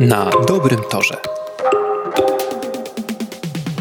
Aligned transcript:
Na 0.00 0.30
dobrym 0.48 0.80
torze. 0.90 1.16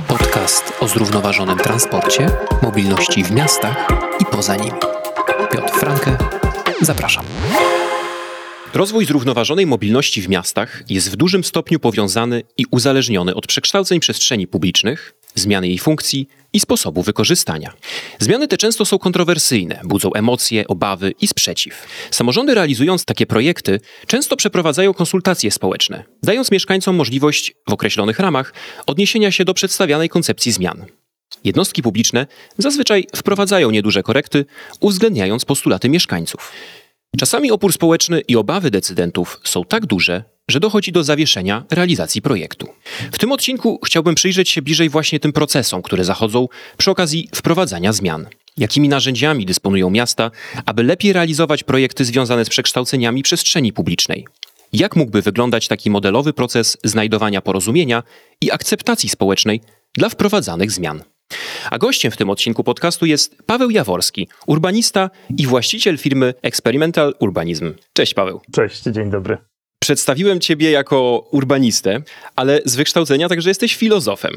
Podcast 0.07 0.73
o 0.79 0.87
zrównoważonym 0.87 1.57
transporcie, 1.57 2.29
mobilności 2.63 3.23
w 3.23 3.31
miastach 3.31 3.87
i 4.19 4.25
poza 4.25 4.55
nimi. 4.55 4.79
Piotr 5.51 5.73
Franke, 5.73 6.17
zapraszam. 6.81 7.25
Rozwój 8.73 9.05
zrównoważonej 9.05 9.65
mobilności 9.65 10.21
w 10.21 10.29
miastach 10.29 10.83
jest 10.89 11.11
w 11.11 11.15
dużym 11.15 11.43
stopniu 11.43 11.79
powiązany 11.79 12.43
i 12.57 12.65
uzależniony 12.71 13.35
od 13.35 13.47
przekształceń 13.47 13.99
przestrzeni 13.99 14.47
publicznych, 14.47 15.13
zmiany 15.39 15.67
jej 15.67 15.77
funkcji 15.77 16.27
i 16.53 16.59
sposobu 16.59 17.03
wykorzystania. 17.03 17.73
Zmiany 18.19 18.47
te 18.47 18.57
często 18.57 18.85
są 18.85 18.99
kontrowersyjne, 18.99 19.81
budzą 19.83 20.13
emocje, 20.13 20.67
obawy 20.67 21.13
i 21.21 21.27
sprzeciw. 21.27 21.87
Samorządy 22.11 22.53
realizując 22.53 23.05
takie 23.05 23.25
projekty 23.25 23.79
często 24.07 24.35
przeprowadzają 24.35 24.93
konsultacje 24.93 25.51
społeczne, 25.51 26.03
dając 26.23 26.51
mieszkańcom 26.51 26.95
możliwość 26.95 27.53
w 27.69 27.73
określonych 27.73 28.19
ramach 28.19 28.53
odniesienia 28.85 29.31
się 29.31 29.45
do 29.45 29.53
przedstawianej 29.53 30.09
koncepcji 30.09 30.51
zmian. 30.51 30.85
Jednostki 31.43 31.81
publiczne 31.81 32.27
zazwyczaj 32.57 33.07
wprowadzają 33.15 33.71
nieduże 33.71 34.03
korekty, 34.03 34.45
uwzględniając 34.79 35.45
postulaty 35.45 35.89
mieszkańców. 35.89 36.51
Czasami 37.17 37.51
opór 37.51 37.73
społeczny 37.73 38.21
i 38.21 38.35
obawy 38.35 38.71
decydentów 38.71 39.39
są 39.43 39.63
tak 39.63 39.85
duże, 39.85 40.23
że 40.49 40.59
dochodzi 40.59 40.91
do 40.91 41.03
zawieszenia 41.03 41.63
realizacji 41.71 42.21
projektu. 42.21 42.67
W 43.11 43.19
tym 43.19 43.31
odcinku 43.31 43.79
chciałbym 43.85 44.15
przyjrzeć 44.15 44.49
się 44.49 44.61
bliżej 44.61 44.89
właśnie 44.89 45.19
tym 45.19 45.33
procesom, 45.33 45.81
które 45.81 46.03
zachodzą 46.03 46.47
przy 46.77 46.91
okazji 46.91 47.29
wprowadzania 47.35 47.93
zmian. 47.93 48.27
Jakimi 48.57 48.89
narzędziami 48.89 49.45
dysponują 49.45 49.89
miasta, 49.89 50.31
aby 50.65 50.83
lepiej 50.83 51.13
realizować 51.13 51.63
projekty 51.63 52.05
związane 52.05 52.45
z 52.45 52.49
przekształceniami 52.49 53.23
przestrzeni 53.23 53.73
publicznej? 53.73 54.27
Jak 54.73 54.95
mógłby 54.95 55.21
wyglądać 55.21 55.67
taki 55.67 55.89
modelowy 55.89 56.33
proces 56.33 56.77
znajdowania 56.83 57.41
porozumienia 57.41 58.03
i 58.41 58.51
akceptacji 58.51 59.09
społecznej 59.09 59.61
dla 59.93 60.09
wprowadzanych 60.09 60.71
zmian? 60.71 61.03
A 61.71 61.77
gościem 61.77 62.11
w 62.11 62.17
tym 62.17 62.29
odcinku 62.29 62.63
podcastu 62.63 63.05
jest 63.05 63.35
Paweł 63.45 63.69
Jaworski, 63.69 64.27
urbanista 64.47 65.09
i 65.37 65.47
właściciel 65.47 65.97
firmy 65.97 66.33
Experimental 66.41 67.13
Urbanism. 67.19 67.73
Cześć 67.93 68.13
Paweł. 68.13 68.41
Cześć, 68.51 68.83
dzień 68.83 69.09
dobry. 69.09 69.37
Przedstawiłem 69.79 70.39
ciebie 70.39 70.71
jako 70.71 71.27
urbanistę, 71.31 72.01
ale 72.35 72.61
z 72.65 72.75
wykształcenia 72.75 73.29
także 73.29 73.49
jesteś 73.49 73.75
filozofem. 73.75 74.33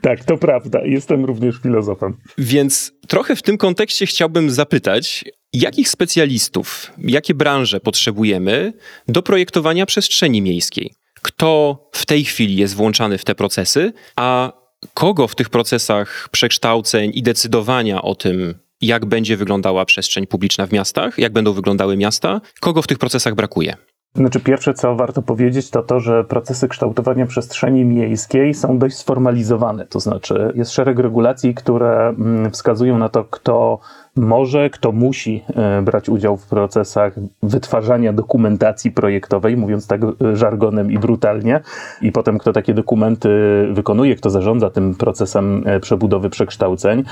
Tak, 0.00 0.24
to 0.24 0.36
prawda. 0.38 0.80
Jestem 0.84 1.24
również 1.24 1.56
filozofem. 1.62 2.16
Więc 2.38 2.92
trochę 3.08 3.36
w 3.36 3.42
tym 3.42 3.58
kontekście 3.58 4.06
chciałbym 4.06 4.50
zapytać, 4.50 5.24
jakich 5.52 5.88
specjalistów, 5.88 6.92
jakie 6.98 7.34
branże 7.34 7.80
potrzebujemy 7.80 8.72
do 9.08 9.22
projektowania 9.22 9.86
przestrzeni 9.86 10.42
miejskiej? 10.42 10.94
Kto 11.22 11.78
w 11.92 12.06
tej 12.06 12.24
chwili 12.24 12.56
jest 12.56 12.74
włączany 12.74 13.18
w 13.18 13.24
te 13.24 13.34
procesy, 13.34 13.92
a 14.16 14.52
kogo 14.94 15.28
w 15.28 15.34
tych 15.34 15.50
procesach 15.50 16.28
przekształceń 16.32 17.10
i 17.14 17.22
decydowania 17.22 18.02
o 18.02 18.14
tym, 18.14 18.54
jak 18.80 19.06
będzie 19.06 19.36
wyglądała 19.36 19.84
przestrzeń 19.84 20.26
publiczna 20.26 20.66
w 20.66 20.72
miastach, 20.72 21.18
jak 21.18 21.32
będą 21.32 21.52
wyglądały 21.52 21.96
miasta, 21.96 22.40
kogo 22.60 22.82
w 22.82 22.86
tych 22.86 22.98
procesach 22.98 23.34
brakuje? 23.34 23.76
Znaczy, 24.14 24.40
pierwsze, 24.40 24.74
co 24.74 24.96
warto 24.96 25.22
powiedzieć, 25.22 25.70
to 25.70 25.82
to, 25.82 26.00
że 26.00 26.24
procesy 26.24 26.68
kształtowania 26.68 27.26
przestrzeni 27.26 27.84
miejskiej 27.84 28.54
są 28.54 28.78
dość 28.78 28.96
sformalizowane. 28.96 29.86
To 29.86 30.00
znaczy, 30.00 30.52
jest 30.54 30.70
szereg 30.70 30.98
regulacji, 30.98 31.54
które 31.54 32.08
mm, 32.08 32.50
wskazują 32.50 32.98
na 32.98 33.08
to, 33.08 33.24
kto 33.24 33.78
może, 34.16 34.70
kto 34.70 34.92
musi 34.92 35.44
e, 35.56 35.82
brać 35.82 36.08
udział 36.08 36.36
w 36.36 36.46
procesach 36.46 37.14
wytwarzania 37.42 38.12
dokumentacji 38.12 38.90
projektowej, 38.90 39.56
mówiąc 39.56 39.86
tak 39.86 40.00
e, 40.04 40.36
żargonem 40.36 40.92
i 40.92 40.98
brutalnie, 40.98 41.60
i 42.02 42.12
potem 42.12 42.38
kto 42.38 42.52
takie 42.52 42.74
dokumenty 42.74 43.28
wykonuje, 43.72 44.16
kto 44.16 44.30
zarządza 44.30 44.70
tym 44.70 44.94
procesem 44.94 45.62
e, 45.66 45.80
przebudowy, 45.80 46.30
przekształceń. 46.30 47.02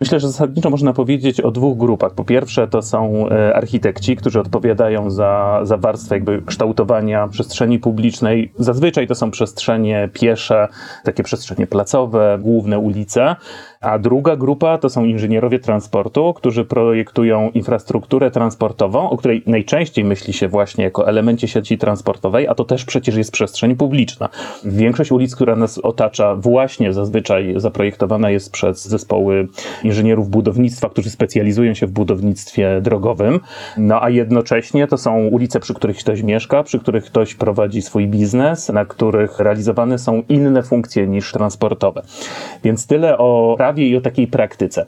Myślę, 0.00 0.20
że 0.20 0.28
zasadniczo 0.28 0.70
można 0.70 0.92
powiedzieć 0.92 1.40
o 1.40 1.50
dwóch 1.50 1.78
grupach. 1.78 2.14
Po 2.14 2.24
pierwsze, 2.24 2.68
to 2.68 2.82
są 2.82 3.26
architekci, 3.54 4.16
którzy 4.16 4.40
odpowiadają 4.40 5.10
za, 5.10 5.60
za 5.62 5.76
warstwę 5.76 6.14
jakby 6.14 6.42
kształtowania 6.42 7.28
przestrzeni 7.28 7.78
publicznej. 7.78 8.52
Zazwyczaj 8.58 9.06
to 9.06 9.14
są 9.14 9.30
przestrzenie 9.30 10.08
piesze, 10.12 10.68
takie 11.04 11.22
przestrzenie 11.22 11.66
placowe, 11.66 12.38
główne 12.42 12.78
ulice. 12.78 13.36
A 13.80 13.98
druga 13.98 14.36
grupa 14.36 14.78
to 14.78 14.88
są 14.88 15.04
inżynierowie 15.04 15.58
transportu, 15.58 16.34
którzy 16.34 16.64
projektują 16.64 17.50
infrastrukturę 17.50 18.30
transportową, 18.30 19.10
o 19.10 19.16
której 19.16 19.42
najczęściej 19.46 20.04
myśli 20.04 20.32
się 20.32 20.48
właśnie 20.48 20.84
jako 20.84 21.08
elemencie 21.08 21.48
sieci 21.48 21.78
transportowej, 21.78 22.48
a 22.48 22.54
to 22.54 22.64
też 22.64 22.84
przecież 22.84 23.16
jest 23.16 23.32
przestrzeń 23.32 23.76
publiczna. 23.76 24.28
Większość 24.64 25.12
ulic, 25.12 25.34
która 25.34 25.56
nas 25.56 25.78
otacza, 25.78 26.36
właśnie 26.36 26.92
zazwyczaj 26.92 27.54
zaprojektowana 27.56 28.30
jest 28.30 28.52
przez 28.52 28.88
zespoły 28.88 29.48
inżynierów 29.84 30.28
budownictwa, 30.28 30.88
którzy 30.88 31.10
specjalizują 31.10 31.74
się 31.74 31.86
w 31.86 31.90
budownictwie 31.90 32.80
drogowym. 32.80 33.40
No 33.76 34.02
a 34.02 34.10
jednocześnie 34.10 34.86
to 34.86 34.98
są 34.98 35.26
ulice, 35.26 35.60
przy 35.60 35.74
których 35.74 35.96
ktoś 35.96 36.22
mieszka, 36.22 36.62
przy 36.62 36.78
których 36.78 37.04
ktoś 37.04 37.34
prowadzi 37.34 37.82
swój 37.82 38.06
biznes, 38.06 38.68
na 38.68 38.84
których 38.84 39.40
realizowane 39.40 39.98
są 39.98 40.22
inne 40.28 40.62
funkcje 40.62 41.06
niż 41.06 41.32
transportowe. 41.32 42.02
Więc 42.64 42.86
tyle 42.86 43.18
o 43.18 43.56
prawie 43.66 43.88
i 43.88 43.96
o 43.96 44.00
takiej 44.00 44.26
praktyce. 44.26 44.86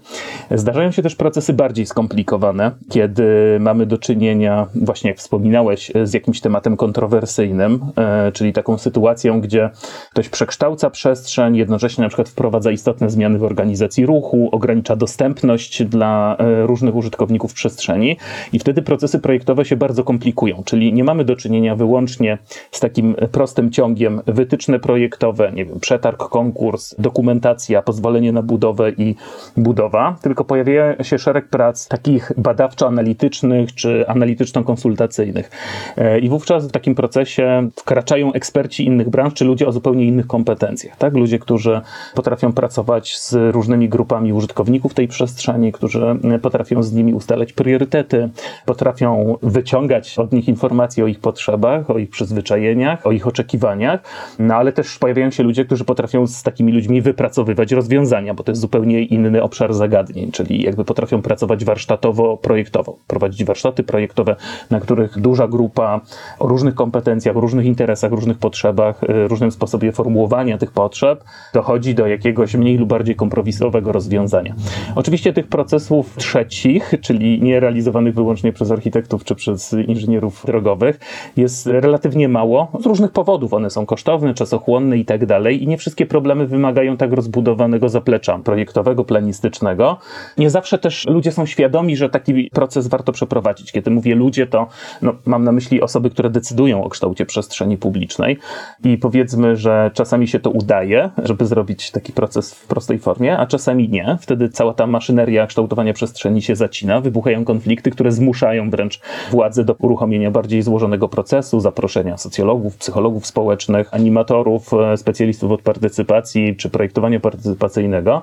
Zdarzają 0.50 0.90
się 0.90 1.02
też 1.02 1.16
procesy 1.16 1.52
bardziej 1.52 1.86
skomplikowane, 1.86 2.70
kiedy 2.90 3.24
mamy 3.60 3.86
do 3.86 3.98
czynienia, 3.98 4.66
właśnie 4.74 5.10
jak 5.10 5.18
wspominałeś, 5.18 5.92
z 6.04 6.14
jakimś 6.14 6.40
tematem 6.40 6.76
kontrowersyjnym, 6.76 7.80
e, 7.96 8.32
czyli 8.32 8.52
taką 8.52 8.78
sytuacją, 8.78 9.40
gdzie 9.40 9.70
ktoś 10.10 10.28
przekształca 10.28 10.90
przestrzeń, 10.90 11.56
jednocześnie 11.56 12.02
na 12.02 12.08
przykład 12.08 12.28
wprowadza 12.28 12.70
istotne 12.70 13.10
zmiany 13.10 13.38
w 13.38 13.44
organizacji 13.44 14.06
ruchu, 14.06 14.48
ogranicza 14.52 14.96
dostępność 14.96 15.84
dla 15.84 16.36
e, 16.36 16.66
różnych 16.66 16.94
użytkowników 16.94 17.54
przestrzeni 17.54 18.16
i 18.52 18.58
wtedy 18.58 18.82
procesy 18.82 19.18
projektowe 19.18 19.64
się 19.64 19.76
bardzo 19.76 20.04
komplikują, 20.04 20.62
czyli 20.64 20.92
nie 20.92 21.04
mamy 21.04 21.24
do 21.24 21.36
czynienia 21.36 21.76
wyłącznie 21.76 22.38
z 22.70 22.80
takim 22.80 23.14
prostym 23.32 23.70
ciągiem 23.70 24.20
wytyczne 24.26 24.78
projektowe, 24.78 25.52
nie 25.54 25.64
wiem, 25.64 25.80
przetarg, 25.80 26.28
konkurs, 26.28 26.94
dokumentacja, 26.98 27.82
pozwolenie 27.82 28.32
na 28.32 28.42
budowę, 28.42 28.67
budowę 28.68 28.90
i 28.90 29.14
budowa, 29.56 30.16
tylko 30.22 30.44
pojawia 30.44 31.04
się 31.04 31.18
szereg 31.18 31.48
prac 31.48 31.88
takich 31.88 32.32
badawczo-analitycznych 32.36 33.74
czy 33.74 34.04
analityczno-konsultacyjnych. 34.08 35.50
E, 35.96 36.18
I 36.18 36.28
wówczas 36.28 36.68
w 36.68 36.72
takim 36.72 36.94
procesie 36.94 37.68
wkraczają 37.76 38.32
eksperci 38.32 38.84
innych 38.84 39.10
branż, 39.10 39.34
czy 39.34 39.44
ludzie 39.44 39.66
o 39.66 39.72
zupełnie 39.72 40.04
innych 40.04 40.26
kompetencjach. 40.26 40.96
Tak? 40.96 41.14
Ludzie, 41.14 41.38
którzy 41.38 41.80
potrafią 42.14 42.52
pracować 42.52 43.18
z 43.18 43.54
różnymi 43.54 43.88
grupami 43.88 44.32
użytkowników 44.32 44.94
tej 44.94 45.08
przestrzeni, 45.08 45.72
którzy 45.72 46.18
potrafią 46.42 46.82
z 46.82 46.92
nimi 46.92 47.14
ustalać 47.14 47.52
priorytety, 47.52 48.28
potrafią 48.64 49.36
wyciągać 49.42 50.18
od 50.18 50.32
nich 50.32 50.48
informacje 50.48 51.04
o 51.04 51.06
ich 51.06 51.20
potrzebach, 51.20 51.90
o 51.90 51.98
ich 51.98 52.10
przyzwyczajeniach, 52.10 53.06
o 53.06 53.12
ich 53.12 53.26
oczekiwaniach, 53.26 54.00
no 54.38 54.54
ale 54.54 54.72
też 54.72 54.98
pojawiają 54.98 55.30
się 55.30 55.42
ludzie, 55.42 55.64
którzy 55.64 55.84
potrafią 55.84 56.26
z 56.26 56.42
takimi 56.42 56.72
ludźmi 56.72 57.02
wypracowywać 57.02 57.72
rozwiązania, 57.72 58.34
bo 58.34 58.42
to 58.44 58.52
jest 58.52 58.57
zupełnie 58.58 59.02
inny 59.02 59.42
obszar 59.42 59.74
zagadnień, 59.74 60.32
czyli 60.32 60.62
jakby 60.62 60.84
potrafią 60.84 61.22
pracować 61.22 61.64
warsztatowo-projektowo, 61.64 62.92
prowadzić 63.06 63.44
warsztaty 63.44 63.82
projektowe, 63.82 64.36
na 64.70 64.80
których 64.80 65.20
duża 65.20 65.48
grupa 65.48 66.00
o 66.38 66.48
różnych 66.48 66.74
kompetencjach, 66.74 67.36
różnych 67.36 67.66
interesach, 67.66 68.12
różnych 68.12 68.38
potrzebach, 68.38 69.02
y, 69.02 69.28
różnym 69.28 69.50
sposobie 69.50 69.92
formułowania 69.92 70.58
tych 70.58 70.72
potrzeb 70.72 71.24
dochodzi 71.54 71.94
do 71.94 72.06
jakiegoś 72.06 72.54
mniej 72.54 72.76
lub 72.78 72.88
bardziej 72.88 73.16
kompromisowego 73.16 73.92
rozwiązania. 73.92 74.54
Oczywiście 74.94 75.32
tych 75.32 75.46
procesów 75.46 76.16
trzecich, 76.16 76.94
czyli 77.00 77.42
nie 77.42 77.60
realizowanych 77.60 78.14
wyłącznie 78.14 78.52
przez 78.52 78.70
architektów 78.70 79.24
czy 79.24 79.34
przez 79.34 79.72
inżynierów 79.72 80.42
drogowych, 80.46 81.00
jest 81.36 81.66
relatywnie 81.66 82.28
mało 82.28 82.68
z 82.80 82.86
różnych 82.86 83.12
powodów. 83.12 83.52
One 83.52 83.70
są 83.70 83.86
kosztowne, 83.86 84.34
czasochłonne 84.34 84.98
i 84.98 85.04
tak 85.04 85.26
dalej 85.26 85.62
i 85.62 85.68
nie 85.68 85.76
wszystkie 85.76 86.06
problemy 86.06 86.46
wymagają 86.46 86.96
tak 86.96 87.12
rozbudowanego 87.12 87.88
zaplecza 87.88 88.38
projektowego, 88.48 89.04
planistycznego. 89.04 89.98
Nie 90.38 90.50
zawsze 90.50 90.78
też 90.78 91.06
ludzie 91.06 91.32
są 91.32 91.46
świadomi, 91.46 91.96
że 91.96 92.08
taki 92.08 92.50
proces 92.50 92.86
warto 92.86 93.12
przeprowadzić. 93.12 93.72
Kiedy 93.72 93.90
mówię 93.90 94.14
ludzie, 94.14 94.46
to 94.46 94.66
no, 95.02 95.14
mam 95.26 95.44
na 95.44 95.52
myśli 95.52 95.82
osoby, 95.82 96.10
które 96.10 96.30
decydują 96.30 96.84
o 96.84 96.88
kształcie 96.88 97.26
przestrzeni 97.26 97.76
publicznej 97.76 98.38
i 98.84 98.98
powiedzmy, 98.98 99.56
że 99.56 99.90
czasami 99.94 100.28
się 100.28 100.40
to 100.40 100.50
udaje, 100.50 101.10
żeby 101.24 101.46
zrobić 101.46 101.90
taki 101.90 102.12
proces 102.12 102.54
w 102.54 102.66
prostej 102.66 102.98
formie, 102.98 103.38
a 103.38 103.46
czasami 103.46 103.88
nie. 103.88 104.18
Wtedy 104.20 104.48
cała 104.48 104.74
ta 104.74 104.86
maszyneria 104.86 105.46
kształtowania 105.46 105.92
przestrzeni 105.92 106.42
się 106.42 106.56
zacina, 106.56 107.00
wybuchają 107.00 107.44
konflikty, 107.44 107.90
które 107.90 108.12
zmuszają 108.12 108.70
wręcz 108.70 109.00
władze 109.30 109.64
do 109.64 109.74
uruchomienia 109.78 110.30
bardziej 110.30 110.62
złożonego 110.62 111.08
procesu, 111.08 111.60
zaproszenia 111.60 112.16
socjologów, 112.16 112.76
psychologów 112.76 113.26
społecznych, 113.26 113.94
animatorów, 113.94 114.74
e, 114.74 114.96
specjalistów 114.96 115.52
od 115.52 115.62
partycypacji 115.62 116.56
czy 116.56 116.70
projektowania 116.70 117.20
partycypacyjnego. 117.20 118.22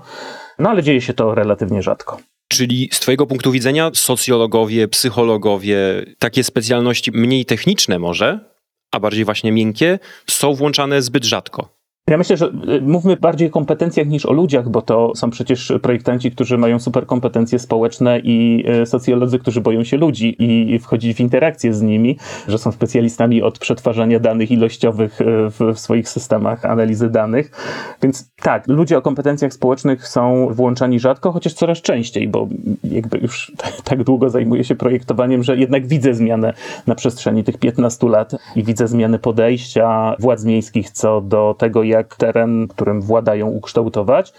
No 0.60 0.70
ale 0.70 0.84
dzieje 0.84 1.02
się 1.02 1.14
to 1.14 1.36
relatywnie 1.36 1.82
rzadko. 1.82 2.18
Czyli 2.48 2.90
z 2.92 3.00
Twojego 3.00 3.28
punktu 3.28 3.52
widzenia 3.52 3.92
socjologowie, 3.94 4.88
psychologowie, 4.88 6.06
takie 6.20 6.44
specjalności 6.44 7.12
mniej 7.12 7.46
techniczne 7.46 8.00
może, 8.00 8.40
a 8.92 9.00
bardziej 9.00 9.26
właśnie 9.26 9.52
miękkie, 9.52 10.00
są 10.30 10.54
włączane 10.54 11.02
zbyt 11.02 11.26
rzadko. 11.26 11.75
Ja 12.10 12.18
myślę, 12.18 12.38
że 12.38 12.46
y, 12.46 12.82
mówmy 12.82 13.18
bardziej 13.18 13.48
o 13.48 13.52
kompetencjach 13.52 14.08
niż 14.08 14.26
o 14.26 14.34
ludziach, 14.34 14.70
bo 14.70 14.82
to 14.82 15.12
są 15.16 15.30
przecież 15.30 15.74
projektanci, 15.82 16.32
którzy 16.32 16.58
mają 16.58 16.80
super 16.80 17.06
kompetencje 17.06 17.60
społeczne 17.60 18.20
i 18.20 18.66
y, 18.82 18.86
socjolodzy, 18.86 19.40
którzy 19.40 19.62
boją 19.62 19.84
się 19.84 19.98
ludzi 19.98 20.36
i 20.40 20.80
wchodzić 20.80 21.18
w 21.18 21.20
interakcję 21.20 21.74
z 21.74 21.82
nimi, 21.82 22.18
że 22.48 22.58
są 22.58 22.72
specjalistami 22.72 23.42
od 23.42 23.60
przetwarzania 23.60 24.20
danych 24.20 24.52
ilościowych 24.52 25.22
y, 25.22 25.26
w, 25.50 25.80
swoich 25.80 26.10
systemach 26.10 26.66
analizy 26.66 27.10
danych. 27.10 27.52
Więc 28.02 28.32
tak, 28.42 28.68
ludzie 28.68 28.98
o 28.98 29.02
kompetencjach 29.02 29.54
społecznych 29.54 30.08
są 30.08 30.48
włączani 30.52 31.00
rzadko, 31.00 31.32
chociaż 31.32 31.54
coraz 31.54 31.82
częściej, 31.82 32.28
bo 32.28 32.48
jakby 32.84 33.18
już 33.18 33.52
tak 33.90 34.04
długo 34.04 34.30
zajmuję 34.30 34.64
się 34.64 34.76
projektowaniem, 34.76 35.44
że 35.44 35.58
jednak 35.58 35.88
widzę 35.88 36.14
zmianę 36.14 36.54
na 36.88 36.96
przestrzeni 36.96 37.44
tych 37.44 37.58
15 37.58 38.10
lat 38.10 38.32
i 38.56 38.64
widzę 38.64 38.88
zmiany 38.88 39.20
podejścia 39.20 40.16
władz 40.20 40.44
miejskich 40.44 40.92
co 40.92 41.22
do 41.22 41.56
tego, 41.58 41.84
jak 41.84 41.95
jak 41.98 42.16
teren, 42.16 42.68
którym 42.68 43.02
władają, 43.02 43.48
ukształtować, 43.48 44.34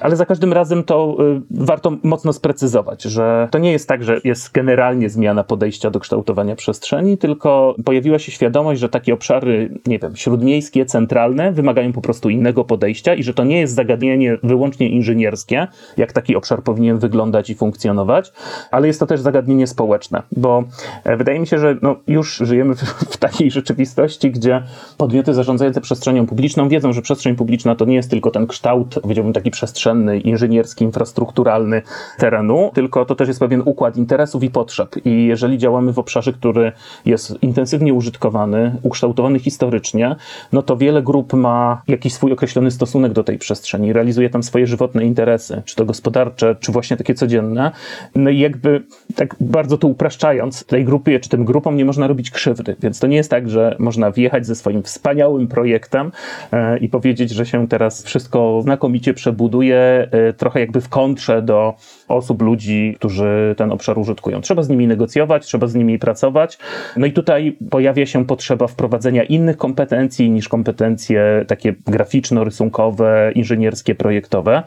ale 0.00 0.16
za 0.16 0.26
każdym 0.26 0.52
razem 0.52 0.84
to 0.84 1.16
y, 1.20 1.42
warto 1.50 1.92
mocno 2.02 2.32
sprecyzować, 2.32 3.02
że 3.02 3.48
to 3.50 3.58
nie 3.58 3.72
jest 3.72 3.88
tak, 3.88 4.04
że 4.04 4.20
jest 4.24 4.52
generalnie 4.52 5.08
zmiana 5.10 5.44
podejścia 5.44 5.90
do 5.90 6.00
kształtowania 6.00 6.56
przestrzeni, 6.56 7.18
tylko 7.18 7.74
pojawiła 7.84 8.18
się 8.18 8.32
świadomość, 8.32 8.80
że 8.80 8.88
takie 8.88 9.14
obszary, 9.14 9.80
nie 9.86 9.98
wiem, 9.98 10.16
śródmiejskie, 10.16 10.86
centralne 10.86 11.52
wymagają 11.52 11.92
po 11.92 12.00
prostu 12.00 12.30
innego 12.30 12.64
podejścia 12.64 13.14
i 13.14 13.22
że 13.22 13.34
to 13.34 13.44
nie 13.44 13.60
jest 13.60 13.74
zagadnienie 13.74 14.38
wyłącznie 14.42 14.88
inżynierskie, 14.88 15.66
jak 15.96 16.12
taki 16.12 16.36
obszar 16.36 16.62
powinien 16.62 16.98
wyglądać 16.98 17.50
i 17.50 17.54
funkcjonować, 17.54 18.32
ale 18.70 18.86
jest 18.86 19.00
to 19.00 19.06
też 19.06 19.20
zagadnienie 19.20 19.66
społeczne, 19.66 20.22
bo 20.32 20.64
e, 21.04 21.16
wydaje 21.16 21.40
mi 21.40 21.46
się, 21.46 21.58
że 21.58 21.76
no, 21.82 21.96
już 22.06 22.36
żyjemy 22.36 22.74
w, 22.74 22.80
w 23.14 23.16
takiej 23.16 23.50
rzeczywistości, 23.50 24.30
gdzie 24.30 24.62
podmioty 24.96 25.34
zarządzające 25.34 25.80
przestrzenią 25.80 26.26
publiczną 26.26 26.68
wiedzą, 26.68 26.92
że 26.92 27.01
że 27.02 27.04
przestrzeń 27.04 27.36
publiczna 27.36 27.74
to 27.74 27.84
nie 27.84 27.94
jest 27.94 28.10
tylko 28.10 28.30
ten 28.30 28.46
kształt, 28.46 28.94
powiedziałbym 29.02 29.32
taki 29.32 29.50
przestrzenny, 29.50 30.18
inżynierski, 30.18 30.84
infrastrukturalny 30.84 31.82
terenu, 32.18 32.70
tylko 32.74 33.04
to 33.04 33.14
też 33.14 33.28
jest 33.28 33.40
pewien 33.40 33.62
układ 33.64 33.96
interesów 33.96 34.42
i 34.42 34.50
potrzeb. 34.50 34.96
I 35.04 35.26
jeżeli 35.26 35.58
działamy 35.58 35.92
w 35.92 35.98
obszarze, 35.98 36.32
który 36.32 36.72
jest 37.04 37.42
intensywnie 37.42 37.94
użytkowany, 37.94 38.76
ukształtowany 38.82 39.38
historycznie, 39.38 40.16
no 40.52 40.62
to 40.62 40.76
wiele 40.76 41.02
grup 41.02 41.32
ma 41.32 41.82
jakiś 41.88 42.14
swój 42.14 42.32
określony 42.32 42.70
stosunek 42.70 43.12
do 43.12 43.24
tej 43.24 43.38
przestrzeni, 43.38 43.92
realizuje 43.92 44.30
tam 44.30 44.42
swoje 44.42 44.66
żywotne 44.66 45.04
interesy, 45.04 45.62
czy 45.64 45.76
to 45.76 45.84
gospodarcze, 45.84 46.56
czy 46.60 46.72
właśnie 46.72 46.96
takie 46.96 47.14
codzienne. 47.14 47.70
No 48.14 48.30
i 48.30 48.38
jakby 48.38 48.82
tak 49.16 49.36
bardzo 49.40 49.78
to 49.78 49.88
upraszczając, 49.88 50.64
tej 50.64 50.84
grupie, 50.84 51.20
czy 51.20 51.28
tym 51.28 51.44
grupom 51.44 51.76
nie 51.76 51.84
można 51.84 52.06
robić 52.06 52.30
krzywdy. 52.30 52.76
Więc 52.80 52.98
to 52.98 53.06
nie 53.06 53.16
jest 53.16 53.30
tak, 53.30 53.50
że 53.50 53.76
można 53.78 54.10
wjechać 54.10 54.46
ze 54.46 54.54
swoim 54.54 54.82
wspaniałym 54.82 55.48
projektem 55.48 56.12
e, 56.52 56.78
i 56.78 56.88
powiedzieć, 56.92 57.30
że 57.30 57.46
się 57.46 57.68
teraz 57.68 58.04
wszystko 58.04 58.60
znakomicie 58.62 59.14
przebuduje, 59.14 60.08
e, 60.10 60.32
trochę 60.32 60.60
jakby 60.60 60.80
w 60.80 60.88
kontrze 60.88 61.42
do 61.42 61.74
osób, 62.12 62.42
ludzi, 62.42 62.94
którzy 62.98 63.54
ten 63.56 63.72
obszar 63.72 63.98
użytkują. 63.98 64.40
Trzeba 64.40 64.62
z 64.62 64.68
nimi 64.68 64.86
negocjować, 64.86 65.46
trzeba 65.46 65.66
z 65.66 65.74
nimi 65.74 65.98
pracować. 65.98 66.58
No 66.96 67.06
i 67.06 67.12
tutaj 67.12 67.56
pojawia 67.70 68.06
się 68.06 68.26
potrzeba 68.26 68.66
wprowadzenia 68.66 69.24
innych 69.24 69.56
kompetencji 69.56 70.30
niż 70.30 70.48
kompetencje 70.48 71.44
takie 71.48 71.72
graficzno-rysunkowe, 71.72 73.32
inżynierskie, 73.34 73.94
projektowe. 73.94 74.62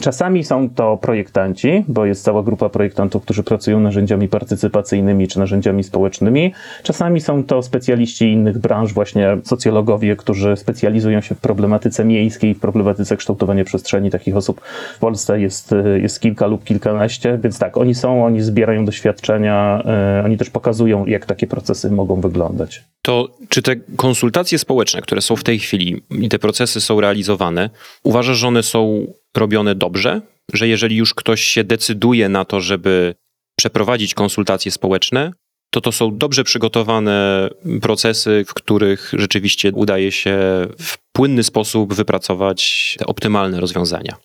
Czasami 0.00 0.44
są 0.44 0.70
to 0.70 0.96
projektanci, 0.96 1.84
bo 1.88 2.04
jest 2.06 2.24
cała 2.24 2.42
grupa 2.42 2.68
projektantów, 2.68 3.22
którzy 3.22 3.42
pracują 3.42 3.80
narzędziami 3.80 4.28
partycypacyjnymi 4.28 5.28
czy 5.28 5.38
narzędziami 5.38 5.84
społecznymi. 5.84 6.52
Czasami 6.82 7.20
są 7.20 7.44
to 7.44 7.62
specjaliści 7.62 8.32
innych 8.32 8.58
branż, 8.58 8.92
właśnie 8.92 9.36
socjologowie, 9.44 10.16
którzy 10.16 10.56
specjalizują 10.56 11.20
się 11.20 11.34
w 11.34 11.40
problematyce 11.40 12.04
miejskiej, 12.04 12.54
w 12.54 12.60
problematyce 12.60 13.16
kształtowania 13.16 13.64
przestrzeni. 13.64 14.10
Takich 14.10 14.36
osób 14.36 14.60
w 14.96 14.98
Polsce 14.98 15.40
jest, 15.40 15.74
jest 16.02 16.20
kilka 16.20 16.46
lub 16.46 16.64
kilkanaście, 16.84 17.38
więc 17.42 17.58
tak, 17.58 17.76
oni 17.76 17.94
są, 17.94 18.26
oni 18.26 18.42
zbierają 18.42 18.84
doświadczenia, 18.84 19.82
e, 19.84 20.22
oni 20.24 20.38
też 20.38 20.50
pokazują, 20.50 21.06
jak 21.06 21.26
takie 21.26 21.46
procesy 21.46 21.90
mogą 21.90 22.20
wyglądać. 22.20 22.82
To 23.02 23.28
czy 23.48 23.62
te 23.62 23.76
konsultacje 23.96 24.58
społeczne, 24.58 25.02
które 25.02 25.20
są 25.20 25.36
w 25.36 25.44
tej 25.44 25.58
chwili 25.58 26.02
i 26.10 26.28
te 26.28 26.38
procesy 26.38 26.80
są 26.80 27.00
realizowane, 27.00 27.70
uważasz, 28.02 28.36
że 28.36 28.48
one 28.48 28.62
są 28.62 29.06
robione 29.36 29.74
dobrze, 29.74 30.20
że 30.52 30.68
jeżeli 30.68 30.96
już 30.96 31.14
ktoś 31.14 31.40
się 31.40 31.64
decyduje 31.64 32.28
na 32.28 32.44
to, 32.44 32.60
żeby 32.60 33.14
przeprowadzić 33.58 34.14
konsultacje 34.14 34.72
społeczne, 34.72 35.32
to 35.70 35.80
to 35.80 35.92
są 35.92 36.18
dobrze 36.18 36.44
przygotowane 36.44 37.48
procesy, 37.82 38.44
w 38.48 38.54
których 38.54 39.12
rzeczywiście 39.16 39.72
udaje 39.72 40.12
się 40.12 40.38
w 40.78 40.96
płynny 41.12 41.42
sposób 41.42 41.94
wypracować 41.94 42.94
te 42.98 43.06
optymalne 43.06 43.60
rozwiązania. 43.60 44.16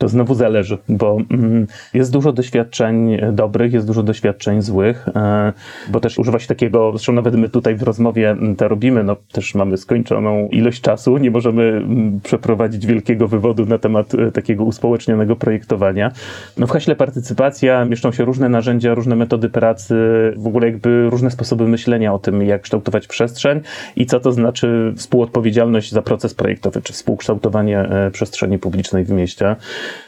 To 0.00 0.08
znowu 0.08 0.34
zależy, 0.34 0.78
bo 0.88 1.18
mm, 1.30 1.66
jest 1.94 2.12
dużo 2.12 2.32
doświadczeń 2.32 3.18
dobrych, 3.32 3.72
jest 3.72 3.86
dużo 3.86 4.02
doświadczeń 4.02 4.62
złych, 4.62 5.08
e, 5.16 5.52
bo 5.88 6.00
też 6.00 6.18
używa 6.18 6.38
się 6.38 6.48
takiego, 6.48 6.90
zresztą 6.92 7.12
nawet 7.12 7.34
my 7.34 7.48
tutaj 7.48 7.76
w 7.76 7.82
rozmowie 7.82 8.30
mm, 8.30 8.56
to 8.56 8.68
robimy, 8.68 9.04
no 9.04 9.16
też 9.32 9.54
mamy 9.54 9.76
skończoną 9.76 10.48
ilość 10.48 10.80
czasu, 10.80 11.18
nie 11.18 11.30
możemy 11.30 11.62
mm, 11.62 12.20
przeprowadzić 12.20 12.86
wielkiego 12.86 13.28
wywodu 13.28 13.66
na 13.66 13.78
temat 13.78 14.14
e, 14.14 14.32
takiego 14.32 14.64
uspołecznionego 14.64 15.36
projektowania. 15.36 16.12
No 16.56 16.66
w 16.66 16.70
haśle 16.70 16.96
partycypacja 16.96 17.84
mieszczą 17.84 18.12
się 18.12 18.24
różne 18.24 18.48
narzędzia, 18.48 18.94
różne 18.94 19.16
metody 19.16 19.48
pracy, 19.48 19.94
w 20.36 20.46
ogóle 20.46 20.66
jakby 20.66 21.10
różne 21.10 21.30
sposoby 21.30 21.68
myślenia 21.68 22.14
o 22.14 22.18
tym, 22.18 22.42
jak 22.42 22.62
kształtować 22.62 23.06
przestrzeń 23.06 23.60
i 23.96 24.06
co 24.06 24.20
to 24.20 24.32
znaczy 24.32 24.92
współodpowiedzialność 24.96 25.92
za 25.92 26.02
proces 26.02 26.34
projektowy, 26.34 26.82
czy 26.82 26.92
współkształtowanie 26.92 27.80
e, 27.80 28.10
przestrzeni 28.10 28.58
publicznej 28.58 29.04
w 29.04 29.10
mieście. 29.10 29.56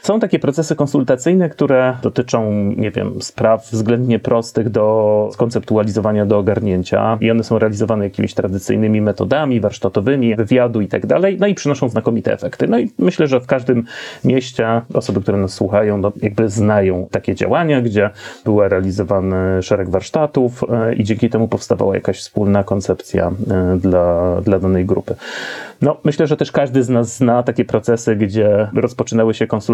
Są 0.01 0.19
takie 0.19 0.39
procesy 0.39 0.75
konsultacyjne, 0.75 1.49
które 1.49 1.97
dotyczą, 2.03 2.51
nie 2.77 2.91
wiem, 2.91 3.21
spraw 3.21 3.71
względnie 3.71 4.19
prostych 4.19 4.69
do 4.69 5.29
skonceptualizowania, 5.33 6.25
do 6.25 6.37
ogarnięcia 6.37 7.17
i 7.21 7.31
one 7.31 7.43
są 7.43 7.59
realizowane 7.59 8.03
jakimiś 8.03 8.33
tradycyjnymi 8.33 9.01
metodami 9.01 9.59
warsztatowymi, 9.59 10.35
wywiadu 10.35 10.81
i 10.81 10.87
tak 10.87 11.05
dalej, 11.05 11.37
no 11.39 11.47
i 11.47 11.55
przynoszą 11.55 11.89
znakomite 11.89 12.33
efekty. 12.33 12.67
No 12.67 12.79
i 12.79 12.91
myślę, 12.99 13.27
że 13.27 13.39
w 13.39 13.47
każdym 13.47 13.83
mieście 14.23 14.81
osoby, 14.93 15.21
które 15.21 15.37
nas 15.37 15.53
słuchają, 15.53 15.97
no 15.97 16.11
jakby 16.21 16.49
znają 16.49 17.07
takie 17.11 17.35
działania, 17.35 17.81
gdzie 17.81 18.09
była 18.45 18.67
realizowany 18.67 19.63
szereg 19.63 19.89
warsztatów 19.89 20.63
e, 20.69 20.93
i 20.93 21.03
dzięki 21.03 21.29
temu 21.29 21.47
powstawała 21.47 21.95
jakaś 21.95 22.19
wspólna 22.19 22.63
koncepcja 22.63 23.31
e, 23.51 23.77
dla, 23.77 24.41
dla 24.41 24.59
danej 24.59 24.85
grupy. 24.85 25.15
No, 25.81 25.97
myślę, 26.03 26.27
że 26.27 26.37
też 26.37 26.51
każdy 26.51 26.83
z 26.83 26.89
nas 26.89 27.17
zna 27.17 27.43
takie 27.43 27.65
procesy, 27.65 28.15
gdzie 28.15 28.67
rozpoczynały 28.75 29.33
się 29.33 29.47
konsultacje, 29.47 29.70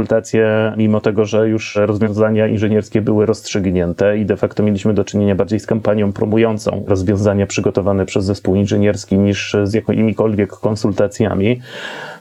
mimo 0.77 1.01
tego, 1.01 1.25
że 1.25 1.49
już 1.49 1.75
rozwiązania 1.75 2.47
inżynierskie 2.47 3.01
były 3.01 3.25
rozstrzygnięte 3.25 4.17
i 4.17 4.25
de 4.25 4.37
facto 4.37 4.63
mieliśmy 4.63 4.93
do 4.93 5.05
czynienia 5.05 5.35
bardziej 5.35 5.59
z 5.59 5.65
kampanią 5.65 6.13
promującą 6.13 6.83
rozwiązania 6.87 7.47
przygotowane 7.47 8.05
przez 8.05 8.25
zespół 8.25 8.55
inżynierski 8.55 9.17
niż 9.17 9.55
z 9.63 9.73
jakimikolwiek 9.73 10.49
konsultacjami. 10.49 11.61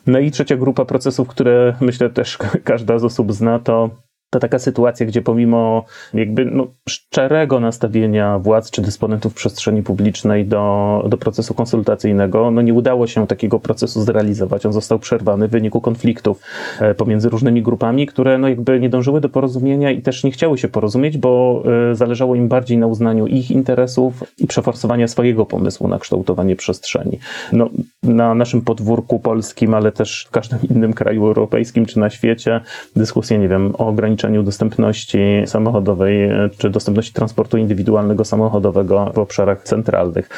No 0.06 0.18
i 0.18 0.30
trzecia 0.30 0.56
grupa 0.56 0.84
procesów, 0.84 1.28
które 1.28 1.74
myślę 1.80 2.10
też 2.10 2.38
każda 2.64 2.98
z 2.98 3.04
osób 3.04 3.32
zna, 3.32 3.58
to 3.58 3.90
to 4.30 4.40
taka 4.40 4.58
sytuacja, 4.58 5.06
gdzie 5.06 5.22
pomimo 5.22 5.84
jakby 6.14 6.44
no, 6.44 6.66
szczerego 6.88 7.60
nastawienia 7.60 8.38
władz 8.38 8.70
czy 8.70 8.82
dysponentów 8.82 9.34
przestrzeni 9.34 9.82
publicznej 9.82 10.46
do, 10.46 11.04
do 11.08 11.16
procesu 11.16 11.54
konsultacyjnego, 11.54 12.50
no 12.50 12.62
nie 12.62 12.74
udało 12.74 13.06
się 13.06 13.26
takiego 13.26 13.60
procesu 13.60 14.02
zrealizować. 14.02 14.66
On 14.66 14.72
został 14.72 14.98
przerwany 14.98 15.48
w 15.48 15.50
wyniku 15.50 15.80
konfliktów 15.80 16.40
e, 16.80 16.94
pomiędzy 16.94 17.28
różnymi 17.28 17.62
grupami, 17.62 18.06
które 18.06 18.38
no 18.38 18.48
jakby 18.48 18.80
nie 18.80 18.88
dążyły 18.88 19.20
do 19.20 19.28
porozumienia 19.28 19.90
i 19.90 20.02
też 20.02 20.24
nie 20.24 20.30
chciały 20.30 20.58
się 20.58 20.68
porozumieć, 20.68 21.18
bo 21.18 21.62
e, 21.90 21.94
zależało 21.94 22.34
im 22.34 22.48
bardziej 22.48 22.78
na 22.78 22.86
uznaniu 22.86 23.26
ich 23.26 23.50
interesów 23.50 24.24
i 24.38 24.46
przeforsowania 24.46 25.08
swojego 25.08 25.46
pomysłu 25.46 25.88
na 25.88 25.98
kształtowanie 25.98 26.56
przestrzeni. 26.56 27.18
No, 27.52 27.70
na 28.02 28.34
naszym 28.34 28.62
podwórku 28.62 29.18
polskim, 29.18 29.74
ale 29.74 29.92
też 29.92 30.26
w 30.28 30.30
każdym 30.30 30.58
innym 30.70 30.92
kraju 30.92 31.26
europejskim 31.26 31.86
czy 31.86 31.98
na 31.98 32.10
świecie 32.10 32.60
dyskusje, 32.96 33.38
nie 33.38 33.48
wiem, 33.48 33.74
o 33.78 33.86
ograniczeniu 33.86 34.15
ograniczeniu 34.16 34.42
dostępności 34.42 35.18
samochodowej 35.46 36.30
czy 36.58 36.70
dostępności 36.70 37.12
transportu 37.12 37.56
indywidualnego 37.56 38.24
samochodowego 38.24 39.12
w 39.14 39.18
obszarach 39.18 39.62
centralnych, 39.62 40.28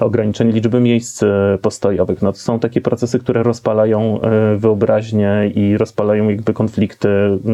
ograniczenie 0.00 0.52
liczby 0.52 0.80
miejsc 0.80 1.22
e, 1.22 1.58
postojowych. 1.62 2.22
No 2.22 2.32
to 2.32 2.38
są 2.38 2.58
takie 2.58 2.80
procesy, 2.80 3.18
które 3.18 3.42
rozpalają 3.42 4.20
e, 4.20 4.56
wyobraźnię 4.56 5.52
i 5.54 5.76
rozpalają 5.76 6.28
jakby 6.28 6.54
konflikty, 6.54 7.08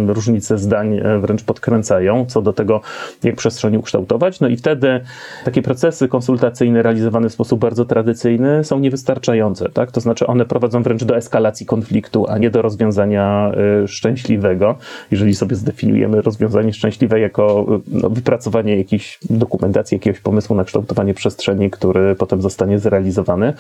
różnice 0.07 0.59
zdań 0.59 0.99
e, 0.99 1.19
wręcz 1.19 1.45
podkręcają 1.45 2.27
co 2.27 2.43
do 2.43 2.53
tego, 2.53 2.81
jak 3.23 3.37
przestrzeń 3.37 3.77
ukształtować. 3.77 4.41
No 4.41 4.49
i 4.49 4.57
wtedy 4.57 5.01
takie 5.45 5.63
procesy 5.63 6.09
konsultacyjne 6.09 6.83
realizowane 6.83 7.29
w 7.29 7.33
sposób 7.33 7.61
bardzo 7.61 7.85
tradycyjny 7.85 8.65
są 8.65 8.79
niewystarczające, 8.79 9.69
tak? 9.69 9.93
To 9.93 10.01
znaczy 10.01 10.27
one 10.27 10.45
prowadzą 10.45 10.83
wręcz 10.83 11.05
do 11.05 11.17
eskalacji 11.17 11.67
konfliktu, 11.67 12.27
a 12.29 12.39
nie 12.39 12.51
do 12.51 12.63
rozwiązania 12.63 13.53
szczęśliwego, 13.87 14.79
jeżeli 15.11 15.35
sobie 15.35 15.57
zdefiniujemy 15.57 15.72
definiujemy 15.73 16.23
rozwiązanie 16.23 16.73
szczęśliwe 16.73 17.21
jako 17.21 17.67
no, 17.89 18.11
wypracowanie 18.11 18.77
jakiejś 18.77 19.19
dokumentacji, 19.31 19.95
jakiegoś 19.95 20.21
pomysłu 20.21 20.57
na 20.57 20.65
kształtowanie 20.65 21.15
przestrzeni, 21.15 21.71
który 21.71 22.15
potem 22.15 22.43
zostanie 22.43 22.79
zrealizowany. 22.79 23.53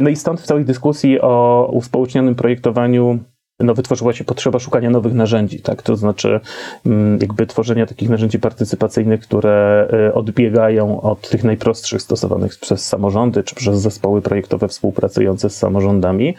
No 0.00 0.10
i 0.10 0.16
stąd 0.16 0.40
w 0.40 0.46
całej 0.46 0.64
dyskusji 0.64 1.20
o 1.20 1.68
uspołecznionym 1.72 2.34
projektowaniu 2.34 3.18
no, 3.60 3.74
wytworzyła 3.74 4.12
się 4.12 4.24
potrzeba 4.24 4.58
szukania 4.58 4.90
nowych 4.90 5.14
narzędzi, 5.14 5.60
tak? 5.60 5.82
To 5.82 5.96
znaczy, 5.96 6.40
mm, 6.86 7.18
jakby 7.20 7.46
tworzenia 7.46 7.86
takich 7.86 8.08
narzędzi 8.08 8.38
partycypacyjnych, 8.38 9.20
które 9.20 9.88
e, 9.92 10.14
odbiegają 10.14 11.00
od 11.00 11.28
tych 11.28 11.44
najprostszych 11.44 12.02
stosowanych 12.02 12.58
przez 12.58 12.86
samorządy 12.86 13.42
czy 13.42 13.54
przez 13.54 13.80
zespoły 13.80 14.22
projektowe 14.22 14.68
współpracujące 14.68 15.50
z 15.50 15.56
samorządami. 15.56 16.34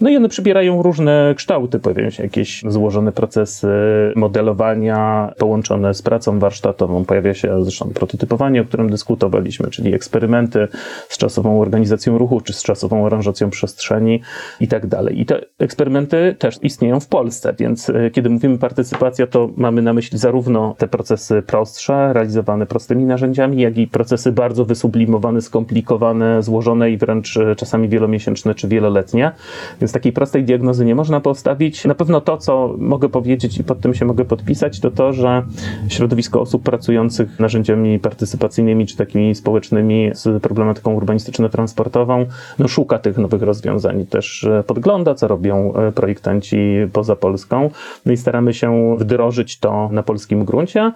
No 0.00 0.10
i 0.10 0.16
one 0.16 0.28
przybierają 0.28 0.82
różne 0.82 1.34
kształty, 1.36 1.78
pojawiają 1.78 2.10
się 2.10 2.22
jakieś 2.22 2.62
złożone 2.68 3.12
procesy 3.12 3.68
modelowania 4.16 5.32
połączone 5.38 5.94
z 5.94 6.02
pracą 6.02 6.38
warsztatową. 6.38 7.04
Pojawia 7.04 7.34
się 7.34 7.64
zresztą 7.64 7.90
prototypowanie, 7.94 8.60
o 8.60 8.64
którym 8.64 8.90
dyskutowaliśmy, 8.90 9.70
czyli 9.70 9.94
eksperymenty 9.94 10.68
z 11.08 11.18
czasową 11.18 11.60
organizacją 11.60 12.18
ruchu, 12.18 12.40
czy 12.40 12.52
z 12.52 12.62
czasową 12.62 13.06
aranżacją 13.06 13.50
przestrzeni 13.50 14.20
i 14.60 14.68
tak 14.68 14.86
dalej. 14.86 15.20
I 15.20 15.26
te 15.26 15.40
eksperymenty 15.58 16.36
też 16.38 16.58
istnieją 16.62 17.00
w 17.00 17.08
Polsce, 17.08 17.54
więc 17.58 17.90
e, 17.90 18.10
kiedy 18.10 18.30
mówimy 18.30 18.58
partycypacja, 18.58 19.26
to 19.26 19.50
mamy 19.56 19.82
na 19.82 19.92
myśli 19.92 20.18
zarówno 20.18 20.74
te 20.78 20.88
procesy 20.88 21.42
prostsze, 21.42 22.12
realizowane 22.12 22.66
prostymi 22.66 23.04
narzędziami, 23.04 23.62
jak 23.62 23.78
i 23.78 23.86
procesy 23.86 24.32
bardzo 24.32 24.64
wysublimowane, 24.64 25.42
skomplikowane, 25.42 26.42
złożone 26.42 26.90
i 26.90 26.96
wręcz 26.96 27.36
e, 27.36 27.56
czasami 27.56 27.88
wielomiesięczne 27.88 28.54
czy 28.54 28.68
wieloletnie. 28.68 29.32
Więc 29.80 29.87
takiej 29.92 30.12
prostej 30.12 30.44
diagnozy 30.44 30.84
nie 30.84 30.94
można 30.94 31.20
postawić. 31.20 31.84
Na 31.84 31.94
pewno 31.94 32.20
to, 32.20 32.36
co 32.36 32.74
mogę 32.78 33.08
powiedzieć 33.08 33.58
i 33.58 33.64
pod 33.64 33.80
tym 33.80 33.94
się 33.94 34.04
mogę 34.04 34.24
podpisać, 34.24 34.80
to 34.80 34.90
to, 34.90 35.12
że 35.12 35.42
środowisko 35.88 36.40
osób 36.40 36.62
pracujących 36.62 37.40
narzędziami 37.40 37.98
partycypacyjnymi 37.98 38.86
czy 38.86 38.96
takimi 38.96 39.34
społecznymi 39.34 40.10
z 40.14 40.42
problematyką 40.42 40.94
urbanistyczno-transportową, 40.94 42.26
no 42.58 42.68
szuka 42.68 42.98
tych 42.98 43.18
nowych 43.18 43.42
rozwiązań, 43.42 44.06
też 44.06 44.44
e, 44.44 44.62
podgląda, 44.62 45.14
co 45.14 45.28
robią 45.28 45.72
projektanci 45.94 46.58
poza 46.92 47.16
Polską. 47.16 47.70
No 48.06 48.12
i 48.12 48.16
staramy 48.16 48.54
się 48.54 48.96
wdrożyć 48.98 49.58
to 49.58 49.88
na 49.92 50.02
polskim 50.02 50.44
gruncie. 50.44 50.92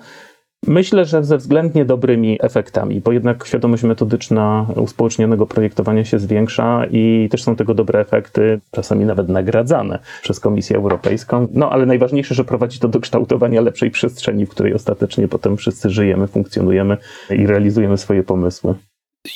Myślę, 0.66 1.04
że 1.04 1.25
ze 1.25 1.38
względnie 1.38 1.85
dobrymi 1.85 2.38
efektami, 2.40 3.00
bo 3.00 3.12
jednak 3.12 3.47
świadomość 3.47 3.83
metodyczna 3.83 4.66
uspołecznionego 4.76 5.47
projektowania 5.47 6.04
się 6.04 6.19
zwiększa 6.19 6.87
i 6.90 7.28
też 7.31 7.42
są 7.42 7.57
tego 7.57 7.75
dobre 7.75 8.00
efekty, 8.00 8.61
czasami 8.71 9.04
nawet 9.04 9.28
nagradzane 9.28 9.99
przez 10.23 10.40
Komisję 10.40 10.76
Europejską. 10.76 11.49
No 11.52 11.71
ale 11.71 11.87
najważniejsze, 11.87 12.35
że 12.35 12.45
prowadzi 12.45 12.78
to 12.78 12.88
do 12.88 13.00
kształtowania 13.00 13.61
lepszej 13.61 13.90
przestrzeni, 13.90 14.47
w 14.47 14.49
której 14.49 14.75
ostatecznie 14.75 15.28
potem 15.28 15.57
wszyscy 15.57 15.90
żyjemy, 15.90 16.26
funkcjonujemy 16.26 16.97
i 17.31 17.47
realizujemy 17.47 17.99
swoje 17.99 18.23
pomysły. 18.23 18.75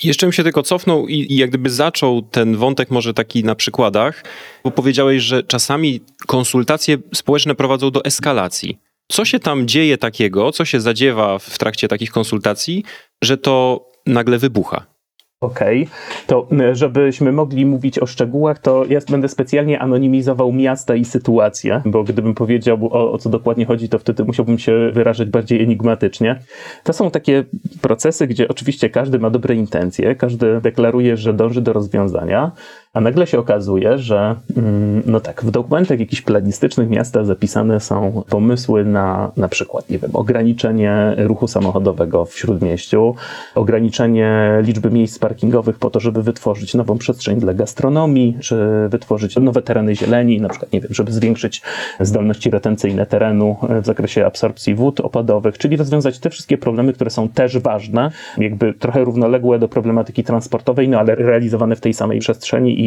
Jeszcze 0.03 0.25
bym 0.25 0.33
się 0.33 0.43
tylko 0.43 0.63
cofnął 0.63 1.07
i, 1.07 1.33
i 1.33 1.37
jak 1.37 1.49
gdyby 1.49 1.69
zaczął 1.69 2.21
ten 2.21 2.55
wątek 2.55 2.91
może 2.91 3.13
taki 3.13 3.43
na 3.43 3.55
przykładach, 3.55 4.23
bo 4.63 4.71
powiedziałeś, 4.71 5.23
że 5.23 5.43
czasami 5.43 5.99
konsultacje 6.27 6.97
społeczne 7.13 7.55
prowadzą 7.55 7.91
do 7.91 8.05
eskalacji. 8.05 8.86
Co 9.11 9.25
się 9.25 9.39
tam 9.39 9.67
dzieje 9.67 9.97
takiego, 9.97 10.51
co 10.51 10.65
się 10.65 10.79
zadziewa 10.79 11.39
w 11.39 11.57
trakcie 11.57 11.87
takich 11.87 12.11
konsultacji, 12.11 12.83
że 13.23 13.37
to 13.37 13.85
nagle 14.05 14.37
wybucha? 14.37 14.97
Okej, 15.41 15.83
okay. 15.83 16.27
to 16.27 16.47
żebyśmy 16.73 17.31
mogli 17.31 17.65
mówić 17.65 17.99
o 17.99 18.05
szczegółach, 18.05 18.59
to 18.59 18.85
ja 18.89 18.99
będę 19.09 19.27
specjalnie 19.27 19.79
anonimizował 19.79 20.53
miasta 20.53 20.95
i 20.95 21.05
sytuacje, 21.05 21.81
bo 21.85 22.03
gdybym 22.03 22.33
powiedział 22.35 22.89
o, 22.91 23.11
o, 23.11 23.17
co 23.17 23.29
dokładnie 23.29 23.65
chodzi, 23.65 23.89
to 23.89 23.99
wtedy 23.99 24.23
musiałbym 24.23 24.59
się 24.59 24.91
wyrażać 24.93 25.29
bardziej 25.29 25.63
enigmatycznie. 25.63 26.39
To 26.83 26.93
są 26.93 27.11
takie 27.11 27.43
procesy, 27.81 28.27
gdzie 28.27 28.47
oczywiście 28.47 28.89
każdy 28.89 29.19
ma 29.19 29.29
dobre 29.29 29.55
intencje, 29.55 30.15
każdy 30.15 30.61
deklaruje, 30.61 31.17
że 31.17 31.33
dąży 31.33 31.61
do 31.61 31.73
rozwiązania, 31.73 32.51
a 32.97 33.01
nagle 33.01 33.27
się 33.27 33.39
okazuje, 33.39 33.97
że 33.97 34.35
mm, 34.57 35.03
no 35.05 35.19
tak, 35.19 35.43
w 35.43 35.51
dokumentach 35.51 35.99
jakichś 35.99 36.21
planistycznych 36.21 36.89
miasta 36.89 37.23
zapisane 37.23 37.79
są 37.79 38.23
pomysły 38.29 38.85
na 38.85 39.31
na 39.37 39.47
przykład, 39.47 39.89
nie 39.89 39.99
wiem, 39.99 40.11
ograniczenie 40.13 41.15
ruchu 41.17 41.47
samochodowego 41.47 42.25
w 42.25 42.37
śródmieściu, 42.37 43.15
ograniczenie 43.55 44.49
liczby 44.61 44.91
miejsc 44.91 45.19
parkingowych 45.19 45.79
po 45.79 45.89
to, 45.89 45.99
żeby 45.99 46.23
wytworzyć 46.23 46.73
nową 46.73 46.97
przestrzeń 46.97 47.39
dla 47.39 47.53
gastronomii, 47.53 48.37
czy 48.39 48.87
wytworzyć 48.89 49.35
nowe 49.35 49.61
tereny 49.61 49.95
zieleni, 49.95 50.41
na 50.41 50.49
przykład, 50.49 50.73
nie 50.73 50.81
wiem, 50.81 50.93
żeby 50.93 51.11
zwiększyć 51.11 51.61
zdolności 51.99 52.49
retencyjne 52.49 53.05
terenu 53.05 53.55
w 53.81 53.85
zakresie 53.85 54.25
absorpcji 54.25 54.75
wód 54.75 54.99
opadowych, 54.99 55.57
czyli 55.57 55.77
rozwiązać 55.77 56.19
te 56.19 56.29
wszystkie 56.29 56.57
problemy, 56.57 56.93
które 56.93 57.09
są 57.09 57.29
też 57.29 57.57
ważne, 57.57 58.11
jakby 58.37 58.73
trochę 58.73 59.03
równoległe 59.03 59.59
do 59.59 59.67
problematyki 59.67 60.23
transportowej, 60.23 60.89
no 60.89 60.99
ale 60.99 61.15
realizowane 61.15 61.75
w 61.75 61.81
tej 61.81 61.93
samej 61.93 62.19
przestrzeni 62.19 62.86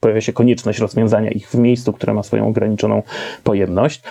pojawia 0.00 0.20
się 0.20 0.32
konieczność 0.32 0.78
rozwiązania 0.78 1.30
ich 1.30 1.48
w 1.48 1.54
miejscu, 1.54 1.92
które 1.92 2.14
ma 2.14 2.22
swoją 2.22 2.48
ograniczoną 2.48 3.02
pojemność. 3.44 4.02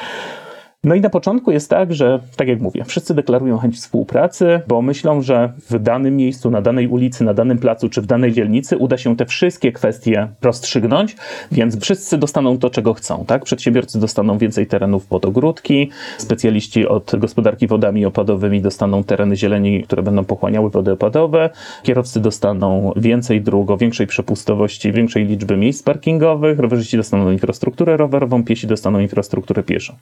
No 0.84 0.96
i 0.96 1.02
na 1.02 1.10
początku 1.10 1.52
jest 1.52 1.70
tak, 1.70 1.94
że, 1.94 2.20
tak 2.36 2.48
jak 2.48 2.62
mówię, 2.62 2.84
wszyscy 2.86 3.14
deklarują 3.14 3.58
chęć 3.58 3.76
współpracy, 3.76 4.62
bo 4.68 4.82
myślą, 4.82 5.22
że 5.22 5.54
w 5.70 5.80
danym 5.80 6.16
miejscu, 6.16 6.52
na 6.52 6.62
danej 6.62 6.88
ulicy, 6.88 7.24
na 7.24 7.34
danym 7.34 7.58
placu 7.58 7.90
czy 7.90 8.02
w 8.02 8.06
danej 8.06 8.34
dzielnicy 8.34 8.78
uda 8.78 8.98
się 8.98 9.18
te 9.18 9.26
wszystkie 9.26 9.72
kwestie 9.72 10.28
rozstrzygnąć, 10.42 11.16
więc 11.52 11.82
wszyscy 11.82 12.18
dostaną 12.18 12.58
to, 12.58 12.70
czego 12.70 12.94
chcą. 12.94 13.26
Tak? 13.26 13.44
Przedsiębiorcy 13.44 14.00
dostaną 14.00 14.38
więcej 14.38 14.68
terenów 14.68 15.08
pod 15.08 15.26
ogródki, 15.26 15.90
specjaliści 16.18 16.88
od 16.88 17.12
gospodarki 17.18 17.68
wodami 17.68 18.06
opadowymi 18.06 18.62
dostaną 18.62 19.04
tereny 19.04 19.36
zieleni, 19.36 19.84
które 19.84 20.04
będą 20.04 20.26
pochłaniały 20.26 20.70
wody 20.70 20.92
opadowe, 20.92 21.50
kierowcy 21.84 22.20
dostaną 22.20 22.94
więcej 22.96 23.42
dróg 23.42 23.72
o 23.72 23.78
większej 23.78 24.08
przepustowości, 24.08 24.92
większej 24.92 25.26
liczby 25.26 25.58
miejsc 25.58 25.84
parkingowych, 25.84 26.60
rowerzyści 26.60 26.98
dostaną 26.98 27.32
infrastrukturę 27.32 27.98
rowerową, 27.98 28.44
piesi 28.44 28.68
dostaną 28.68 29.00
infrastrukturę 29.00 29.64
pieszą. 29.64 29.94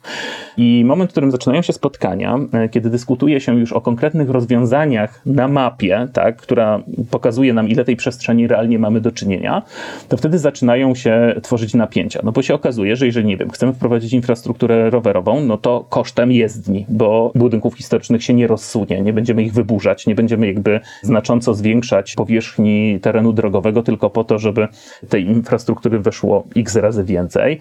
I 0.56 0.67
i 0.68 0.84
moment, 0.84 1.10
w 1.10 1.12
którym 1.12 1.30
zaczynają 1.30 1.62
się 1.62 1.72
spotkania, 1.72 2.38
e, 2.52 2.68
kiedy 2.68 2.90
dyskutuje 2.90 3.40
się 3.40 3.58
już 3.58 3.72
o 3.72 3.80
konkretnych 3.80 4.30
rozwiązaniach 4.30 5.20
na 5.26 5.48
mapie, 5.48 6.08
tak, 6.12 6.36
która 6.36 6.82
pokazuje 7.10 7.52
nam, 7.54 7.68
ile 7.68 7.84
tej 7.84 7.96
przestrzeni 7.96 8.46
realnie 8.46 8.78
mamy 8.78 9.00
do 9.00 9.12
czynienia, 9.12 9.62
to 10.08 10.16
wtedy 10.16 10.38
zaczynają 10.38 10.94
się 10.94 11.34
tworzyć 11.42 11.74
napięcia. 11.74 12.20
No 12.24 12.32
bo 12.32 12.42
się 12.42 12.54
okazuje, 12.54 12.96
że 12.96 13.06
jeżeli, 13.06 13.26
nie 13.26 13.36
wiem, 13.36 13.50
chcemy 13.50 13.72
wprowadzić 13.72 14.12
infrastrukturę 14.12 14.90
rowerową, 14.90 15.40
no 15.40 15.56
to 15.56 15.84
kosztem 15.88 16.32
jezdni, 16.32 16.86
bo 16.88 17.32
budynków 17.34 17.74
historycznych 17.74 18.24
się 18.24 18.34
nie 18.34 18.46
rozsunie, 18.46 19.02
nie 19.02 19.12
będziemy 19.12 19.42
ich 19.42 19.52
wyburzać, 19.52 20.06
nie 20.06 20.14
będziemy 20.14 20.46
jakby 20.46 20.80
znacząco 21.02 21.54
zwiększać 21.54 22.14
powierzchni 22.14 22.98
terenu 23.02 23.32
drogowego 23.32 23.82
tylko 23.82 24.10
po 24.10 24.24
to, 24.24 24.38
żeby 24.38 24.68
tej 25.08 25.26
infrastruktury 25.26 25.98
weszło 25.98 26.44
x 26.56 26.76
razy 26.76 27.04
więcej. 27.04 27.60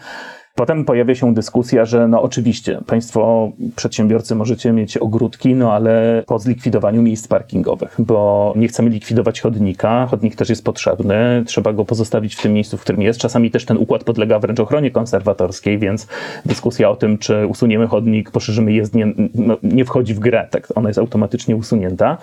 Potem 0.58 0.86
pojawia 0.86 1.16
się 1.16 1.34
dyskusja, 1.34 1.86
że 1.86 2.08
no 2.08 2.22
oczywiście 2.22 2.80
Państwo 2.88 3.52
przedsiębiorcy 3.76 4.36
możecie 4.36 4.72
mieć 4.72 4.98
ogródki, 4.98 5.56
no 5.56 5.74
ale 5.74 6.24
po 6.28 6.40
zlikwidowaniu 6.40 7.02
miejsc 7.02 7.28
parkingowych, 7.28 7.96
bo 8.00 8.54
nie 8.56 8.68
chcemy 8.68 8.90
likwidować 8.90 9.42
chodnika, 9.42 10.08
chodnik 10.12 10.36
też 10.36 10.50
jest 10.50 10.64
potrzebny, 10.64 11.44
trzeba 11.46 11.74
go 11.74 11.86
pozostawić 11.86 12.36
w 12.36 12.42
tym 12.42 12.54
miejscu, 12.54 12.78
w 12.78 12.82
którym 12.82 13.02
jest. 13.02 13.20
Czasami 13.20 13.52
też 13.52 13.66
ten 13.66 13.78
układ 13.78 14.04
podlega 14.04 14.40
wręcz 14.40 14.60
ochronie 14.60 14.92
konserwatorskiej, 14.92 15.80
więc 15.80 16.08
dyskusja 16.46 16.90
o 16.90 16.96
tym, 16.96 17.18
czy 17.18 17.48
usuniemy 17.48 17.88
chodnik, 17.88 18.32
poszerzymy 18.32 18.74
jezdnię, 18.74 19.14
no, 19.36 19.58
nie 19.64 19.86
wchodzi 19.86 20.14
w 20.14 20.20
grę, 20.20 20.48
tak, 20.52 20.68
ona 20.76 20.90
jest 20.90 21.00
automatycznie 21.00 21.56
usunięta. 21.56 22.18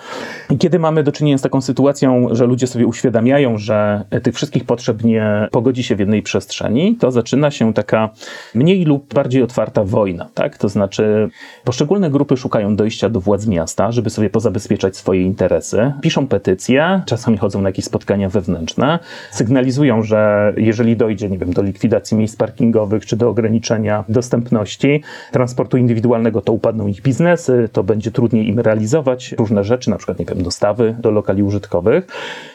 I 0.49 0.57
kiedy 0.57 0.79
mamy 0.79 1.03
do 1.03 1.11
czynienia 1.11 1.37
z 1.37 1.41
taką 1.41 1.61
sytuacją, 1.61 2.27
że 2.31 2.45
ludzie 2.45 2.67
sobie 2.67 2.87
uświadamiają, 2.87 3.57
że 3.57 4.03
tych 4.23 4.35
wszystkich 4.35 4.65
potrzeb 4.65 5.03
nie 5.03 5.47
pogodzi 5.51 5.83
się 5.83 5.95
w 5.95 5.99
jednej 5.99 6.21
przestrzeni, 6.21 6.95
to 6.95 7.11
zaczyna 7.11 7.51
się 7.51 7.73
taka 7.73 8.09
mniej 8.53 8.85
lub 8.85 9.13
bardziej 9.13 9.43
otwarta 9.43 9.83
wojna, 9.83 10.29
tak? 10.33 10.57
To 10.57 10.69
znaczy 10.69 11.29
poszczególne 11.63 12.09
grupy 12.09 12.37
szukają 12.37 12.75
dojścia 12.75 13.09
do 13.09 13.21
władz 13.21 13.47
miasta, 13.47 13.91
żeby 13.91 14.09
sobie 14.09 14.29
pozabezpieczać 14.29 14.97
swoje 14.97 15.21
interesy, 15.21 15.93
piszą 16.01 16.27
petycje, 16.27 17.01
czasami 17.05 17.37
chodzą 17.37 17.61
na 17.61 17.69
jakieś 17.69 17.85
spotkania 17.85 18.29
wewnętrzne, 18.29 18.99
sygnalizują, 19.31 20.03
że 20.03 20.53
jeżeli 20.57 20.97
dojdzie, 20.97 21.29
nie 21.29 21.37
wiem, 21.37 21.53
do 21.53 21.61
likwidacji 21.61 22.17
miejsc 22.17 22.35
parkingowych 22.35 23.05
czy 23.05 23.15
do 23.15 23.29
ograniczenia 23.29 24.03
dostępności 24.09 25.03
transportu 25.31 25.77
indywidualnego, 25.77 26.41
to 26.41 26.53
upadną 26.53 26.87
ich 26.87 27.01
biznesy, 27.01 27.69
to 27.71 27.83
będzie 27.83 28.11
trudniej 28.11 28.47
im 28.47 28.59
realizować 28.59 29.35
różne 29.37 29.63
rzeczy, 29.63 29.89
na 29.89 29.97
przykład, 29.97 30.19
nie 30.19 30.25
wiem, 30.25 30.43
dostawy 30.43 30.95
do 30.99 31.11
lokali 31.11 31.43
użytkowych. 31.43 32.07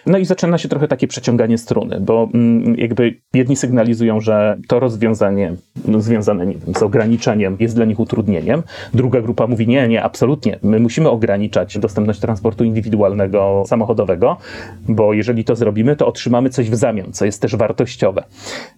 No 0.07 0.19
i 0.19 0.25
zaczyna 0.25 0.59
się 0.59 0.69
trochę 0.69 0.89
takie 0.89 1.09
przeciąganie 1.09 1.59
struny, 1.59 2.01
bo 2.01 2.29
mm, 2.35 2.75
jakby 2.79 3.15
jedni 3.35 3.57
sygnalizują, 3.57 4.21
że 4.21 4.59
to 4.69 4.81
rozwiązanie 4.81 5.55
no, 5.85 6.01
związane 6.01 6.47
nie 6.47 6.55
wiem, 6.55 6.75
z 6.75 6.83
ograniczeniem 6.83 7.57
jest 7.61 7.75
dla 7.75 7.85
nich 7.85 8.01
utrudnieniem. 8.01 8.63
Druga 8.95 9.21
grupa 9.21 9.47
mówi 9.47 9.69
nie, 9.69 9.89
nie, 9.89 10.03
absolutnie. 10.03 10.59
My 10.63 10.79
musimy 10.79 11.09
ograniczać 11.09 11.79
dostępność 11.79 12.21
transportu 12.21 12.65
indywidualnego, 12.65 13.65
samochodowego, 13.67 14.37
bo 14.89 15.13
jeżeli 15.15 15.45
to 15.45 15.57
zrobimy, 15.57 15.97
to 15.97 16.07
otrzymamy 16.07 16.51
coś 16.51 16.71
w 16.71 16.75
zamian, 16.75 17.13
co 17.13 17.25
jest 17.25 17.43
też 17.43 17.57
wartościowe. 17.57 18.25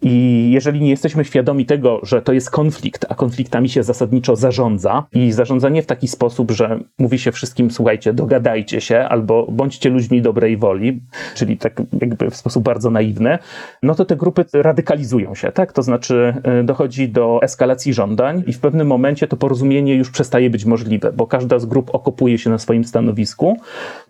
I 0.03 0.49
jeżeli 0.53 0.81
nie 0.81 0.91
jesteśmy 0.91 1.25
świadomi 1.25 1.67
tego, 1.67 2.01
że 2.03 2.23
to 2.23 2.33
jest 2.33 2.51
konflikt, 2.51 3.07
a 3.09 3.15
konfliktami 3.15 3.69
się 3.69 3.83
zasadniczo 3.83 4.37
zarządza 4.37 5.07
i 5.13 5.33
zarządzanie 5.33 5.83
w 5.83 5.87
taki 5.87 6.09
sposób, 6.09 6.51
że 6.51 6.81
mówi 6.99 7.19
się 7.19 7.33
wszystkim, 7.33 7.71
słuchajcie, 7.71 8.13
dogadajcie 8.13 8.81
się 8.81 8.99
albo 8.99 9.47
bądźcie 9.51 9.91
ludźmi 9.91 10.23
dobrej 10.23 10.57
woli, 10.57 11.03
czyli 11.35 11.59
tak 11.59 11.83
jakby 12.01 12.31
w 12.31 12.37
sposób 12.37 12.65
bardzo 12.65 12.91
naiwny, 12.91 13.39
no 13.83 13.95
to 13.95 14.05
te 14.05 14.17
grupy 14.17 14.45
radykalizują 14.55 15.35
się, 15.35 15.53
tak? 15.53 15.73
To 15.73 15.83
znaczy 15.83 16.35
y, 16.61 16.62
dochodzi 16.67 17.09
do 17.09 17.39
eskalacji 17.43 17.95
żądań 17.95 18.45
i 18.47 18.53
w 18.53 18.61
pewnym 18.61 18.87
momencie 18.87 19.29
to 19.29 19.37
porozumienie 19.37 19.95
już 19.95 20.11
przestaje 20.11 20.51
być 20.51 20.65
możliwe, 20.65 21.13
bo 21.13 21.27
każda 21.27 21.59
z 21.59 21.67
grup 21.67 21.95
okopuje 21.95 22.39
się 22.39 22.51
na 22.51 22.59
swoim 22.59 22.85
stanowisku. 22.85 23.57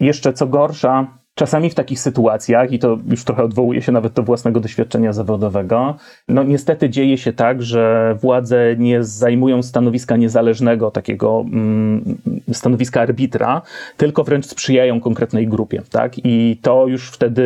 Jeszcze 0.01 0.33
co 0.33 0.47
gorsza, 0.47 1.22
Czasami 1.35 1.71
w 1.71 1.75
takich 1.75 2.01
sytuacjach, 2.01 2.73
i 2.73 2.79
to 2.79 2.99
już 3.11 3.25
trochę 3.25 3.45
odwołuje 3.45 3.83
się 3.83 3.93
nawet 3.93 4.13
do 4.13 4.23
własnego 4.23 4.61
doświadczenia 4.61 5.13
zawodowego, 5.13 5.97
no 6.29 6.43
niestety 6.43 6.91
dzieje 6.91 7.19
się 7.19 7.33
tak, 7.33 7.63
że 7.63 8.15
władze 8.21 8.77
nie 8.79 9.05
zajmują 9.05 9.63
stanowiska 9.63 10.17
niezależnego, 10.17 10.91
takiego 10.91 11.45
mm, 11.47 12.19
stanowiska 12.53 13.01
arbitra, 13.01 13.63
tylko 13.97 14.25
wręcz 14.25 14.47
sprzyjają 14.47 15.01
konkretnej 15.01 15.49
grupie. 15.49 15.83
Tak? 15.91 16.13
I 16.25 16.59
to 16.63 16.87
już 16.87 17.11
wtedy 17.11 17.43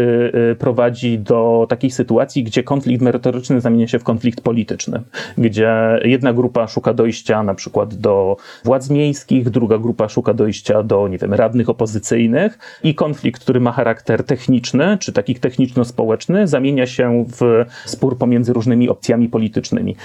y, 0.52 0.56
prowadzi 0.56 1.18
do 1.18 1.66
takiej 1.68 1.90
sytuacji, 1.90 2.44
gdzie 2.44 2.62
konflikt 2.62 3.02
merytoryczny 3.02 3.60
zamienia 3.60 3.88
się 3.88 3.98
w 3.98 4.04
konflikt 4.04 4.40
polityczny, 4.40 5.02
gdzie 5.38 6.00
jedna 6.04 6.32
grupa 6.32 6.66
szuka 6.66 6.94
dojścia 6.94 7.42
na 7.42 7.54
przykład 7.54 7.94
do 7.94 8.36
władz 8.64 8.90
miejskich, 8.90 9.50
druga 9.50 9.78
grupa 9.78 10.08
szuka 10.08 10.34
dojścia 10.34 10.82
do, 10.82 11.08
nie 11.08 11.18
wiem, 11.18 11.34
radnych 11.34 11.68
opozycyjnych 11.68 12.58
i 12.82 12.94
konflikt, 12.94 13.42
który 13.42 13.60
ma 13.60 13.75
charakter 13.76 14.24
techniczny, 14.24 14.98
czy 15.00 15.12
taki 15.12 15.34
techniczno-społeczny, 15.34 16.48
zamienia 16.48 16.86
się 16.86 17.24
w 17.28 17.64
spór 17.84 18.18
pomiędzy 18.18 18.52
różnymi 18.52 18.88
opcjami 18.88 19.28
politycznymi. 19.28 19.96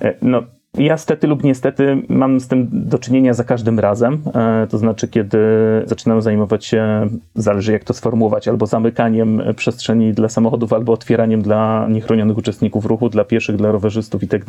E, 0.00 0.14
no, 0.22 0.42
ja 0.78 0.96
stety 0.96 1.26
lub 1.26 1.44
niestety 1.44 2.02
mam 2.08 2.40
z 2.40 2.48
tym 2.48 2.68
do 2.72 2.98
czynienia 2.98 3.34
za 3.34 3.44
każdym 3.44 3.80
razem. 3.80 4.22
E, 4.34 4.66
to 4.70 4.78
znaczy, 4.78 5.08
kiedy 5.08 5.38
zaczynam 5.86 6.22
zajmować 6.22 6.64
się, 6.64 7.08
zależy 7.34 7.72
jak 7.72 7.84
to 7.84 7.94
sformułować, 7.94 8.48
albo 8.48 8.66
zamykaniem 8.66 9.42
przestrzeni 9.56 10.12
dla 10.12 10.28
samochodów, 10.28 10.72
albo 10.72 10.92
otwieraniem 10.92 11.42
dla 11.42 11.86
niechronionych 11.90 12.38
uczestników 12.38 12.86
ruchu, 12.86 13.08
dla 13.08 13.24
pieszych, 13.24 13.56
dla 13.56 13.72
rowerzystów 13.72 14.22
i 14.22 14.28
tak 14.28 14.44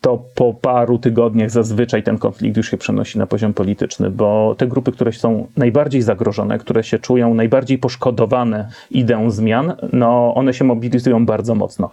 to 0.00 0.24
po 0.34 0.54
paru 0.54 0.98
tygodniach 0.98 1.50
zazwyczaj 1.50 2.02
ten 2.02 2.18
konflikt 2.18 2.56
już 2.56 2.70
się 2.70 2.76
przenosi 2.76 3.18
na 3.18 3.26
poziom 3.26 3.54
polityczny, 3.54 4.10
bo 4.10 4.54
te 4.58 4.66
grupy, 4.66 4.92
które 4.92 5.12
są 5.12 5.46
najbardziej 5.56 6.02
zagrożone, 6.02 6.58
które 6.58 6.84
się 6.84 6.98
czują 6.98 7.34
najbardziej 7.34 7.78
poszkodowane 7.78 8.68
ideą 8.90 9.30
zmian, 9.30 9.72
no 9.92 10.34
one 10.34 10.54
się 10.54 10.64
mobilizują 10.64 11.26
bardzo 11.26 11.54
mocno. 11.54 11.90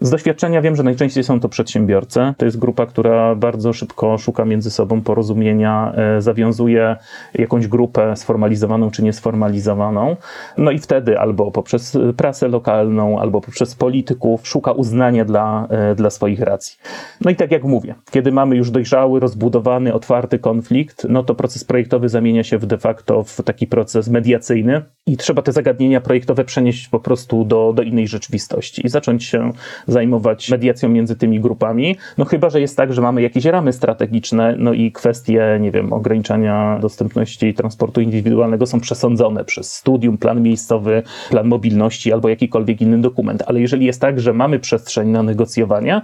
Z 0.00 0.10
doświadczenia 0.10 0.62
wiem, 0.62 0.76
że 0.76 0.82
najczęściej 0.82 1.24
są 1.24 1.40
to 1.40 1.48
przedsiębiorcy. 1.48 2.34
To 2.36 2.44
jest 2.44 2.58
grupa, 2.58 2.86
która 2.96 3.34
bardzo 3.34 3.72
szybko 3.72 4.18
szuka 4.18 4.44
między 4.44 4.70
sobą 4.70 5.02
porozumienia, 5.02 5.92
e, 5.96 6.20
zawiązuje 6.20 6.96
jakąś 7.34 7.66
grupę 7.66 8.16
sformalizowaną 8.16 8.90
czy 8.90 9.02
niesformalizowaną. 9.02 10.16
No 10.58 10.70
i 10.70 10.78
wtedy 10.78 11.18
albo 11.18 11.50
poprzez 11.50 11.98
prasę 12.16 12.48
lokalną, 12.48 13.20
albo 13.20 13.40
poprzez 13.40 13.74
polityków 13.74 14.48
szuka 14.48 14.72
uznania 14.72 15.24
dla, 15.24 15.66
e, 15.70 15.94
dla 15.94 16.10
swoich 16.10 16.40
racji. 16.40 16.76
No 17.20 17.30
i 17.30 17.36
tak 17.36 17.50
jak 17.50 17.64
mówię, 17.64 17.94
kiedy 18.10 18.32
mamy 18.32 18.56
już 18.56 18.70
dojrzały, 18.70 19.20
rozbudowany, 19.20 19.94
otwarty 19.94 20.38
konflikt, 20.38 21.06
no 21.08 21.22
to 21.22 21.34
proces 21.34 21.64
projektowy 21.64 22.08
zamienia 22.08 22.44
się 22.44 22.58
w 22.58 22.66
de 22.66 22.78
facto 22.78 23.24
w 23.24 23.42
taki 23.42 23.66
proces 23.66 24.08
mediacyjny 24.08 24.82
i 25.06 25.16
trzeba 25.16 25.42
te 25.42 25.52
zagadnienia 25.52 26.00
projektowe 26.00 26.44
przenieść 26.44 26.88
po 26.88 27.00
prostu 27.00 27.44
do, 27.44 27.72
do 27.72 27.82
innej 27.82 28.08
rzeczywistości 28.08 28.86
i 28.86 28.88
zacząć 28.88 29.24
się 29.24 29.52
zajmować 29.86 30.50
mediacją 30.50 30.88
między 30.88 31.16
tymi 31.16 31.40
grupami. 31.40 31.96
No 32.18 32.24
chyba, 32.24 32.50
że 32.50 32.60
jest 32.60 32.76
tak, 32.76 32.85
że 32.92 33.02
mamy 33.02 33.22
jakieś 33.22 33.44
ramy 33.44 33.72
strategiczne, 33.72 34.54
no 34.58 34.72
i 34.72 34.92
kwestie, 34.92 35.58
nie 35.60 35.70
wiem, 35.70 35.92
ograniczania 35.92 36.78
dostępności 36.80 37.54
transportu 37.54 38.00
indywidualnego 38.00 38.66
są 38.66 38.80
przesądzone 38.80 39.44
przez 39.44 39.72
studium, 39.72 40.18
plan 40.18 40.42
miejscowy, 40.42 41.02
plan 41.30 41.48
mobilności 41.48 42.12
albo 42.12 42.28
jakikolwiek 42.28 42.80
inny 42.80 42.98
dokument. 42.98 43.42
Ale 43.46 43.60
jeżeli 43.60 43.86
jest 43.86 44.00
tak, 44.00 44.20
że 44.20 44.32
mamy 44.32 44.58
przestrzeń 44.58 45.08
na 45.08 45.22
negocjowania, 45.22 46.02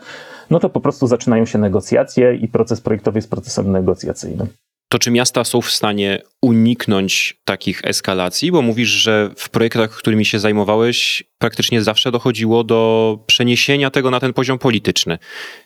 no 0.51 0.59
to 0.59 0.71
po 0.71 0.81
prostu 0.81 1.07
zaczynają 1.07 1.47
się 1.47 1.59
negocjacje 1.59 2.35
i 2.35 2.49
proces 2.49 2.81
projektowy 2.81 3.19
jest 3.19 3.31
procesem 3.31 3.73
negocjacyjnym 3.73 4.47
to 4.93 4.99
czy 4.99 5.11
miasta 5.11 5.45
są 5.45 5.61
w 5.61 5.71
stanie 5.71 6.19
uniknąć 6.43 7.41
takich 7.45 7.81
eskalacji? 7.85 8.53
Bo 8.53 8.63
mówisz, 8.63 8.89
że 8.89 9.31
w 9.37 9.51
projektach, 9.51 9.91
którymi 9.91 10.25
się 10.25 10.39
zajmowałeś, 10.39 11.25
praktycznie 11.39 11.83
zawsze 11.83 12.11
dochodziło 12.11 12.65
do 12.65 13.19
przeniesienia 13.27 13.91
tego 13.91 14.11
na 14.11 14.21
ten 14.21 14.33
poziom 14.33 14.59
polityczny. 14.59 15.19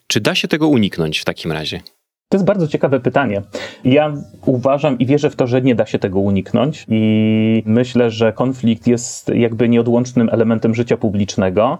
Czy 0.07 0.21
da 0.21 0.35
się 0.35 0.49
tego 0.49 0.69
uniknąć 0.69 1.19
w 1.19 1.25
takim 1.25 1.53
razie? 1.53 1.81
To 2.29 2.37
jest 2.37 2.45
bardzo 2.45 2.69
ciekawe 2.69 3.01
pytanie. 3.01 3.43
Ja 3.85 4.15
uważam 4.45 4.99
i 4.99 5.07
wierzę 5.07 5.31
w 5.31 5.37
to, 5.37 5.47
że 5.47 5.63
nie 5.63 5.75
da 5.75 5.87
się 5.87 5.99
tego 5.99 6.21
uniknąć, 6.21 6.87
i 6.89 7.63
myślę, 7.67 8.11
że 8.11 8.33
konflikt 8.33 8.87
jest 8.87 9.29
jakby 9.29 9.69
nieodłącznym 9.69 10.29
elementem 10.33 10.75
życia 10.75 10.97
publicznego, 10.97 11.79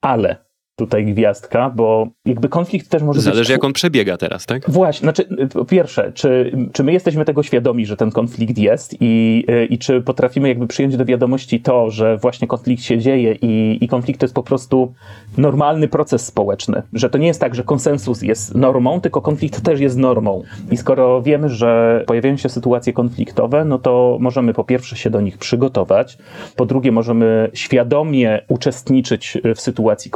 ale 0.00 0.36
tutaj 0.76 1.04
gwiazdka, 1.04 1.70
bo 1.70 2.08
jakby 2.24 2.48
konflikt 2.48 2.90
też 2.90 3.02
może 3.02 3.20
Zależy 3.20 3.40
być... 3.40 3.50
jak 3.50 3.64
on 3.64 3.72
przebiega 3.72 4.16
teraz, 4.16 4.46
tak? 4.46 4.70
Właśnie, 4.70 5.04
znaczy 5.04 5.28
po 5.52 5.64
pierwsze, 5.64 6.12
czy, 6.12 6.52
czy 6.72 6.84
my 6.84 6.92
jesteśmy 6.92 7.24
tego 7.24 7.42
świadomi, 7.42 7.86
że 7.86 7.96
ten 7.96 8.10
konflikt 8.10 8.58
jest 8.58 8.96
i, 9.00 9.44
i 9.70 9.78
czy 9.78 10.00
potrafimy 10.00 10.48
jakby 10.48 10.66
przyjąć 10.66 10.96
do 10.96 11.04
wiadomości 11.04 11.60
to, 11.60 11.90
że 11.90 12.16
właśnie 12.16 12.48
konflikt 12.48 12.82
się 12.82 12.98
dzieje 12.98 13.34
i, 13.42 13.78
i 13.84 13.88
konflikt 13.88 14.20
to 14.20 14.24
jest 14.24 14.34
po 14.34 14.42
prostu 14.42 14.94
normalny 15.38 15.88
proces 15.88 16.26
społeczny, 16.26 16.82
że 16.92 17.10
to 17.10 17.18
nie 17.18 17.26
jest 17.26 17.40
tak, 17.40 17.54
że 17.54 17.64
konsensus 17.64 18.22
jest 18.22 18.54
normą, 18.54 19.00
tylko 19.00 19.20
konflikt 19.20 19.62
też 19.64 19.80
jest 19.80 19.96
normą. 19.96 20.42
I 20.70 20.76
skoro 20.76 21.22
wiemy, 21.22 21.48
że 21.48 22.02
pojawiają 22.06 22.36
się 22.36 22.48
sytuacje 22.48 22.92
konfliktowe, 22.92 23.64
no 23.64 23.78
to 23.78 24.16
możemy 24.20 24.54
po 24.54 24.64
pierwsze 24.64 24.96
się 24.96 25.10
do 25.10 25.20
nich 25.20 25.38
przygotować, 25.38 26.18
po 26.56 26.66
drugie 26.66 26.92
możemy 26.92 27.50
świadomie 27.54 28.42
uczestniczyć 28.48 29.38
w 29.54 29.60
sytuacji 29.60 30.10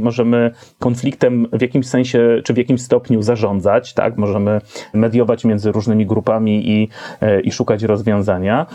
możemy 0.00 0.50
konfliktem 0.78 1.46
w 1.52 1.62
jakimś 1.62 1.86
sensie 1.86 2.42
czy 2.44 2.54
w 2.54 2.56
jakimś 2.56 2.82
stopniu 2.82 3.22
zarządzać, 3.22 3.94
tak? 3.94 4.16
Możemy 4.16 4.60
mediować 4.94 5.44
między 5.44 5.72
różnymi 5.72 6.06
grupami 6.06 6.70
i, 6.70 6.88
e, 7.20 7.40
i 7.40 7.52
szukać 7.52 7.82
rozwiązania. 7.82 8.66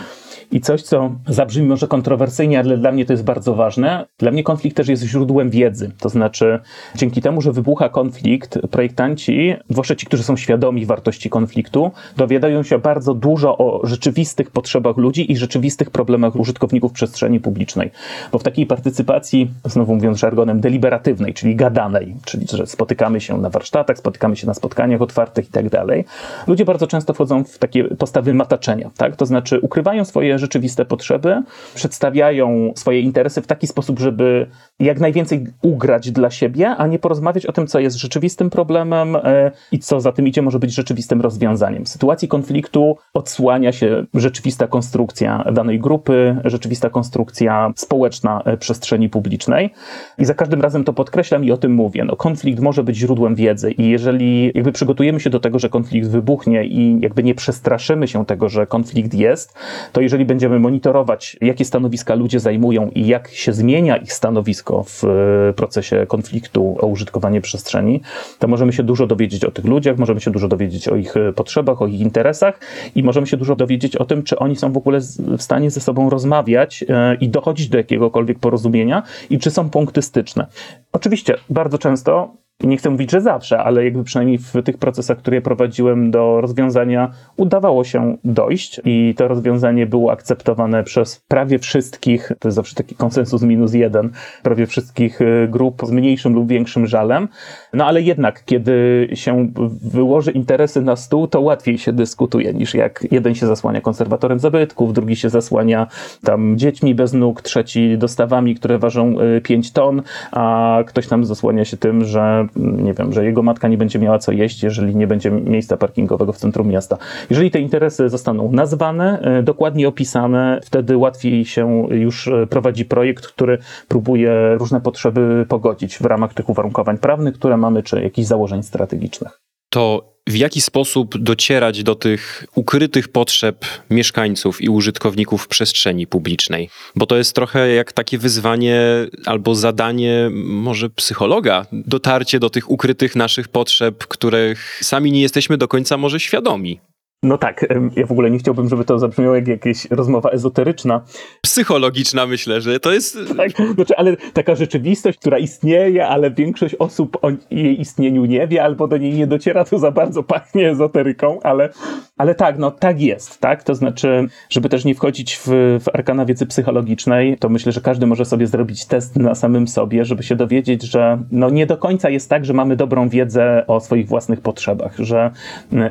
I 0.51 0.61
coś, 0.61 0.81
co 0.81 1.11
zabrzmi 1.27 1.65
może 1.65 1.87
kontrowersyjnie, 1.87 2.59
ale 2.59 2.77
dla 2.77 2.91
mnie 2.91 3.05
to 3.05 3.13
jest 3.13 3.23
bardzo 3.23 3.55
ważne. 3.55 4.05
Dla 4.17 4.31
mnie 4.31 4.43
konflikt 4.43 4.77
też 4.77 4.87
jest 4.87 5.03
źródłem 5.03 5.49
wiedzy. 5.49 5.91
To 5.99 6.09
znaczy, 6.09 6.59
dzięki 6.95 7.21
temu, 7.21 7.41
że 7.41 7.51
wybucha 7.51 7.89
konflikt, 7.89 8.59
projektanci, 8.71 9.55
zwłaszcza 9.69 9.95
ci, 9.95 10.05
którzy 10.05 10.23
są 10.23 10.37
świadomi 10.37 10.85
wartości 10.85 11.29
konfliktu, 11.29 11.91
dowiadają 12.17 12.63
się 12.63 12.79
bardzo 12.79 13.13
dużo 13.13 13.57
o 13.57 13.87
rzeczywistych 13.87 14.51
potrzebach 14.51 14.97
ludzi 14.97 15.31
i 15.31 15.37
rzeczywistych 15.37 15.91
problemach 15.91 16.35
użytkowników 16.35 16.91
przestrzeni 16.91 17.39
publicznej. 17.39 17.91
Bo 18.31 18.39
w 18.39 18.43
takiej 18.43 18.65
partycypacji, 18.65 19.51
znowu 19.65 19.95
mówiąc 19.95 20.17
żargonem, 20.17 20.59
deliberatywnej, 20.59 21.33
czyli 21.33 21.55
gadanej, 21.55 22.15
czyli 22.25 22.47
że 22.53 22.67
spotykamy 22.67 23.21
się 23.21 23.37
na 23.37 23.49
warsztatach, 23.49 23.97
spotykamy 23.97 24.35
się 24.35 24.47
na 24.47 24.53
spotkaniach 24.53 25.01
otwartych 25.01 25.47
i 25.47 25.51
tak 25.51 25.69
dalej, 25.69 26.05
ludzie 26.47 26.65
bardzo 26.65 26.87
często 26.87 27.13
wchodzą 27.13 27.43
w 27.43 27.57
takie 27.57 27.83
postawy 27.83 28.33
mataczenia, 28.33 28.89
tak? 28.97 29.15
To 29.15 29.25
znaczy 29.25 29.59
ukrywają 29.59 30.05
swoje 30.05 30.38
rzeczywiste 30.39 30.85
potrzeby, 30.85 31.43
przedstawiają 31.75 32.73
swoje 32.75 33.01
interesy 33.01 33.41
w 33.41 33.47
taki 33.47 33.67
sposób, 33.67 33.99
żeby 33.99 34.47
jak 34.79 34.99
najwięcej 34.99 35.47
ugrać 35.61 36.11
dla 36.11 36.29
siebie, 36.29 36.69
a 36.69 36.87
nie 36.87 36.99
porozmawiać 36.99 37.45
o 37.45 37.51
tym, 37.51 37.67
co 37.67 37.79
jest 37.79 37.97
rzeczywistym 37.97 38.49
problemem 38.49 39.15
e, 39.15 39.51
i 39.71 39.79
co 39.79 40.01
za 40.01 40.11
tym 40.11 40.27
idzie 40.27 40.41
może 40.41 40.59
być 40.59 40.73
rzeczywistym 40.73 41.21
rozwiązaniem. 41.21 41.85
W 41.85 41.89
sytuacji 41.89 42.27
konfliktu 42.27 42.97
odsłania 43.13 43.71
się 43.71 44.05
rzeczywista 44.13 44.67
konstrukcja 44.67 45.43
danej 45.53 45.79
grupy, 45.79 46.37
rzeczywista 46.45 46.89
konstrukcja 46.89 47.73
społeczna 47.75 48.41
e, 48.45 48.57
przestrzeni 48.57 49.09
publicznej 49.09 49.73
i 50.17 50.25
za 50.25 50.33
każdym 50.33 50.61
razem 50.61 50.83
to 50.83 50.93
podkreślam 50.93 51.43
i 51.43 51.51
o 51.51 51.57
tym 51.57 51.73
mówię. 51.73 52.05
No, 52.05 52.15
konflikt 52.15 52.59
może 52.59 52.83
być 52.83 52.97
źródłem 52.97 53.35
wiedzy 53.35 53.71
i 53.71 53.89
jeżeli 53.89 54.51
jakby 54.55 54.71
przygotujemy 54.71 55.19
się 55.19 55.29
do 55.29 55.39
tego, 55.39 55.59
że 55.59 55.69
konflikt 55.69 56.07
wybuchnie 56.07 56.65
i 56.65 56.99
jakby 57.01 57.23
nie 57.23 57.35
przestraszymy 57.35 58.07
się 58.07 58.25
tego, 58.25 58.49
że 58.49 58.67
konflikt 58.67 59.13
jest, 59.13 59.57
to 59.91 60.01
jeżeli 60.01 60.25
będziemy 60.29 60.59
monitorować, 60.59 61.37
jakie 61.41 61.65
stanowiska 61.65 62.15
ludzie 62.15 62.39
zajmują 62.39 62.89
i 62.95 63.07
jak 63.07 63.27
się 63.27 63.53
zmienia 63.53 63.97
ich 63.97 64.13
stanowisko 64.13 64.83
w 64.83 65.03
e, 65.03 65.53
procesie 65.53 66.05
konfliktu 66.07 66.77
o 66.81 66.87
użytkowanie 66.87 67.41
przestrzeni, 67.41 68.01
to 68.39 68.47
możemy 68.47 68.73
się 68.73 68.83
dużo 68.83 69.07
dowiedzieć 69.07 69.45
o 69.45 69.51
tych 69.51 69.65
ludziach, 69.65 69.97
możemy 69.97 70.21
się 70.21 70.31
dużo 70.31 70.47
dowiedzieć 70.47 70.87
o 70.87 70.95
ich 70.95 71.17
e, 71.17 71.33
potrzebach, 71.33 71.81
o 71.81 71.87
ich 71.87 71.99
interesach 71.99 72.59
i 72.95 73.03
możemy 73.03 73.27
się 73.27 73.37
dużo 73.37 73.55
dowiedzieć 73.55 73.95
o 73.95 74.05
tym, 74.05 74.23
czy 74.23 74.39
oni 74.39 74.55
są 74.55 74.71
w 74.71 74.77
ogóle 74.77 74.99
w 75.37 75.41
stanie 75.41 75.71
ze 75.71 75.81
sobą 75.81 76.09
rozmawiać 76.09 76.85
e, 76.89 77.15
i 77.15 77.29
dochodzić 77.29 77.69
do 77.69 77.77
jakiegokolwiek 77.77 78.39
porozumienia 78.39 79.03
i 79.29 79.39
czy 79.39 79.51
są 79.51 79.69
punkty 79.69 80.01
styczne. 80.01 80.47
Oczywiście 80.91 81.35
bardzo 81.49 81.77
często 81.77 82.37
nie 82.63 82.77
chcę 82.77 82.89
mówić, 82.89 83.11
że 83.11 83.21
zawsze, 83.21 83.59
ale 83.59 83.83
jakby 83.83 84.03
przynajmniej 84.03 84.37
w 84.37 84.53
tych 84.63 84.77
procesach, 84.77 85.17
które 85.17 85.41
prowadziłem 85.41 86.11
do 86.11 86.41
rozwiązania, 86.41 87.11
udawało 87.37 87.83
się 87.83 88.17
dojść 88.23 88.81
i 88.85 89.13
to 89.17 89.27
rozwiązanie 89.27 89.85
było 89.85 90.11
akceptowane 90.11 90.83
przez 90.83 91.19
prawie 91.27 91.59
wszystkich, 91.59 92.31
to 92.39 92.47
jest 92.47 92.55
zawsze 92.55 92.75
taki 92.75 92.95
konsensus 92.95 93.41
minus 93.41 93.73
jeden, 93.73 94.09
prawie 94.43 94.65
wszystkich 94.65 95.21
y, 95.21 95.47
grup 95.51 95.81
z 95.85 95.91
mniejszym 95.91 96.33
lub 96.33 96.47
większym 96.47 96.87
żalem. 96.87 97.27
No 97.73 97.85
ale 97.85 98.01
jednak, 98.01 98.45
kiedy 98.45 99.07
się 99.13 99.51
wyłoży 99.81 100.31
interesy 100.31 100.81
na 100.81 100.95
stół, 100.95 101.27
to 101.27 101.41
łatwiej 101.41 101.77
się 101.77 101.93
dyskutuje 101.93 102.53
niż 102.53 102.73
jak 102.73 103.07
jeden 103.11 103.35
się 103.35 103.47
zasłania 103.47 103.81
konserwatorem 103.81 104.39
zabytków, 104.39 104.93
drugi 104.93 105.15
się 105.15 105.29
zasłania 105.29 105.87
tam 106.23 106.57
dziećmi 106.57 106.95
bez 106.95 107.13
nóg, 107.13 107.41
trzeci 107.41 107.97
dostawami, 107.97 108.55
które 108.55 108.79
ważą 108.79 109.15
5 109.43 109.67
y, 109.67 109.73
ton, 109.73 110.01
a 110.31 110.77
ktoś 110.87 111.07
tam 111.07 111.25
zasłania 111.25 111.65
się 111.65 111.77
tym, 111.77 112.05
że 112.05 112.48
nie 112.55 112.93
wiem, 112.93 113.13
że 113.13 113.25
jego 113.25 113.43
matka 113.43 113.67
nie 113.67 113.77
będzie 113.77 113.99
miała 113.99 114.19
co 114.19 114.31
jeść, 114.31 114.63
jeżeli 114.63 114.95
nie 114.95 115.07
będzie 115.07 115.31
miejsca 115.31 115.77
parkingowego 115.77 116.33
w 116.33 116.37
centrum 116.37 116.67
miasta. 116.67 116.97
Jeżeli 117.29 117.51
te 117.51 117.59
interesy 117.59 118.09
zostaną 118.09 118.51
nazwane, 118.51 119.19
e, 119.21 119.43
dokładnie 119.43 119.87
opisane, 119.87 120.59
wtedy 120.63 120.97
łatwiej 120.97 121.45
się 121.45 121.87
już 121.91 122.27
e, 122.27 122.47
prowadzi 122.47 122.85
projekt, 122.85 123.27
który 123.27 123.57
próbuje 123.87 124.55
różne 124.57 124.81
potrzeby 124.81 125.45
pogodzić 125.49 125.97
w 125.97 126.05
ramach 126.05 126.33
tych 126.33 126.49
uwarunkowań 126.49 126.97
prawnych, 126.97 127.33
które 127.33 127.57
mamy, 127.57 127.83
czy 127.83 128.01
jakichś 128.01 128.27
założeń 128.27 128.63
strategicznych. 128.63 129.39
To 129.69 130.13
w 130.27 130.35
jaki 130.35 130.61
sposób 130.61 131.17
docierać 131.17 131.83
do 131.83 131.95
tych 131.95 132.45
ukrytych 132.55 133.07
potrzeb 133.07 133.65
mieszkańców 133.89 134.61
i 134.61 134.69
użytkowników 134.69 135.47
przestrzeni 135.47 136.07
publicznej. 136.07 136.69
Bo 136.95 137.05
to 137.05 137.17
jest 137.17 137.35
trochę 137.35 137.69
jak 137.69 137.93
takie 137.93 138.17
wyzwanie 138.17 138.81
albo 139.25 139.55
zadanie 139.55 140.29
może 140.33 140.89
psychologa, 140.89 141.65
dotarcie 141.71 142.39
do 142.39 142.49
tych 142.49 142.71
ukrytych 142.71 143.15
naszych 143.15 143.47
potrzeb, 143.47 144.07
których 144.07 144.79
sami 144.83 145.11
nie 145.11 145.21
jesteśmy 145.21 145.57
do 145.57 145.67
końca 145.67 145.97
może 145.97 146.19
świadomi. 146.19 146.79
No 147.23 147.37
tak, 147.37 147.65
ja 147.95 148.05
w 148.05 148.11
ogóle 148.11 148.31
nie 148.31 148.39
chciałbym, 148.39 148.69
żeby 148.69 148.85
to 148.85 148.99
zabrzmiało 148.99 149.35
jak 149.35 149.47
jakaś 149.47 149.85
rozmowa 149.85 150.29
ezoteryczna. 150.29 151.01
Psychologiczna 151.41 152.25
myślę, 152.25 152.61
że 152.61 152.79
to 152.79 152.91
jest... 152.91 153.17
Tak, 153.37 153.51
znaczy, 153.75 153.95
ale 153.97 154.17
taka 154.33 154.55
rzeczywistość, 154.55 155.19
która 155.19 155.37
istnieje, 155.37 156.07
ale 156.07 156.31
większość 156.31 156.75
osób 156.75 157.17
o 157.21 157.31
jej 157.51 157.81
istnieniu 157.81 158.25
nie 158.25 158.47
wie, 158.47 158.63
albo 158.63 158.87
do 158.87 158.97
niej 158.97 159.13
nie 159.13 159.27
dociera, 159.27 159.65
to 159.65 159.79
za 159.79 159.91
bardzo 159.91 160.23
pachnie 160.23 160.69
ezoteryką, 160.69 161.39
ale, 161.43 161.69
ale 162.17 162.35
tak, 162.35 162.57
no 162.59 162.71
tak 162.71 163.01
jest, 163.01 163.39
tak? 163.39 163.63
To 163.63 163.75
znaczy, 163.75 164.27
żeby 164.49 164.69
też 164.69 164.85
nie 164.85 164.95
wchodzić 164.95 165.39
w, 165.45 165.47
w 165.83 165.89
arkana 165.93 166.25
wiedzy 166.25 166.45
psychologicznej, 166.45 167.37
to 167.37 167.49
myślę, 167.49 167.71
że 167.71 167.81
każdy 167.81 168.07
może 168.07 168.25
sobie 168.25 168.47
zrobić 168.47 168.85
test 168.85 169.15
na 169.15 169.35
samym 169.35 169.67
sobie, 169.67 170.05
żeby 170.05 170.23
się 170.23 170.35
dowiedzieć, 170.35 170.83
że 170.83 171.23
no 171.31 171.49
nie 171.49 171.65
do 171.65 171.77
końca 171.77 172.09
jest 172.09 172.29
tak, 172.29 172.45
że 172.45 172.53
mamy 172.53 172.75
dobrą 172.75 173.09
wiedzę 173.09 173.63
o 173.67 173.79
swoich 173.79 174.07
własnych 174.07 174.41
potrzebach, 174.41 174.93
że 174.99 175.31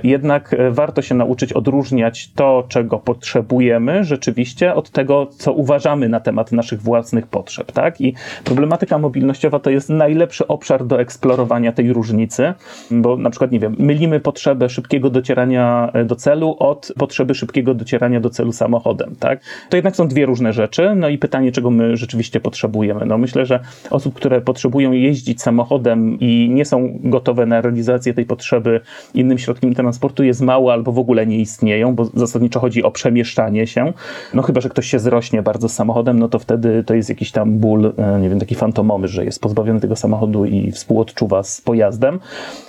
jednak 0.03 0.57
warto 0.71 1.03
się 1.03 1.18
nauczyć 1.19 1.53
odróżniać 1.53 2.33
to, 2.35 2.65
czego 2.69 2.99
potrzebujemy 2.99 4.05
rzeczywiście, 4.05 4.75
od 4.75 4.91
tego, 4.91 5.27
co 5.27 5.53
uważamy 5.53 6.09
na 6.09 6.21
temat 6.21 6.53
naszych 6.53 6.83
własnych 6.83 7.27
potrzeb, 7.27 7.73
tak? 7.73 8.01
I 8.01 8.15
problematyka 8.45 8.99
mobilnościowa 8.99 9.59
to 9.59 9.71
jest 9.71 9.89
najlepszy 9.89 10.47
obszar 10.47 10.87
do 10.87 11.01
eksplorowania 11.01 11.73
tej 11.73 11.93
różnicy, 11.93 12.55
bo 12.91 13.17
na 13.17 13.31
przykład, 13.31 13.53
nie 13.53 13.61
wiem, 13.61 13.77
mylimy 13.79 14.21
potrzebę 14.21 14.69
szybkiego 14.69 15.11
docierania 15.11 15.93
do 16.05 16.17
celu 16.17 16.57
od 16.59 16.93
potrzeby 16.99 17.35
szybkiego 17.35 17.75
docierania 17.75 18.21
do 18.21 18.31
celu 18.31 18.53
samochodem, 18.53 19.17
tak? 19.21 19.41
To 19.71 19.77
jednak 19.77 19.97
są 19.97 20.09
dwie 20.09 20.27
różne 20.27 20.53
rzeczy, 20.53 20.93
no 20.97 21.09
i 21.09 21.19
pytanie, 21.19 21.53
czego 21.53 21.71
my 21.71 21.97
rzeczywiście 21.97 22.41
potrzebujemy. 22.41 23.07
No 23.07 23.19
myślę, 23.19 23.47
że 23.47 23.61
osób, 23.91 24.15
które 24.15 24.41
potrzebują 24.41 24.93
jeździć 24.93 25.43
samochodem 25.43 26.19
i 26.21 26.51
nie 26.53 26.65
są 26.65 26.99
gotowe 27.01 27.47
na 27.47 27.61
realizację 27.61 28.15
tej 28.15 28.25
potrzeby 28.25 28.81
innym 29.15 29.39
środkiem 29.39 29.75
transportu 29.75 30.25
jest 30.25 30.41
mało 30.41 30.73
albo 30.73 30.93
w 30.93 30.99
ogóle 30.99 31.08
ogóle 31.09 31.27
nie 31.27 31.38
istnieją, 31.38 31.94
bo 31.94 32.05
zasadniczo 32.05 32.61
chodzi 32.61 32.83
o 32.83 32.90
przemieszczanie 32.90 33.66
się. 33.66 33.92
No 34.35 34.42
chyba, 34.42 34.61
że 34.61 34.68
ktoś 34.68 34.87
się 34.87 34.99
zrośnie 34.99 35.42
bardzo 35.42 35.68
samochodem, 35.68 36.18
no 36.18 36.29
to 36.29 36.38
wtedy 36.38 36.85
to 36.85 36.94
jest 36.94 37.09
jakiś 37.09 37.33
tam 37.33 37.59
ból, 37.59 37.92
e, 37.99 38.21
nie 38.21 38.29
wiem, 38.31 38.40
taki 38.40 38.55
fantomowy, 38.55 39.09
że 39.09 39.25
jest 39.25 39.40
pozbawiony 39.40 39.81
tego 39.81 39.97
samochodu 39.97 40.44
i 40.44 40.73
współodczuwa 40.73 41.42
z 41.42 41.61
pojazdem. 41.61 42.21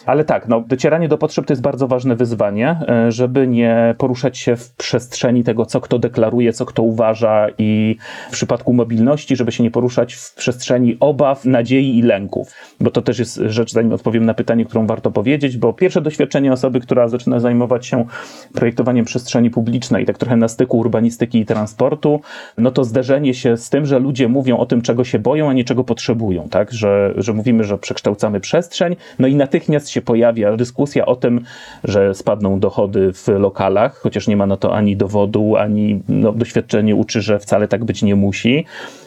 Ale 0.05 0.25
tak, 0.25 0.47
no 0.47 0.63
docieranie 0.67 1.07
do 1.07 1.17
potrzeb 1.17 1.45
to 1.45 1.53
jest 1.53 1.61
bardzo 1.61 1.87
ważne 1.87 2.15
wyzwanie, 2.15 2.79
e, 2.87 3.11
żeby 3.11 3.47
nie 3.47 3.95
poruszać 3.97 4.37
się 4.37 4.55
w 4.55 4.71
przestrzeni 4.71 5.43
tego, 5.43 5.65
co 5.65 5.81
kto 5.81 5.99
deklaruje, 5.99 6.53
co 6.53 6.65
kto 6.65 6.83
uważa 6.83 7.47
i 7.57 7.97
w 8.29 8.31
przypadku 8.31 8.73
mobilności, 8.73 9.35
żeby 9.35 9.51
się 9.51 9.63
nie 9.63 9.71
poruszać 9.71 10.13
w 10.13 10.33
przestrzeni 10.35 10.97
obaw, 10.99 11.45
nadziei 11.45 11.97
i 11.97 12.01
lęków. 12.01 12.51
Bo 12.79 12.91
to 12.91 13.01
też 13.01 13.19
jest 13.19 13.41
rzecz, 13.45 13.71
zanim 13.71 13.93
odpowiem 13.93 14.25
na 14.25 14.33
pytanie, 14.33 14.65
którą 14.65 14.87
warto 14.87 15.11
powiedzieć, 15.11 15.57
bo 15.57 15.73
pierwsze 15.73 16.01
doświadczenie 16.01 16.53
osoby, 16.53 16.79
która 16.79 17.07
zaczyna 17.07 17.39
zajmować 17.39 17.87
się 17.87 18.05
projektowaniem 18.53 19.05
przestrzeni 19.05 19.49
publicznej, 19.49 20.05
tak 20.05 20.17
trochę 20.17 20.37
na 20.37 20.47
styku 20.47 20.77
urbanistyki 20.77 21.39
i 21.39 21.45
transportu, 21.45 22.21
no 22.57 22.71
to 22.71 22.83
zderzenie 22.83 23.33
się 23.33 23.57
z 23.57 23.69
tym, 23.69 23.85
że 23.85 23.99
ludzie 23.99 24.27
mówią 24.27 24.57
o 24.57 24.65
tym, 24.65 24.81
czego 24.81 25.03
się 25.03 25.19
boją, 25.19 25.49
a 25.49 25.53
nie 25.53 25.63
czego 25.63 25.83
potrzebują, 25.83 26.49
tak? 26.49 26.71
Że, 26.71 27.13
że 27.17 27.33
mówimy, 27.33 27.63
że 27.63 27.77
przekształcamy 27.77 28.39
przestrzeń, 28.39 28.95
no 29.19 29.27
i 29.27 29.35
natychmiast 29.35 29.89
się 29.89 30.01
pojawia 30.01 30.57
dyskusja 30.57 31.05
o 31.05 31.15
tym, 31.15 31.41
że 31.83 32.13
spadną 32.13 32.59
dochody 32.59 33.13
w 33.13 33.27
lokalach, 33.27 33.97
chociaż 33.97 34.27
nie 34.27 34.37
ma 34.37 34.45
na 34.45 34.57
to 34.57 34.75
ani 34.75 34.95
dowodu, 34.95 35.55
ani 35.55 36.01
no, 36.09 36.31
doświadczenie 36.31 36.95
uczy, 36.95 37.21
że 37.21 37.39
wcale 37.39 37.67
tak 37.67 37.85
być 37.85 38.03
nie 38.03 38.15
musi. 38.15 38.65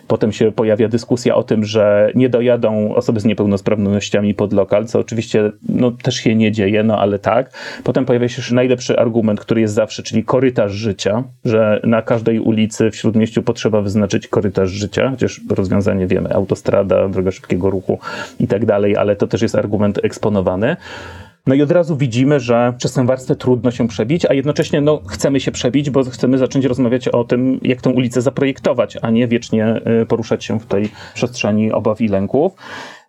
Potem 0.08 0.32
się 0.32 0.52
pojawia 0.52 0.88
dyskusja 0.88 1.34
o 1.34 1.42
tym, 1.42 1.64
że 1.64 2.10
nie 2.14 2.28
dojadą 2.28 2.94
osoby 2.94 3.20
z 3.20 3.24
niepełnosprawnościami 3.24 4.34
pod 4.34 4.52
lokal, 4.52 4.86
co 4.86 4.98
oczywiście 4.98 5.52
no, 5.68 5.90
też 5.90 6.14
się 6.14 6.34
nie 6.34 6.52
dzieje, 6.52 6.82
no 6.82 6.98
ale 6.98 7.18
tak. 7.18 7.52
Potem 7.84 8.04
pojawia 8.04 8.28
się 8.28 8.54
najlepszy 8.54 8.98
argument, 8.98 9.40
który 9.40 9.60
jest 9.60 9.74
zawsze, 9.74 10.02
czyli 10.02 10.24
korytarz 10.24 10.72
życia, 10.72 11.24
że 11.44 11.80
na 11.84 12.02
każdej 12.02 12.40
ulicy 12.40 12.90
w 12.90 12.96
Śródmieściu 12.96 13.42
potrzeba 13.42 13.80
wyznaczyć 13.80 14.28
korytarz 14.28 14.70
życia, 14.70 15.10
chociaż 15.10 15.40
rozwiązanie 15.50 16.06
wiemy, 16.06 16.34
autostrada, 16.34 17.08
droga 17.08 17.30
szybkiego 17.30 17.70
ruchu 17.70 17.98
i 18.40 18.46
tak 18.46 18.66
dalej, 18.66 18.96
ale 18.96 19.16
to 19.16 19.26
też 19.26 19.42
jest 19.42 19.54
argument 19.54 20.04
eksponowany. 20.04 20.76
No 21.46 21.54
i 21.54 21.62
od 21.62 21.70
razu 21.70 21.96
widzimy, 21.96 22.40
że 22.40 22.74
przez 22.78 22.92
tę 22.92 23.06
warstwę 23.06 23.36
trudno 23.36 23.70
się 23.70 23.88
przebić, 23.88 24.26
a 24.26 24.34
jednocześnie 24.34 24.80
no, 24.80 25.02
chcemy 25.08 25.40
się 25.40 25.52
przebić, 25.52 25.90
bo 25.90 26.04
chcemy 26.04 26.38
zacząć 26.38 26.64
rozmawiać 26.64 27.08
o 27.08 27.24
tym, 27.24 27.60
jak 27.62 27.82
tę 27.82 27.90
ulicę 27.90 28.22
zaprojektować, 28.22 28.98
a 29.02 29.10
nie 29.10 29.28
wiecznie 29.28 29.80
y, 30.02 30.06
poruszać 30.06 30.44
się 30.44 30.60
w 30.60 30.66
tej 30.66 30.88
przestrzeni 31.14 31.72
obaw 31.72 32.00
i 32.00 32.08
lęków. 32.08 32.52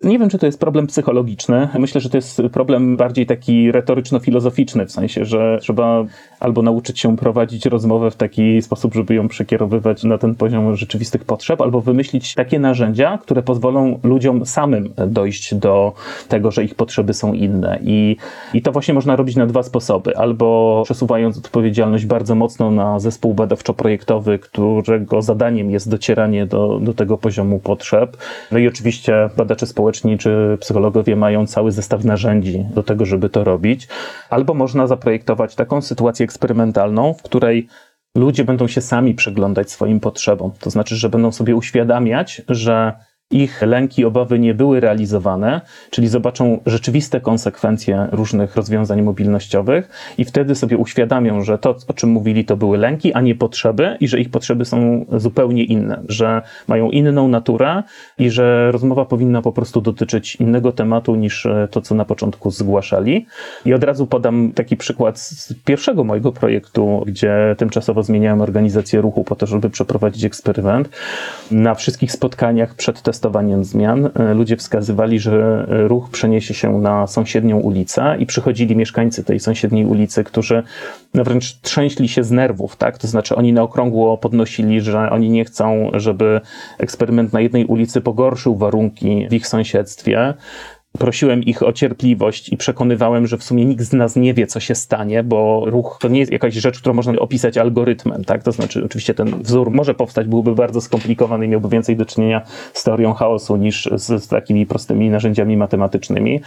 Nie 0.04 0.20
wiem, 0.20 0.30
czy 0.30 0.38
to 0.38 0.46
jest 0.46 0.60
problem 0.60 0.88
psychologiczny. 0.88 1.68
Myślę, 1.80 2.02
że 2.02 2.10
to 2.10 2.18
jest 2.18 2.42
problem 2.52 2.98
bardziej 2.98 3.26
taki 3.26 3.72
retoryczno-filozoficzny, 3.72 4.86
w 4.86 4.92
sensie, 4.92 5.26
że 5.26 5.58
trzeba 5.62 6.06
albo 6.40 6.62
nauczyć 6.62 7.00
się 7.00 7.18
prowadzić 7.18 7.66
rozmowę 7.66 8.12
w 8.12 8.16
taki 8.16 8.62
sposób, 8.62 8.94
żeby 8.94 9.16
ją 9.16 9.28
przekierowywać 9.28 10.04
na 10.04 10.18
ten 10.18 10.36
poziom 10.36 10.76
rzeczywistych 10.76 11.26
potrzeb, 11.26 11.62
albo 11.62 11.82
wymyślić 11.82 12.34
takie 12.34 12.60
narzędzia, 12.60 13.18
które 13.22 13.44
pozwolą 13.44 14.00
ludziom 14.04 14.46
samym 14.46 14.94
dojść 15.08 15.56
do 15.56 15.94
tego, 16.28 16.52
że 16.52 16.64
ich 16.64 16.76
potrzeby 16.76 17.14
są 17.14 17.34
inne. 17.34 17.80
I, 17.84 18.18
i 18.54 18.62
to 18.62 18.72
właśnie 18.72 18.94
można 18.94 19.16
robić 19.16 19.36
na 19.36 19.46
dwa 19.46 19.64
sposoby. 19.64 20.18
Albo 20.18 20.82
przesuwając 20.86 21.38
odpowiedzialność 21.38 22.06
bardzo 22.06 22.36
mocno 22.36 22.72
na 22.72 23.00
zespół 23.00 23.34
badawczo-projektowy, 23.34 24.40
którego 24.40 25.22
zadaniem 25.22 25.72
jest 25.72 25.90
docieranie 25.90 26.46
do, 26.46 26.80
do 26.80 26.94
tego 26.94 27.18
poziomu 27.18 27.60
potrzeb. 27.60 28.18
No 28.52 28.58
i 28.58 28.68
oczywiście 28.68 29.30
badacze 29.38 29.68
społeczni 29.68 29.93
społeczni 29.94 30.18
czy 30.18 30.58
psychologowie 30.60 31.16
mają 31.16 31.48
cały 31.48 31.72
zestaw 31.72 32.04
narzędzi 32.04 32.66
do 32.74 32.84
tego, 32.84 33.06
żeby 33.06 33.30
to 33.30 33.44
robić, 33.44 33.88
albo 34.30 34.54
można 34.54 34.88
zaprojektować 34.88 35.56
taką 35.56 35.82
sytuację 35.82 36.24
eksperymentalną, 36.24 37.14
w 37.14 37.22
której 37.22 37.68
ludzie 38.18 38.44
będą 38.44 38.68
się 38.68 38.82
sami 38.82 39.14
przyglądać 39.14 39.72
swoim 39.72 40.00
potrzebom. 40.00 40.52
To 40.60 40.70
znaczy, 40.70 40.96
że 40.96 41.10
będą 41.10 41.32
sobie 41.32 41.56
uświadamiać, 41.56 42.42
że 42.50 42.94
ich 43.34 43.62
lęki, 43.62 44.06
obawy 44.06 44.40
nie 44.40 44.54
były 44.54 44.80
realizowane, 44.80 45.62
czyli 45.90 46.08
zobaczą 46.08 46.60
rzeczywiste 46.66 47.22
konsekwencje 47.22 48.08
różnych 48.12 48.56
rozwiązań 48.56 49.02
mobilnościowych 49.02 49.90
i 50.18 50.26
wtedy 50.26 50.56
sobie 50.56 50.78
uświadamią, 50.78 51.44
że 51.44 51.58
to, 51.58 51.76
o 51.88 51.94
czym 51.94 52.10
mówili, 52.10 52.46
to 52.46 52.58
były 52.58 52.78
lęki, 52.78 53.14
a 53.14 53.22
nie 53.22 53.36
potrzeby 53.36 53.98
i 54.00 54.08
że 54.08 54.20
ich 54.20 54.30
potrzeby 54.30 54.66
są 54.66 55.06
zupełnie 55.12 55.64
inne, 55.64 56.02
że 56.08 56.42
mają 56.68 56.90
inną 56.90 57.28
naturę 57.28 57.84
i 58.20 58.30
że 58.30 58.72
rozmowa 58.72 59.06
powinna 59.06 59.42
po 59.42 59.52
prostu 59.52 59.82
dotyczyć 59.82 60.36
innego 60.36 60.72
tematu 60.72 61.16
niż 61.16 61.46
e, 61.46 61.68
to, 61.72 61.82
co 61.82 61.96
na 61.96 62.06
początku 62.06 62.52
zgłaszali. 62.52 63.26
I 63.66 63.74
od 63.74 63.84
razu 63.84 64.08
podam 64.08 64.52
taki 64.52 64.78
przykład 64.78 65.20
z 65.20 65.54
pierwszego 65.66 66.04
mojego 66.04 66.32
projektu, 66.32 67.04
gdzie 67.08 67.56
tymczasowo 67.58 68.04
zmieniałem 68.04 68.42
organizację 68.42 69.02
ruchu 69.02 69.24
po 69.24 69.36
to, 69.36 69.46
żeby 69.46 69.70
przeprowadzić 69.70 70.24
eksperyment. 70.24 70.90
Na 71.52 71.76
wszystkich 71.76 72.12
spotkaniach 72.12 72.76
przed 72.76 73.02
testowaniem 73.02 73.23
testowaniem 73.24 73.64
zmian 73.64 74.10
e, 74.16 74.34
ludzie 74.34 74.58
wskazywali, 74.58 75.20
że 75.20 75.68
e, 75.70 75.88
ruch 75.88 76.10
przeniesie 76.10 76.54
się 76.54 76.82
na 76.82 77.08
sąsiednią 77.08 77.60
ulicę 77.60 78.16
i 78.20 78.26
przychodzili 78.26 78.76
mieszkańcy 78.76 79.24
tej 79.24 79.40
sąsiedniej 79.40 79.86
ulicy, 79.86 80.24
którzy 80.24 80.64
no 81.14 81.24
wręcz 81.24 81.62
trzęśli 81.62 82.08
się 82.08 82.24
z 82.24 82.32
nerwów, 82.32 82.76
tak? 82.76 82.98
To 82.98 83.08
znaczy 83.08 83.36
oni 83.36 83.54
na 83.54 83.62
okrągło 83.62 84.18
podnosili, 84.18 84.82
że 84.82 85.10
oni 85.10 85.30
nie 85.30 85.46
chcą, 85.46 85.92
żeby 85.94 86.42
eksperyment 86.78 87.34
na 87.34 87.42
jednej 87.42 87.66
ulicy 87.66 88.02
pogorszył 88.02 88.56
warunki 88.56 89.28
w 89.30 89.34
ich 89.34 89.48
sąsiedztwie 89.48 90.34
prosiłem 91.00 91.44
ich 91.44 91.64
o 91.64 91.74
cierpliwość 91.74 92.50
i 92.50 92.58
przekonywałem, 92.58 93.28
że 93.28 93.38
w 93.38 93.44
sumie 93.44 93.66
nikt 93.66 93.84
z 93.84 93.94
nas 93.94 94.16
nie 94.16 94.34
wie, 94.34 94.48
co 94.48 94.60
się 94.60 94.76
stanie, 94.76 95.24
bo 95.24 95.64
ruch 95.66 95.98
to 96.02 96.08
nie 96.08 96.20
jest 96.20 96.32
jakaś 96.32 96.54
rzecz, 96.54 96.80
którą 96.80 96.94
można 96.96 97.14
opisać 97.14 97.58
algorytmem, 97.58 98.24
tak? 98.24 98.44
To 98.44 98.52
znaczy, 98.52 98.86
oczywiście 98.86 99.14
ten 99.14 99.44
wzór 99.44 99.72
może 99.72 99.94
powstać, 99.94 100.28
byłby 100.28 100.56
bardzo 100.56 100.82
skomplikowany 100.82 101.46
i 101.46 101.50
miałby 101.50 101.70
więcej 101.70 101.98
do 101.98 102.06
czynienia 102.06 102.42
z 102.74 102.84
teorią 102.84 103.14
chaosu 103.14 103.56
niż 103.56 103.90
z, 103.96 104.24
z 104.24 104.28
takimi 104.28 104.66
prostymi 104.66 105.10
narzędziami 105.10 105.58
matematycznymi. 105.58 106.42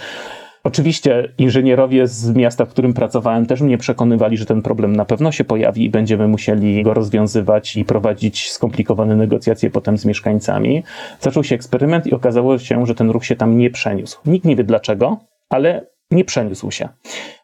Oczywiście 0.67 1.33
inżynierowie 1.39 2.07
z 2.07 2.35
miasta, 2.35 2.65
w 2.65 2.69
którym 2.69 2.95
pracowałem, 2.95 3.47
też 3.47 3.61
mnie 3.61 3.79
przekonywali, 3.79 4.37
że 4.37 4.47
ten 4.47 4.63
problem 4.63 4.97
na 4.97 5.05
pewno 5.05 5.33
się 5.33 5.45
pojawi 5.45 5.85
i 5.85 5.91
będziemy 5.91 6.29
musieli 6.29 6.83
go 6.83 6.95
rozwiązywać 6.95 7.77
i 7.77 7.85
prowadzić 7.85 8.53
skomplikowane 8.53 9.17
negocjacje 9.17 9.71
potem 9.71 9.99
z 9.99 10.05
mieszkańcami. 10.05 10.83
Zaczął 11.21 11.45
się 11.45 11.55
eksperyment 11.55 12.07
i 12.07 12.15
okazało 12.15 12.59
się, 12.59 12.87
że 12.87 12.95
ten 12.95 13.11
ruch 13.11 13.25
się 13.25 13.37
tam 13.37 13.59
nie 13.59 13.71
przeniósł. 13.71 14.19
Nikt 14.27 14.45
nie 14.45 14.57
wie 14.57 14.65
dlaczego, 14.65 15.19
ale 15.49 15.87
nie 16.11 16.25
przeniósł 16.25 16.71
się. 16.71 16.89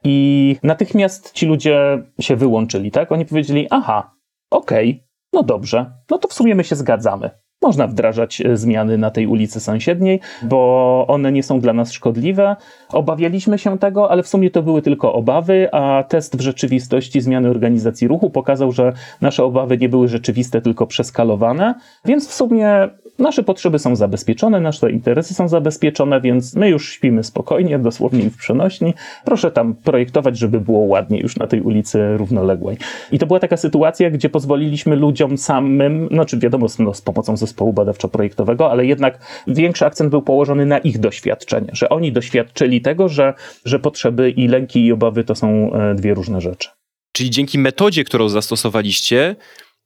I 0.05 0.57
natychmiast 0.63 1.33
ci 1.33 1.47
ludzie 1.47 2.03
się 2.21 2.37
wyłączyli, 2.37 2.91
tak? 2.91 3.13
Oni 3.13 3.27
powiedzieli: 3.27 3.67
Aha, 3.71 4.15
okej, 4.51 4.91
okay, 4.91 5.09
no 5.33 5.43
dobrze, 5.43 5.93
no 6.11 6.19
to 6.19 6.29
w 6.29 6.33
sumie 6.33 6.55
my 6.55 6.65
się 6.65 6.77
zgadzamy 6.77 7.31
można 7.63 7.87
wdrażać 7.87 8.41
e, 8.41 8.57
zmiany 8.57 8.99
na 8.99 9.11
tej 9.11 9.27
ulicy 9.27 9.61
sąsiedniej, 9.61 10.21
bo 10.43 11.05
one 11.09 11.33
nie 11.33 11.43
są 11.43 11.61
dla 11.61 11.73
nas 11.73 11.93
szkodliwe. 11.93 12.57
Obawialiśmy 12.93 13.59
się 13.59 13.79
tego, 13.79 14.11
ale 14.11 14.23
w 14.23 14.29
sumie 14.29 14.51
to 14.51 14.63
były 14.63 14.83
tylko 14.83 15.13
obawy, 15.13 15.69
a 15.73 16.05
test 16.09 16.37
w 16.37 16.41
rzeczywistości 16.41 17.21
zmiany 17.21 17.49
organizacji 17.49 18.09
ruchu 18.09 18.31
pokazał, 18.31 18.73
że 18.73 18.93
nasze 19.21 19.45
obawy 19.45 19.79
nie 19.79 19.89
były 19.89 20.09
rzeczywiste, 20.09 20.61
tylko 20.61 20.87
przeskalowane, 20.87 21.75
więc 22.05 22.29
w 22.29 22.33
sumie 22.33 22.89
nasze 23.19 23.43
potrzeby 23.43 23.79
są 23.79 23.97
zabezpieczone, 23.97 24.61
nasze 24.61 24.91
interesy 24.91 25.35
są 25.35 25.49
zabezpieczone, 25.49 26.21
więc 26.21 26.55
my 26.55 26.69
już 26.69 26.93
śpimy 26.93 27.25
spokojnie, 27.25 27.79
dosłownie 27.79 28.31
w 28.31 28.37
przenośni. 28.37 28.95
Proszę 29.25 29.51
tam 29.51 29.75
projektować, 29.75 30.39
żeby 30.39 30.61
było 30.61 30.79
ładnie 30.81 31.21
już 31.21 31.37
na 31.37 31.47
tej 31.47 31.61
ulicy 31.61 32.17
równoległej. 32.17 32.77
I 33.13 33.19
to 33.19 33.27
była 33.27 33.41
taka 33.41 33.57
sytuacja, 33.57 34.11
gdzie 34.11 34.29
pozwoliliśmy 34.29 34.97
ludziom 34.97 35.39
samym, 35.39 36.09
znaczy 36.09 36.39
wiadomo, 36.39 36.67
no, 36.79 36.95
z 36.95 37.01
pomocą 37.01 37.37
zespołu 37.37 37.73
badawczo-projektowego, 37.73 38.71
ale 38.71 38.87
jednak 38.87 39.19
większy 39.47 39.87
akcent 39.87 40.11
był 40.11 40.23
położony 40.23 40.67
na 40.67 40.79
ich 40.79 40.99
doświadczenie, 40.99 41.69
że 41.73 41.89
oni 41.89 42.13
doświadczyli 42.13 42.81
tego, 42.81 43.09
że, 43.09 43.35
że 43.65 43.79
potrzeby 43.79 44.31
i 44.31 44.49
lęki 44.49 44.87
i 44.87 44.93
obawy 44.93 45.25
to 45.25 45.35
są 45.35 45.73
e, 45.73 45.95
dwie 45.95 46.15
różne 46.15 46.41
rzeczy. 46.41 46.69
Czyli 47.13 47.31
dzięki 47.31 47.59
metodzie, 47.59 48.05
którą 48.05 48.29
zastosowaliście, 48.29 49.37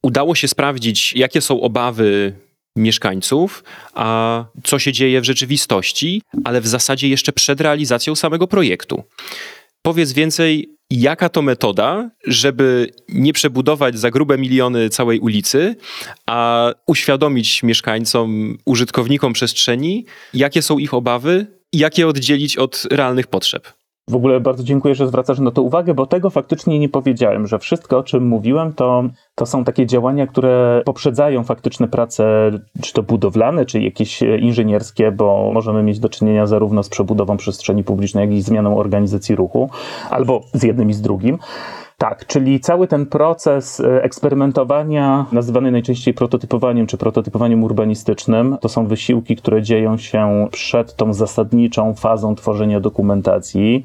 udało 0.03 0.35
się 0.35 0.47
sprawdzić, 0.47 1.13
jakie 1.13 1.41
są 1.41 1.61
obawy 1.61 2.33
mieszkańców, 2.77 3.63
a 3.93 4.45
co 4.63 4.79
się 4.79 4.91
dzieje 4.91 5.21
w 5.21 5.25
rzeczywistości, 5.25 6.21
ale 6.43 6.61
w 6.61 6.67
zasadzie 6.67 7.09
jeszcze 7.09 7.31
przed 7.31 7.61
realizacją 7.61 8.15
samego 8.15 8.47
projektu. 8.47 9.03
Powiedz 9.81 10.11
więcej, 10.13 10.69
jaka 10.89 11.29
to 11.29 11.41
metoda, 11.41 12.09
żeby 12.25 12.91
nie 13.09 13.33
przebudować 13.33 13.99
za 13.99 14.11
grube 14.11 14.37
miliony 14.37 14.89
całej 14.89 15.19
ulicy, 15.19 15.75
a 16.25 16.71
uświadomić 16.87 17.63
mieszkańcom, 17.63 18.57
użytkownikom 18.65 19.33
przestrzeni, 19.33 20.05
jakie 20.33 20.61
są 20.61 20.77
ich 20.77 20.93
obawy 20.93 21.57
jak 21.73 21.97
je 21.97 22.07
oddzielić 22.07 22.57
od 22.57 22.87
realnych 22.91 23.27
potrzeb. 23.27 23.73
W 24.09 24.15
ogóle 24.15 24.39
bardzo 24.39 24.63
dziękuję, 24.63 24.95
że 24.95 25.07
zwracasz 25.07 25.39
na 25.39 25.51
to 25.51 25.61
uwagę, 25.61 25.93
bo 25.93 26.05
tego 26.05 26.29
faktycznie 26.29 26.79
nie 26.79 26.89
powiedziałem, 26.89 27.47
że 27.47 27.59
wszystko, 27.59 27.97
o 27.97 28.03
czym 28.03 28.27
mówiłem, 28.27 28.73
to, 28.73 29.03
to 29.35 29.45
są 29.45 29.63
takie 29.63 29.85
działania, 29.85 30.27
które 30.27 30.81
poprzedzają 30.85 31.43
faktyczne 31.43 31.87
prace, 31.87 32.51
czy 32.81 32.93
to 32.93 33.03
budowlane, 33.03 33.65
czy 33.65 33.81
jakieś 33.81 34.21
inżynierskie, 34.21 35.11
bo 35.11 35.51
możemy 35.53 35.83
mieć 35.83 35.99
do 35.99 36.09
czynienia 36.09 36.47
zarówno 36.47 36.83
z 36.83 36.89
przebudową 36.89 37.37
przestrzeni 37.37 37.83
publicznej, 37.83 38.21
jak 38.21 38.37
i 38.37 38.41
zmianą 38.41 38.77
organizacji 38.77 39.35
ruchu, 39.35 39.69
albo 40.09 40.41
z 40.53 40.63
jednym 40.63 40.89
i 40.89 40.93
z 40.93 41.01
drugim. 41.01 41.39
Tak, 41.99 42.25
czyli 42.25 42.59
cały 42.59 42.87
ten 42.87 43.05
proces 43.05 43.79
e, 43.79 44.03
eksperymentowania, 44.03 45.25
nazywany 45.31 45.71
najczęściej 45.71 46.13
prototypowaniem 46.13 46.87
czy 46.87 46.97
prototypowaniem 46.97 47.63
urbanistycznym, 47.63 48.57
to 48.61 48.69
są 48.69 48.87
wysiłki, 48.87 49.35
które 49.35 49.61
dzieją 49.61 49.97
się 49.97 50.47
przed 50.51 50.95
tą 50.95 51.13
zasadniczą 51.13 51.93
fazą 51.93 52.35
tworzenia 52.35 52.79
dokumentacji. 52.79 53.83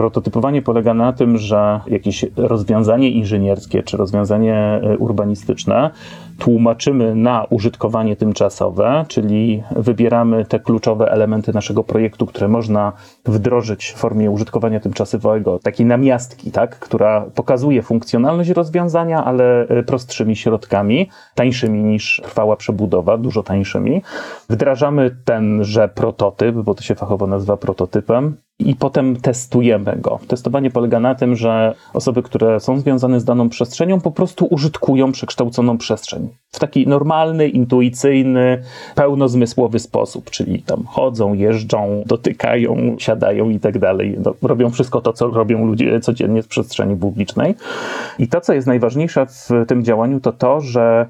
Prototypowanie 0.00 0.62
polega 0.62 0.94
na 0.94 1.12
tym, 1.12 1.38
że 1.38 1.80
jakieś 1.86 2.24
rozwiązanie 2.36 3.10
inżynierskie 3.10 3.82
czy 3.82 3.96
rozwiązanie 3.96 4.54
e, 4.56 4.98
urbanistyczne 4.98 5.90
tłumaczymy 6.38 7.14
na 7.14 7.46
użytkowanie 7.50 8.16
tymczasowe, 8.16 9.04
czyli 9.08 9.62
wybieramy 9.76 10.44
te 10.44 10.60
kluczowe 10.60 11.12
elementy 11.12 11.52
naszego 11.52 11.84
projektu, 11.84 12.26
które 12.26 12.48
można 12.48 12.92
wdrożyć 13.24 13.86
w 13.86 13.94
formie 13.96 14.30
użytkowania 14.30 14.80
tymczasowego, 14.80 15.58
takiej 15.58 15.86
namiastki, 15.86 16.50
tak, 16.50 16.78
która 16.78 17.20
pokazuje 17.34 17.82
funkcjonalność 17.82 18.50
rozwiązania, 18.50 19.24
ale 19.24 19.68
e, 19.68 19.82
prostszymi 19.82 20.36
środkami, 20.36 21.08
tańszymi 21.34 21.82
niż 21.82 22.20
trwała 22.24 22.56
przebudowa, 22.56 23.18
dużo 23.18 23.42
tańszymi. 23.42 24.02
Wdrażamy 24.48 25.16
tenże 25.24 25.88
prototyp, 25.88 26.56
bo 26.56 26.74
to 26.74 26.82
się 26.82 26.94
fachowo 26.94 27.26
nazywa 27.26 27.56
prototypem, 27.56 28.36
i 28.68 28.74
potem 28.74 29.16
testujemy 29.16 29.96
go. 29.96 30.18
Testowanie 30.28 30.70
polega 30.70 31.00
na 31.00 31.14
tym, 31.14 31.36
że 31.36 31.74
osoby, 31.94 32.22
które 32.22 32.60
są 32.60 32.78
związane 32.78 33.20
z 33.20 33.24
daną 33.24 33.48
przestrzenią, 33.48 34.00
po 34.00 34.10
prostu 34.10 34.46
użytkują 34.50 35.12
przekształconą 35.12 35.78
przestrzeń 35.78 36.28
w 36.52 36.58
taki 36.58 36.86
normalny, 36.86 37.48
intuicyjny, 37.48 38.62
pełnozmysłowy 38.94 39.78
sposób, 39.78 40.30
czyli 40.30 40.62
tam 40.62 40.84
chodzą, 40.86 41.34
jeżdżą, 41.34 42.02
dotykają, 42.06 42.96
siadają 42.98 43.50
i 43.50 43.60
tak 43.60 43.78
dalej. 43.78 44.16
No, 44.24 44.34
robią 44.42 44.70
wszystko 44.70 45.00
to, 45.00 45.12
co 45.12 45.28
robią 45.28 45.66
ludzie 45.66 46.00
codziennie 46.00 46.42
w 46.42 46.48
przestrzeni 46.48 46.96
publicznej. 46.96 47.54
I 48.18 48.28
to, 48.28 48.40
co 48.40 48.52
jest 48.52 48.66
najważniejsze 48.66 49.26
w 49.26 49.48
tym 49.68 49.84
działaniu, 49.84 50.20
to 50.20 50.32
to, 50.32 50.60
że 50.60 51.06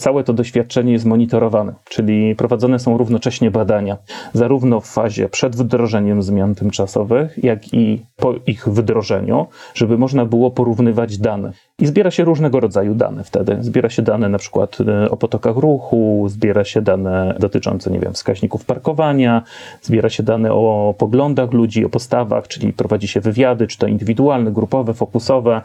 Całe 0.00 0.24
to 0.24 0.32
doświadczenie 0.32 0.92
jest 0.92 1.04
monitorowane, 1.04 1.74
czyli 1.88 2.34
prowadzone 2.36 2.78
są 2.78 2.98
równocześnie 2.98 3.50
badania, 3.50 3.96
zarówno 4.32 4.80
w 4.80 4.86
fazie 4.86 5.28
przed 5.28 5.56
wdrożeniem 5.56 6.22
zmian 6.22 6.54
tymczasowych, 6.54 7.44
jak 7.44 7.74
i 7.74 8.02
po 8.16 8.34
ich 8.46 8.68
wdrożeniu, 8.68 9.46
żeby 9.74 9.98
można 9.98 10.26
było 10.26 10.50
porównywać 10.50 11.18
dane. 11.18 11.52
I 11.80 11.86
zbiera 11.86 12.10
się 12.10 12.24
różnego 12.24 12.60
rodzaju 12.60 12.94
dane 12.94 13.24
wtedy. 13.24 13.56
Zbiera 13.60 13.88
się 13.88 14.02
dane 14.02 14.28
na 14.28 14.38
przykład 14.38 14.78
e, 14.80 15.10
o 15.10 15.16
potokach 15.16 15.56
ruchu, 15.56 16.26
zbiera 16.28 16.64
się 16.64 16.82
dane 16.82 17.34
dotyczące, 17.38 17.90
nie 17.90 18.00
wiem, 18.00 18.12
wskaźników 18.12 18.64
parkowania, 18.64 19.42
zbiera 19.82 20.08
się 20.08 20.22
dane 20.22 20.52
o 20.52 20.94
poglądach 20.98 21.52
ludzi, 21.52 21.84
o 21.84 21.88
postawach, 21.88 22.48
czyli 22.48 22.72
prowadzi 22.72 23.08
się 23.08 23.20
wywiady, 23.20 23.66
czy 23.66 23.78
to 23.78 23.86
indywidualne, 23.86 24.52
grupowe, 24.52 24.94
fokusowe. 24.94 25.62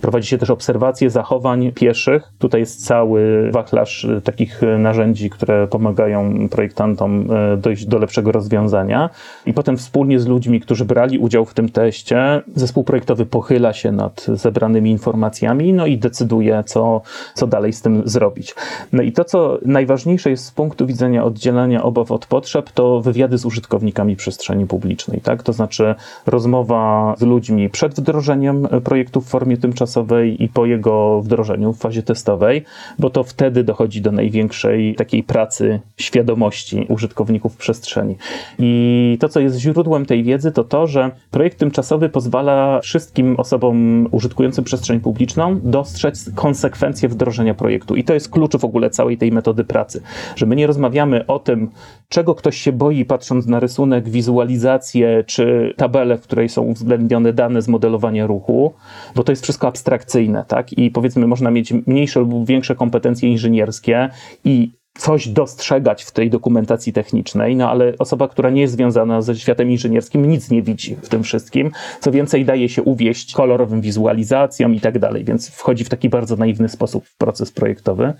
Prowadzi 0.00 0.28
się 0.28 0.38
też 0.38 0.50
obserwacje 0.50 1.10
zachowań 1.10 1.72
pieszych. 1.72 2.32
Tutaj 2.38 2.60
jest 2.60 2.86
cały 2.86 3.50
wachlarz 3.52 4.04
e, 4.04 4.20
takich 4.20 4.62
e, 4.62 4.78
narzędzi, 4.78 5.30
które 5.30 5.66
pomagają 5.66 6.48
projektantom 6.48 7.28
dojść 7.58 7.86
do 7.86 7.98
lepszego 7.98 8.32
rozwiązania. 8.32 9.10
I 9.46 9.52
potem 9.52 9.76
wspólnie 9.76 10.20
z 10.20 10.26
ludźmi, 10.26 10.60
którzy 10.60 10.84
brali 10.84 11.18
udział 11.18 11.44
w 11.44 11.54
tym 11.54 11.68
teście, 11.68 12.42
zespół 12.54 12.84
projektowy 12.84 13.26
pochyla 13.26 13.72
się 13.72 13.92
nad 13.92 14.26
zebranymi 14.34 14.90
informacjami 14.90 15.57
no 15.58 15.86
i 15.86 15.98
decyduje, 15.98 16.62
co, 16.66 17.00
co 17.34 17.46
dalej 17.46 17.72
z 17.72 17.82
tym 17.82 18.02
zrobić. 18.04 18.54
No 18.92 19.02
i 19.02 19.12
to, 19.12 19.24
co 19.24 19.58
najważniejsze 19.64 20.30
jest 20.30 20.44
z 20.44 20.50
punktu 20.50 20.86
widzenia 20.86 21.24
oddzielania 21.24 21.82
obaw 21.82 22.12
od 22.12 22.26
potrzeb, 22.26 22.70
to 22.70 23.00
wywiady 23.00 23.38
z 23.38 23.44
użytkownikami 23.44 24.16
przestrzeni 24.16 24.66
publicznej, 24.66 25.20
tak? 25.20 25.42
To 25.42 25.52
znaczy 25.52 25.94
rozmowa 26.26 27.14
z 27.18 27.22
ludźmi 27.22 27.70
przed 27.70 27.94
wdrożeniem 27.94 28.68
projektu 28.84 29.20
w 29.20 29.26
formie 29.26 29.56
tymczasowej 29.56 30.42
i 30.42 30.48
po 30.48 30.66
jego 30.66 31.20
wdrożeniu 31.22 31.72
w 31.72 31.78
fazie 31.78 32.02
testowej, 32.02 32.64
bo 32.98 33.10
to 33.10 33.24
wtedy 33.24 33.64
dochodzi 33.64 34.00
do 34.00 34.12
największej 34.12 34.94
takiej 34.94 35.22
pracy 35.22 35.80
świadomości 35.96 36.86
użytkowników 36.88 37.56
przestrzeni. 37.56 38.16
I 38.58 39.16
to, 39.20 39.28
co 39.28 39.40
jest 39.40 39.58
źródłem 39.58 40.06
tej 40.06 40.24
wiedzy, 40.24 40.52
to 40.52 40.64
to, 40.64 40.86
że 40.86 41.10
projekt 41.30 41.58
tymczasowy 41.58 42.08
pozwala 42.08 42.80
wszystkim 42.80 43.36
osobom 43.36 44.08
użytkującym 44.10 44.64
przestrzeń 44.64 45.00
publiczną 45.00 45.47
dostrzec 45.54 46.30
konsekwencje 46.34 47.08
wdrożenia 47.08 47.54
projektu. 47.54 47.96
I 47.96 48.04
to 48.04 48.14
jest 48.14 48.28
klucz 48.28 48.56
w 48.56 48.64
ogóle 48.64 48.90
całej 48.90 49.18
tej 49.18 49.32
metody 49.32 49.64
pracy, 49.64 50.02
że 50.36 50.46
my 50.46 50.56
nie 50.56 50.66
rozmawiamy 50.66 51.26
o 51.26 51.38
tym, 51.38 51.70
czego 52.08 52.34
ktoś 52.34 52.56
się 52.56 52.72
boi, 52.72 53.04
patrząc 53.04 53.46
na 53.46 53.60
rysunek, 53.60 54.08
wizualizację 54.08 55.24
czy 55.26 55.74
tabelę, 55.76 56.18
w 56.18 56.22
której 56.22 56.48
są 56.48 56.62
uwzględnione 56.62 57.32
dane 57.32 57.62
z 57.62 57.68
modelowania 57.68 58.26
ruchu, 58.26 58.74
bo 59.14 59.24
to 59.24 59.32
jest 59.32 59.42
wszystko 59.42 59.68
abstrakcyjne, 59.68 60.44
tak? 60.48 60.72
I 60.72 60.90
powiedzmy, 60.90 61.26
można 61.26 61.50
mieć 61.50 61.72
mniejsze 61.72 62.20
lub 62.20 62.46
większe 62.46 62.74
kompetencje 62.74 63.28
inżynierskie 63.28 64.08
i 64.44 64.77
coś 64.98 65.28
dostrzegać 65.28 66.04
w 66.04 66.10
tej 66.10 66.30
dokumentacji 66.30 66.92
technicznej, 66.92 67.56
no 67.56 67.70
ale 67.70 67.92
osoba, 67.98 68.28
która 68.28 68.50
nie 68.50 68.60
jest 68.60 68.74
związana 68.74 69.22
ze 69.22 69.36
światem 69.36 69.70
inżynierskim, 69.70 70.28
nic 70.28 70.50
nie 70.50 70.62
widzi 70.62 70.96
w 71.02 71.08
tym 71.08 71.22
wszystkim. 71.22 71.70
Co 72.00 72.10
więcej, 72.10 72.44
daje 72.44 72.68
się 72.68 72.82
uwieść 72.82 73.32
kolorowym 73.32 73.80
wizualizacjom 73.80 74.74
i 74.74 74.80
tak 74.80 74.98
dalej, 74.98 75.24
więc 75.24 75.50
wchodzi 75.50 75.84
w 75.84 75.88
taki 75.88 76.08
bardzo 76.08 76.36
naiwny 76.36 76.68
sposób 76.68 77.06
w 77.06 77.16
proces 77.16 77.52
projektowy. 77.52 78.12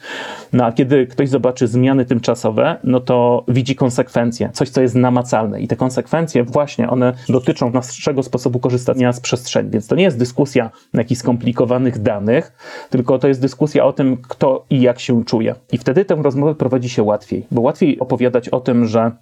No 0.52 0.64
a 0.64 0.72
kiedy 0.72 1.07
ktoś 1.07 1.28
zobaczy 1.28 1.68
zmiany 1.68 2.04
tymczasowe, 2.04 2.76
no 2.85 3.00
to 3.00 3.44
widzi 3.48 3.74
konsekwencje, 3.74 4.50
coś, 4.52 4.68
co 4.68 4.81
jest 4.81 4.94
namacalne. 4.94 5.61
I 5.61 5.68
te 5.68 5.76
konsekwencje 5.76 6.44
właśnie, 6.44 6.90
one 6.90 7.12
dotyczą 7.28 7.70
naszego 7.70 8.22
sposobu 8.22 8.59
korzystania 8.59 9.12
z 9.12 9.20
przestrzeni. 9.20 9.70
Więc 9.70 9.87
to 9.87 9.94
nie 9.94 10.04
jest 10.04 10.18
dyskusja 10.18 10.70
na 10.92 11.00
jakichś 11.00 11.20
skomplikowanych 11.20 12.02
danych, 12.02 12.52
tylko 12.90 13.18
to 13.18 13.28
jest 13.28 13.40
dyskusja 13.40 13.85
o 13.85 13.92
tym, 13.92 14.16
kto 14.16 14.66
i 14.70 14.81
jak 14.81 15.00
się 15.00 15.24
czuje. 15.24 15.54
I 15.72 15.78
wtedy 15.78 16.04
tę 16.04 16.14
rozmowę 16.14 16.54
prowadzi 16.59 16.88
się 16.88 17.03
łatwiej, 17.03 17.47
bo 17.51 17.61
łatwiej 17.61 17.99
opowiadać 17.99 18.49
o 18.49 18.61
tym, 18.61 18.87
że 18.87 19.12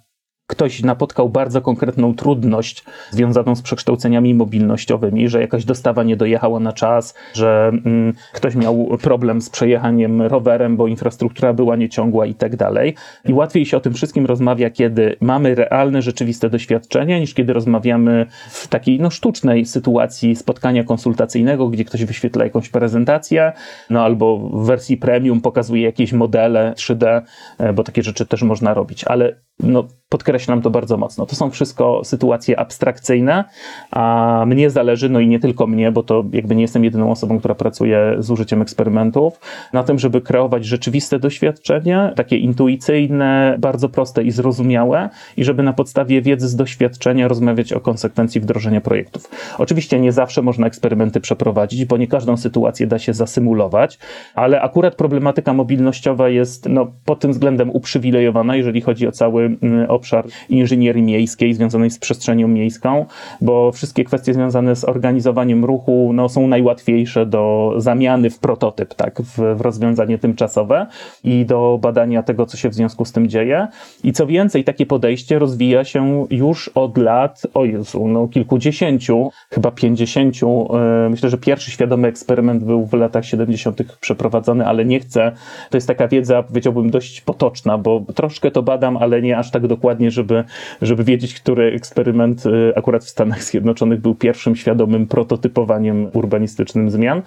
ktoś 0.47 0.83
napotkał 0.83 1.29
bardzo 1.29 1.61
konkretną 1.61 2.15
trudność 2.15 2.83
związaną 3.11 3.55
z 3.55 3.61
przekształceniami 3.61 4.33
mobilnościowymi, 4.33 5.29
że 5.29 5.41
jakaś 5.41 5.65
dostawa 5.65 6.03
nie 6.03 6.17
dojechała 6.17 6.59
na 6.59 6.73
czas, 6.73 7.15
że 7.33 7.71
mm, 7.85 8.13
ktoś 8.33 8.55
miał 8.55 8.97
problem 9.01 9.41
z 9.41 9.49
przejechaniem 9.49 10.21
rowerem, 10.21 10.77
bo 10.77 10.87
infrastruktura 10.87 11.53
była 11.53 11.75
nieciągła 11.75 12.25
i 12.25 12.35
tak 12.35 12.55
dalej. 12.55 12.95
I 13.25 13.33
łatwiej 13.33 13.65
się 13.65 13.77
o 13.77 13.79
tym 13.79 13.93
wszystkim 13.93 14.25
rozmawia, 14.25 14.69
kiedy 14.69 15.15
mamy 15.21 15.55
realne, 15.55 16.01
rzeczywiste 16.01 16.49
doświadczenie, 16.49 17.19
niż 17.19 17.33
kiedy 17.33 17.53
rozmawiamy 17.53 18.25
w 18.49 18.67
takiej 18.67 18.99
no, 18.99 19.09
sztucznej 19.09 19.65
sytuacji 19.65 20.35
spotkania 20.35 20.83
konsultacyjnego, 20.83 21.69
gdzie 21.69 21.85
ktoś 21.85 22.05
wyświetla 22.05 22.43
jakąś 22.43 22.69
prezentację, 22.69 23.51
no 23.89 24.03
albo 24.03 24.37
w 24.37 24.65
wersji 24.65 24.97
premium 24.97 25.41
pokazuje 25.41 25.83
jakieś 25.83 26.13
modele 26.13 26.73
3D, 26.77 27.21
e, 27.57 27.73
bo 27.73 27.83
takie 27.83 28.03
rzeczy 28.03 28.25
też 28.25 28.43
można 28.43 28.73
robić. 28.73 29.03
Ale 29.03 29.35
no, 29.59 29.87
podkreślam 30.09 30.36
to 30.63 30.69
bardzo 30.69 30.97
mocno. 30.97 31.25
To 31.25 31.35
są 31.35 31.49
wszystko 31.49 32.01
sytuacje 32.03 32.59
abstrakcyjne, 32.59 33.43
a 33.91 34.43
mnie 34.47 34.69
zależy, 34.69 35.09
no 35.09 35.19
i 35.19 35.27
nie 35.27 35.39
tylko 35.39 35.67
mnie, 35.67 35.91
bo 35.91 36.03
to 36.03 36.23
jakby 36.33 36.55
nie 36.55 36.61
jestem 36.61 36.83
jedyną 36.83 37.11
osobą, 37.11 37.39
która 37.39 37.55
pracuje 37.55 38.15
z 38.19 38.31
użyciem 38.31 38.61
eksperymentów, 38.61 39.39
na 39.73 39.83
tym, 39.83 39.99
żeby 39.99 40.21
kreować 40.21 40.65
rzeczywiste 40.65 41.19
doświadczenie, 41.19 42.13
takie 42.15 42.37
intuicyjne, 42.37 43.55
bardzo 43.59 43.89
proste 43.89 44.23
i 44.23 44.31
zrozumiałe, 44.31 45.09
i 45.37 45.43
żeby 45.43 45.63
na 45.63 45.73
podstawie 45.73 46.21
wiedzy 46.21 46.47
z 46.47 46.55
doświadczenia 46.55 47.27
rozmawiać 47.27 47.73
o 47.73 47.79
konsekwencji 47.79 48.41
wdrożenia 48.41 48.81
projektów. 48.81 49.29
Oczywiście 49.57 49.99
nie 49.99 50.11
zawsze 50.11 50.41
można 50.41 50.67
eksperymenty 50.67 51.21
przeprowadzić, 51.21 51.85
bo 51.85 51.97
nie 51.97 52.07
każdą 52.07 52.37
sytuację 52.37 52.87
da 52.87 52.99
się 52.99 53.13
zasymulować, 53.13 53.99
ale 54.35 54.61
akurat 54.61 54.95
problematyka 54.95 55.53
mobilnościowa 55.53 56.29
jest 56.29 56.69
no, 56.69 56.91
pod 57.05 57.19
tym 57.19 57.31
względem 57.31 57.69
uprzywilejowana, 57.69 58.55
jeżeli 58.55 58.81
chodzi 58.81 59.07
o 59.07 59.11
cały 59.11 59.45
mm, 59.45 59.89
obszar 59.89 60.26
inżynierii 60.49 61.03
miejskiej 61.03 61.53
związanej 61.53 61.89
z 61.89 61.99
przestrzenią 61.99 62.47
miejską, 62.47 63.05
bo 63.41 63.71
wszystkie 63.71 64.03
kwestie 64.03 64.33
związane 64.33 64.75
z 64.75 64.85
organizowaniem 64.85 65.65
ruchu 65.65 66.11
no, 66.13 66.29
są 66.29 66.47
najłatwiejsze 66.47 67.25
do 67.25 67.73
zamiany 67.77 68.29
w 68.29 68.39
prototyp, 68.39 68.93
tak, 68.93 69.21
w, 69.21 69.57
w 69.57 69.61
rozwiązanie 69.61 70.17
tymczasowe 70.17 70.87
i 71.23 71.45
do 71.45 71.79
badania 71.81 72.23
tego, 72.23 72.45
co 72.45 72.57
się 72.57 72.69
w 72.69 72.73
związku 72.73 73.05
z 73.05 73.11
tym 73.11 73.27
dzieje. 73.29 73.67
I 74.03 74.13
co 74.13 74.27
więcej, 74.27 74.63
takie 74.63 74.85
podejście 74.85 75.39
rozwija 75.39 75.83
się 75.83 76.25
już 76.29 76.69
od 76.75 76.97
lat, 76.97 77.47
o 77.53 77.65
Jezu, 77.65 78.07
no 78.07 78.27
kilkudziesięciu, 78.27 79.31
chyba 79.49 79.71
pięćdziesięciu. 79.71 80.75
E, 80.75 81.09
myślę, 81.09 81.29
że 81.29 81.37
pierwszy 81.37 81.71
świadomy 81.71 82.07
eksperyment 82.07 82.63
był 82.63 82.85
w 82.85 82.93
latach 82.93 83.25
70. 83.25 83.81
przeprowadzony, 84.01 84.65
ale 84.65 84.85
nie 84.85 84.99
chcę. 84.99 85.31
To 85.69 85.77
jest 85.77 85.87
taka 85.87 86.07
wiedza, 86.07 86.43
powiedziałbym, 86.43 86.89
dość 86.89 87.21
potoczna, 87.21 87.77
bo 87.77 88.01
troszkę 88.15 88.51
to 88.51 88.63
badam, 88.63 88.97
ale 88.97 89.21
nie 89.21 89.37
aż 89.37 89.51
tak 89.51 89.67
dokładnie, 89.67 90.11
żeby, 90.17 90.43
żeby 90.81 91.03
wiedzieć, 91.03 91.33
który 91.33 91.73
eksperyment 91.73 92.45
y, 92.45 92.73
akurat 92.75 93.03
w 93.03 93.09
Stanach 93.09 93.43
Zjednoczonych 93.43 94.01
był 94.01 94.15
pierwszym 94.15 94.55
świadomym 94.55 95.07
prototypowaniem 95.07 96.09
urbanistycznym 96.13 96.89
zmian. 96.89 97.21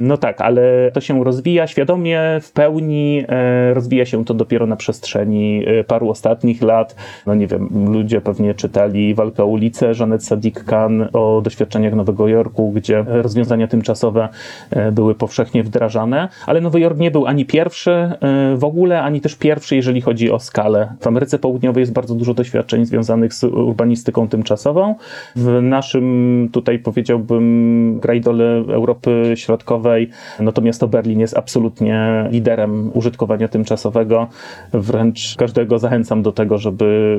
No 0.00 0.16
tak, 0.16 0.40
ale 0.40 0.90
to 0.92 1.00
się 1.00 1.24
rozwija 1.24 1.66
świadomie, 1.66 2.20
w 2.42 2.52
pełni 2.52 3.24
e, 3.28 3.74
rozwija 3.74 4.06
się 4.06 4.24
to 4.24 4.34
dopiero 4.34 4.66
na 4.66 4.76
przestrzeni 4.76 5.64
e, 5.66 5.84
paru 5.84 6.10
ostatnich 6.10 6.62
lat. 6.62 6.96
No 7.26 7.34
nie 7.34 7.46
wiem, 7.46 7.68
ludzie 7.92 8.20
pewnie 8.20 8.54
czytali 8.54 9.14
Walka 9.14 9.42
o 9.42 9.46
ulicę, 9.46 9.92
Janet 10.00 10.24
Sadiq 10.24 10.64
Khan 10.64 11.08
o 11.12 11.40
doświadczeniach 11.44 11.94
Nowego 11.94 12.28
Jorku, 12.28 12.72
gdzie 12.72 13.04
rozwiązania 13.06 13.66
tymczasowe 13.66 14.28
e, 14.70 14.92
były 14.92 15.14
powszechnie 15.14 15.62
wdrażane, 15.62 16.28
ale 16.46 16.60
Nowy 16.60 16.80
Jork 16.80 16.98
nie 16.98 17.10
był 17.10 17.26
ani 17.26 17.44
pierwszy 17.44 18.10
w 18.56 18.64
ogóle, 18.64 19.02
ani 19.02 19.20
też 19.20 19.34
pierwszy, 19.34 19.76
jeżeli 19.76 20.00
chodzi 20.00 20.30
o 20.30 20.38
skalę. 20.38 20.94
W 21.00 21.06
Ameryce 21.06 21.38
Południowej 21.38 21.80
jest 21.80 21.92
bardzo 21.92 22.14
dużo 22.14 22.33
doświadczeń 22.34 22.86
związanych 22.86 23.34
z 23.34 23.44
urbanistyką 23.44 24.28
tymczasową. 24.28 24.94
W 25.36 25.62
naszym 25.62 26.48
tutaj 26.52 26.78
powiedziałbym 26.78 27.98
grajdole 28.00 28.44
Europy 28.68 29.32
Środkowej, 29.36 30.10
no 30.40 30.52
to 30.52 30.62
miasto 30.62 30.88
Berlin 30.88 31.20
jest 31.20 31.36
absolutnie 31.36 32.28
liderem 32.30 32.90
użytkowania 32.94 33.48
tymczasowego. 33.48 34.28
Wręcz 34.72 35.36
każdego 35.36 35.78
zachęcam 35.78 36.22
do 36.22 36.32
tego, 36.32 36.58
żeby 36.58 37.16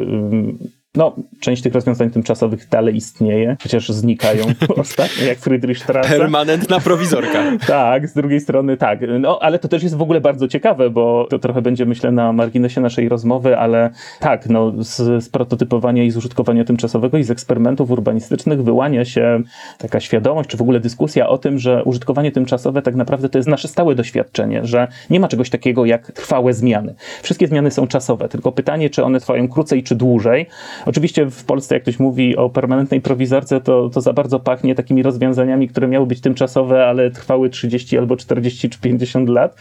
no, 0.96 1.16
część 1.40 1.62
tych 1.62 1.74
rozwiązań 1.74 2.12
tymczasowych 2.12 2.70
dalej 2.70 2.96
istnieje, 2.96 3.58
chociaż 3.64 3.90
znikają 3.90 4.46
ostatnio, 4.78 5.26
jak 5.26 5.38
Friedrichstrasse. 5.38 6.18
Permanentna 6.18 6.80
prowizorka. 6.80 7.44
tak, 7.68 8.08
z 8.08 8.14
drugiej 8.14 8.40
strony 8.40 8.78
tak. 8.78 9.00
No, 9.20 9.40
ale 9.42 9.60
to 9.60 9.68
też 9.68 9.84
jest 9.84 9.96
w 9.96 10.02
ogóle 10.02 10.22
bardzo 10.22 10.48
ciekawe, 10.48 10.90
bo 10.90 11.28
to 11.30 11.40
trochę 11.40 11.62
będzie, 11.62 11.86
myślę, 11.86 12.12
na 12.12 12.34
marginesie 12.34 12.82
naszej 12.82 13.10
rozmowy, 13.10 13.58
ale 13.58 13.90
tak, 14.20 14.50
no, 14.50 14.74
z, 14.80 15.24
z 15.24 15.30
prototypowania 15.30 16.04
i 16.04 16.12
z 16.12 16.18
użytkowania 16.18 16.66
tymczasowego 16.66 17.18
i 17.18 17.24
z 17.24 17.32
eksperymentów 17.32 17.92
urbanistycznych 17.92 18.64
wyłania 18.64 19.06
się 19.06 19.42
taka 19.78 20.00
świadomość, 20.00 20.50
czy 20.50 20.58
w 20.58 20.62
ogóle 20.62 20.80
dyskusja 20.80 21.28
o 21.28 21.38
tym, 21.38 21.60
że 21.60 21.84
użytkowanie 21.84 22.32
tymczasowe 22.32 22.82
tak 22.82 22.96
naprawdę 22.96 23.30
to 23.30 23.38
jest 23.38 23.50
nasze 23.50 23.68
stałe 23.68 23.96
doświadczenie, 23.96 24.66
że 24.66 24.88
nie 25.10 25.20
ma 25.20 25.28
czegoś 25.28 25.50
takiego 25.50 25.86
jak 25.86 26.12
trwałe 26.12 26.54
zmiany. 26.54 26.96
Wszystkie 27.22 27.48
zmiany 27.48 27.72
są 27.72 27.88
czasowe, 27.88 28.30
tylko 28.30 28.52
pytanie, 28.52 28.90
czy 28.90 29.04
one 29.04 29.20
trwają 29.20 29.48
krócej 29.48 29.84
czy 29.84 29.96
dłużej. 29.96 30.46
Oczywiście 30.86 31.30
w 31.30 31.46
Polsce, 31.46 31.76
jak 31.76 31.84
ktoś 31.84 32.00
mówi 32.00 32.36
o 32.38 32.50
permanentnej 32.50 33.02
prowizorce, 33.02 33.62
to, 33.62 33.90
to 33.90 34.02
za 34.02 34.14
bardzo 34.14 34.40
pachnie 34.40 34.76
takimi 34.76 35.04
rozwiązaniami, 35.04 35.68
które 35.68 35.88
miały 35.88 36.06
być 36.06 36.22
tymczasowe, 36.22 36.86
ale 36.86 37.12
trwały 37.12 37.50
30 37.50 37.98
albo 37.98 38.16
40 38.16 38.70
czy 38.70 38.80
50 38.80 39.30
lat. 39.30 39.56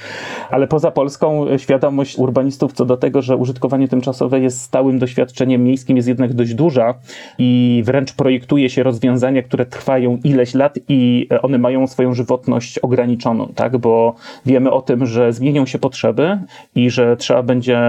Ale 0.51 0.67
poza 0.67 0.91
Polską 0.91 1.59
świadomość 1.59 2.19
urbanistów 2.19 2.73
co 2.73 2.85
do 2.85 2.97
tego, 2.97 3.23
że 3.23 3.37
użytkowanie 3.37 3.89
tymczasowe 3.89 4.41
jest 4.41 4.61
stałym 4.61 4.99
doświadczeniem 4.99 5.65
miejskim, 5.65 5.97
jest 5.97 6.09
jednak 6.09 6.33
dość 6.33 6.55
duża 6.55 6.95
i 7.39 7.83
wręcz 7.87 8.13
projektuje 8.13 8.71
się 8.71 8.83
rozwiązania, 8.83 9.43
które 9.43 9.67
trwają 9.67 10.19
ileś 10.25 10.55
lat 10.55 10.79
i 10.89 11.29
one 11.43 11.59
mają 11.59 11.87
swoją 11.87 12.15
żywotność 12.15 12.79
ograniczoną, 12.79 13.53
tak? 13.55 13.79
Bo 13.79 14.15
wiemy 14.47 14.71
o 14.71 14.83
tym, 14.83 15.07
że 15.07 15.33
zmienią 15.33 15.67
się 15.67 15.79
potrzeby 15.79 16.39
i 16.75 16.91
że 16.91 17.17
trzeba 17.17 17.43
będzie 17.43 17.81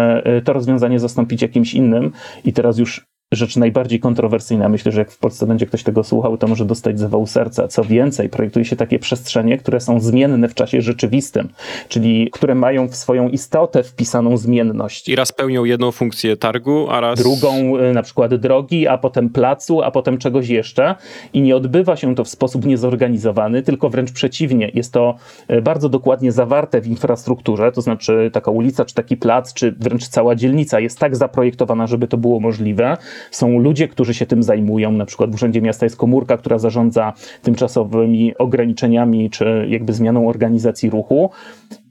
to 0.44 0.54
rozwiązanie 0.54 1.00
zastąpić 1.00 1.42
jakimś 1.42 1.74
innym 1.74 2.12
i 2.46 2.54
teraz 2.54 2.78
już 2.78 3.06
rzecz 3.32 3.56
najbardziej 3.56 4.00
kontrowersyjna. 4.00 4.70
Myślę, 4.70 4.92
że 4.92 5.00
jak 5.00 5.12
w 5.12 5.18
Polsce 5.18 5.48
będzie 5.48 5.66
ktoś 5.66 5.84
tego 5.84 6.04
słuchał, 6.04 6.38
to 6.38 6.48
może 6.48 6.66
dostać 6.66 7.00
zawału 7.00 7.28
serca. 7.28 7.68
Co 7.68 7.84
więcej, 7.84 8.30
projektuje 8.30 8.66
się 8.66 8.76
takie 8.76 9.00
przestrzenie, 9.00 9.58
które 9.58 9.80
są 9.80 10.00
zmienne 10.00 10.48
w 10.48 10.54
czasie 10.54 10.82
rzeczywistym, 10.82 11.50
czyli 11.90 12.30
które 12.32 12.56
mają 12.56 12.88
w 12.88 12.96
swoją 12.96 13.30
istotę 13.30 13.84
wpisaną 13.84 14.38
zmienność. 14.38 15.10
I 15.10 15.16
raz 15.16 15.32
pełnią 15.32 15.64
jedną 15.64 15.92
funkcję 15.92 16.38
targu, 16.38 16.88
a 16.90 17.00
raz... 17.00 17.20
Drugą 17.20 17.78
y, 17.78 17.94
na 17.94 18.04
przykład 18.04 18.36
drogi, 18.36 18.88
a 18.88 18.98
potem 18.98 19.30
placu, 19.30 19.82
a 19.82 19.92
potem 19.92 20.18
czegoś 20.18 20.50
jeszcze. 20.50 20.96
I 21.34 21.42
nie 21.42 21.56
odbywa 21.56 21.96
się 21.96 22.16
to 22.16 22.24
w 22.24 22.30
sposób 22.30 22.66
niezorganizowany, 22.66 23.64
tylko 23.64 23.90
wręcz 23.90 24.12
przeciwnie. 24.12 24.72
Jest 24.74 24.94
to 24.94 25.16
y, 25.52 25.62
bardzo 25.62 25.90
dokładnie 25.90 26.32
zawarte 26.32 26.82
w 26.82 26.88
infrastrukturze, 26.88 27.72
to 27.72 27.82
znaczy 27.82 28.30
taka 28.34 28.52
ulica, 28.52 28.86
czy 28.86 28.96
taki 28.96 29.18
plac, 29.18 29.54
czy 29.54 29.72
wręcz 29.72 30.08
cała 30.08 30.36
dzielnica 30.36 30.80
jest 30.80 31.00
tak 31.00 31.16
zaprojektowana, 31.16 31.88
żeby 31.88 32.08
to 32.08 32.18
było 32.18 32.40
możliwe 32.40 32.98
są 33.32 33.60
ludzie, 33.60 33.88
którzy 33.88 34.14
się 34.14 34.26
tym 34.26 34.44
zajmują. 34.44 34.92
Na 34.92 35.06
przykład 35.06 35.32
w 35.32 35.34
Urzędzie 35.34 35.62
Miasta 35.62 35.86
jest 35.86 35.98
komórka, 35.98 36.38
która 36.38 36.60
zarządza 36.60 37.14
tymczasowymi 37.42 38.38
ograniczeniami 38.38 39.30
czy 39.30 39.66
jakby 39.70 39.94
zmianą 39.94 40.30
organizacji 40.30 40.90
ruchu. 40.90 41.30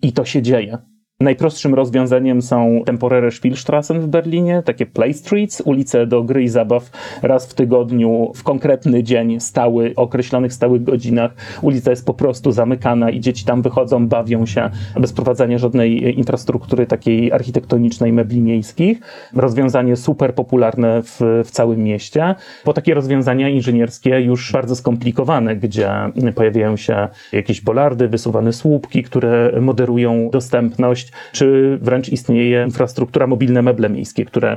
I 0.02 0.12
to 0.12 0.24
się 0.24 0.42
dzieje. 0.42 0.78
Najprostszym 1.20 1.74
rozwiązaniem 1.74 2.42
są 2.42 2.82
temporary 2.86 3.30
Spielstrassen 3.30 4.00
w 4.00 4.06
Berlinie, 4.06 4.62
takie 4.64 4.86
play 4.86 5.14
streets, 5.14 5.62
ulice 5.64 6.06
do 6.06 6.22
gry 6.22 6.42
i 6.42 6.48
zabaw 6.48 6.90
raz 7.22 7.46
w 7.46 7.54
tygodniu, 7.54 8.32
w 8.34 8.42
konkretny 8.42 9.02
dzień, 9.02 9.40
stały, 9.40 9.92
określonych 9.96 10.52
stałych 10.52 10.82
godzinach. 10.82 11.34
Ulica 11.62 11.90
jest 11.90 12.06
po 12.06 12.14
prostu 12.14 12.52
zamykana 12.52 13.10
i 13.10 13.20
dzieci 13.20 13.44
tam 13.44 13.62
wychodzą, 13.62 14.08
bawią 14.08 14.46
się 14.46 14.70
bez 15.00 15.12
prowadzenia 15.12 15.58
żadnej 15.58 16.18
infrastruktury 16.18 16.86
takiej 16.86 17.32
architektonicznej 17.32 18.12
mebli 18.12 18.40
miejskich. 18.40 19.00
Rozwiązanie 19.34 19.96
super 19.96 20.34
popularne 20.34 21.02
w, 21.02 21.20
w 21.44 21.50
całym 21.50 21.82
mieście. 21.82 22.34
Po 22.64 22.72
takie 22.72 22.94
rozwiązania 22.94 23.48
inżynierskie 23.48 24.20
już 24.20 24.52
bardzo 24.52 24.76
skomplikowane, 24.76 25.56
gdzie 25.56 25.90
pojawiają 26.34 26.76
się 26.76 27.08
jakieś 27.32 27.60
bolardy, 27.60 28.08
wysuwane 28.08 28.52
słupki, 28.52 29.02
które 29.02 29.52
moderują 29.60 30.30
dostępność 30.30 31.03
czy 31.32 31.78
wręcz 31.82 32.08
istnieje 32.08 32.64
infrastruktura 32.64 33.26
mobilne 33.26 33.62
meble 33.62 33.90
miejskie, 33.90 34.24
które 34.24 34.56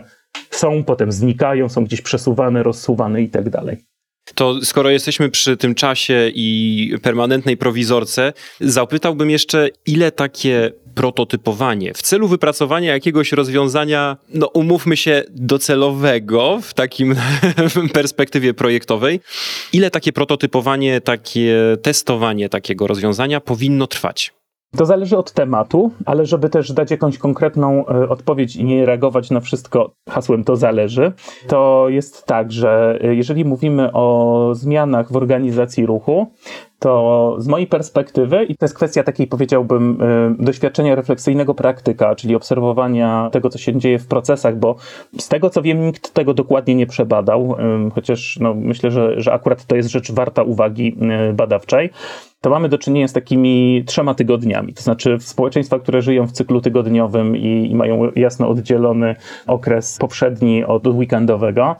są, 0.50 0.84
potem 0.84 1.12
znikają, 1.12 1.70
są 1.70 1.86
gdzieś 1.86 2.02
przesuwane, 2.02 2.64
rozsuwane 2.64 3.22
i 3.22 3.30
tak 3.30 3.50
dalej. 3.50 3.78
To 4.36 4.66
skoro 4.66 4.90
jesteśmy 4.90 5.30
przy 5.30 5.58
tym 5.58 5.76
czasie 5.76 6.32
i 6.36 6.94
permanentnej 7.02 7.58
prowizorce, 7.58 8.34
zapytałbym 8.60 9.30
jeszcze, 9.30 9.70
ile 9.86 10.12
takie 10.12 10.72
prototypowanie 10.96 11.94
w 11.94 12.02
celu 12.02 12.28
wypracowania 12.28 12.94
jakiegoś 12.94 13.32
rozwiązania, 13.32 14.18
no 14.34 14.48
umówmy 14.48 14.98
się, 14.98 15.24
docelowego 15.30 16.60
w 16.64 16.74
takim 16.74 17.16
perspektywie 17.94 18.54
projektowej, 18.54 19.20
ile 19.74 19.92
takie 19.92 20.14
prototypowanie, 20.14 21.02
takie 21.02 21.78
testowanie 21.82 22.50
takiego 22.50 22.88
rozwiązania 22.88 23.42
powinno 23.42 23.88
trwać? 23.88 24.37
To 24.76 24.86
zależy 24.86 25.18
od 25.18 25.32
tematu, 25.32 25.92
ale 26.06 26.26
żeby 26.26 26.50
też 26.50 26.72
dać 26.72 26.92
jakąś 26.92 27.18
konkretną 27.18 27.88
e, 27.88 28.10
odpowiedź 28.10 28.56
i 28.56 28.66
nie 28.66 28.86
reagować 28.86 29.32
na 29.32 29.40
wszystko 29.40 29.92
hasłem 30.10 30.44
to 30.44 30.56
zależy, 30.56 31.12
to 31.48 31.86
jest 31.90 32.26
tak, 32.26 32.52
że 32.52 33.00
e, 33.02 33.16
jeżeli 33.16 33.46
mówimy 33.46 33.94
o 33.94 34.50
zmianach 34.54 35.12
w 35.12 35.16
organizacji 35.16 35.86
ruchu, 35.86 36.28
to 36.80 37.36
z 37.40 37.48
mojej 37.48 37.68
perspektywy, 37.68 38.44
i 38.44 38.58
to 38.58 38.66
jest 38.66 38.76
kwestia 38.76 39.04
takiej, 39.04 39.28
powiedziałbym, 39.28 40.02
y, 40.42 40.44
doświadczenia 40.44 40.96
refleksyjnego 40.96 41.54
praktyka, 41.54 42.16
czyli 42.16 42.36
obserwowania 42.36 43.30
tego, 43.32 43.50
co 43.50 43.58
się 43.58 43.80
dzieje 43.80 44.00
w 44.00 44.08
procesach, 44.08 44.60
bo 44.60 44.76
z 45.20 45.28
tego 45.28 45.50
co 45.50 45.62
wiem, 45.62 45.86
nikt 45.86 46.14
tego 46.14 46.34
dokładnie 46.34 46.76
nie 46.76 46.88
przebadał, 46.88 47.56
chociaż 47.96 48.38
no, 48.42 48.54
myślę, 48.54 48.92
że, 48.92 49.22
że 49.22 49.34
akurat 49.34 49.66
to 49.66 49.76
jest 49.76 49.90
rzecz 49.90 50.12
warta 50.12 50.44
uwagi 50.44 50.98
y, 51.30 51.34
badawczej 51.34 51.90
to 52.42 52.50
mamy 52.50 52.70
do 52.70 52.78
czynienia 52.78 53.08
z 53.08 53.14
takimi 53.14 53.84
trzema 53.86 54.14
tygodniami. 54.14 54.74
To 54.74 54.82
znaczy, 54.82 55.18
społeczeństwa, 55.20 55.80
które 55.80 56.02
żyją 56.02 56.28
w 56.28 56.32
cyklu 56.32 56.62
tygodniowym 56.62 57.38
i, 57.38 57.72
i 57.72 57.76
mają 57.76 58.12
jasno 58.16 58.50
oddzielony 58.50 59.16
okres 59.48 59.98
poprzedni 59.98 60.64
od 60.64 60.88
weekendowego, 60.88 61.76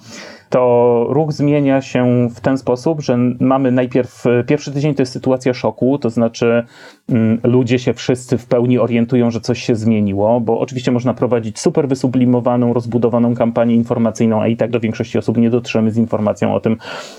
to 0.50 1.06
ruch 1.10 1.32
zmienia 1.32 1.82
się 1.82 2.30
w 2.36 2.42
ten 2.42 2.58
sposób, 2.58 3.02
że 3.02 3.18
mamy 3.40 3.72
najpierw 3.72 4.24
pierwszy 4.48 4.72
tydzień 4.72 4.96
to 4.96 5.02
jest 5.02 5.14
sytuacja 5.14 5.54
szoku, 5.54 5.98
to 5.98 6.10
znaczy 6.10 6.64
mm, 7.10 7.40
ludzie 7.44 7.80
się 7.80 7.94
wszyscy 7.94 8.38
w 8.38 8.46
pełni 8.46 8.80
orientują, 8.80 9.32
że 9.32 9.42
coś 9.42 9.64
się 9.64 9.76
zmieniło, 9.76 10.42
bo 10.42 10.60
oczywiście 10.60 10.92
można 10.92 11.14
prowadzić 11.14 11.60
super 11.60 11.88
wysublimowaną, 11.88 12.74
rozbudowaną 12.74 13.36
kampanię 13.36 13.76
informacyjną, 13.76 14.42
a 14.42 14.48
i 14.48 14.58
tak 14.58 14.72
do 14.72 14.80
większości 14.80 15.18
osób 15.18 15.38
nie 15.38 15.50
dotrzemy 15.50 15.92
z 15.92 15.98
informacją 15.98 16.54
o 16.54 16.60
tym, 16.60 16.78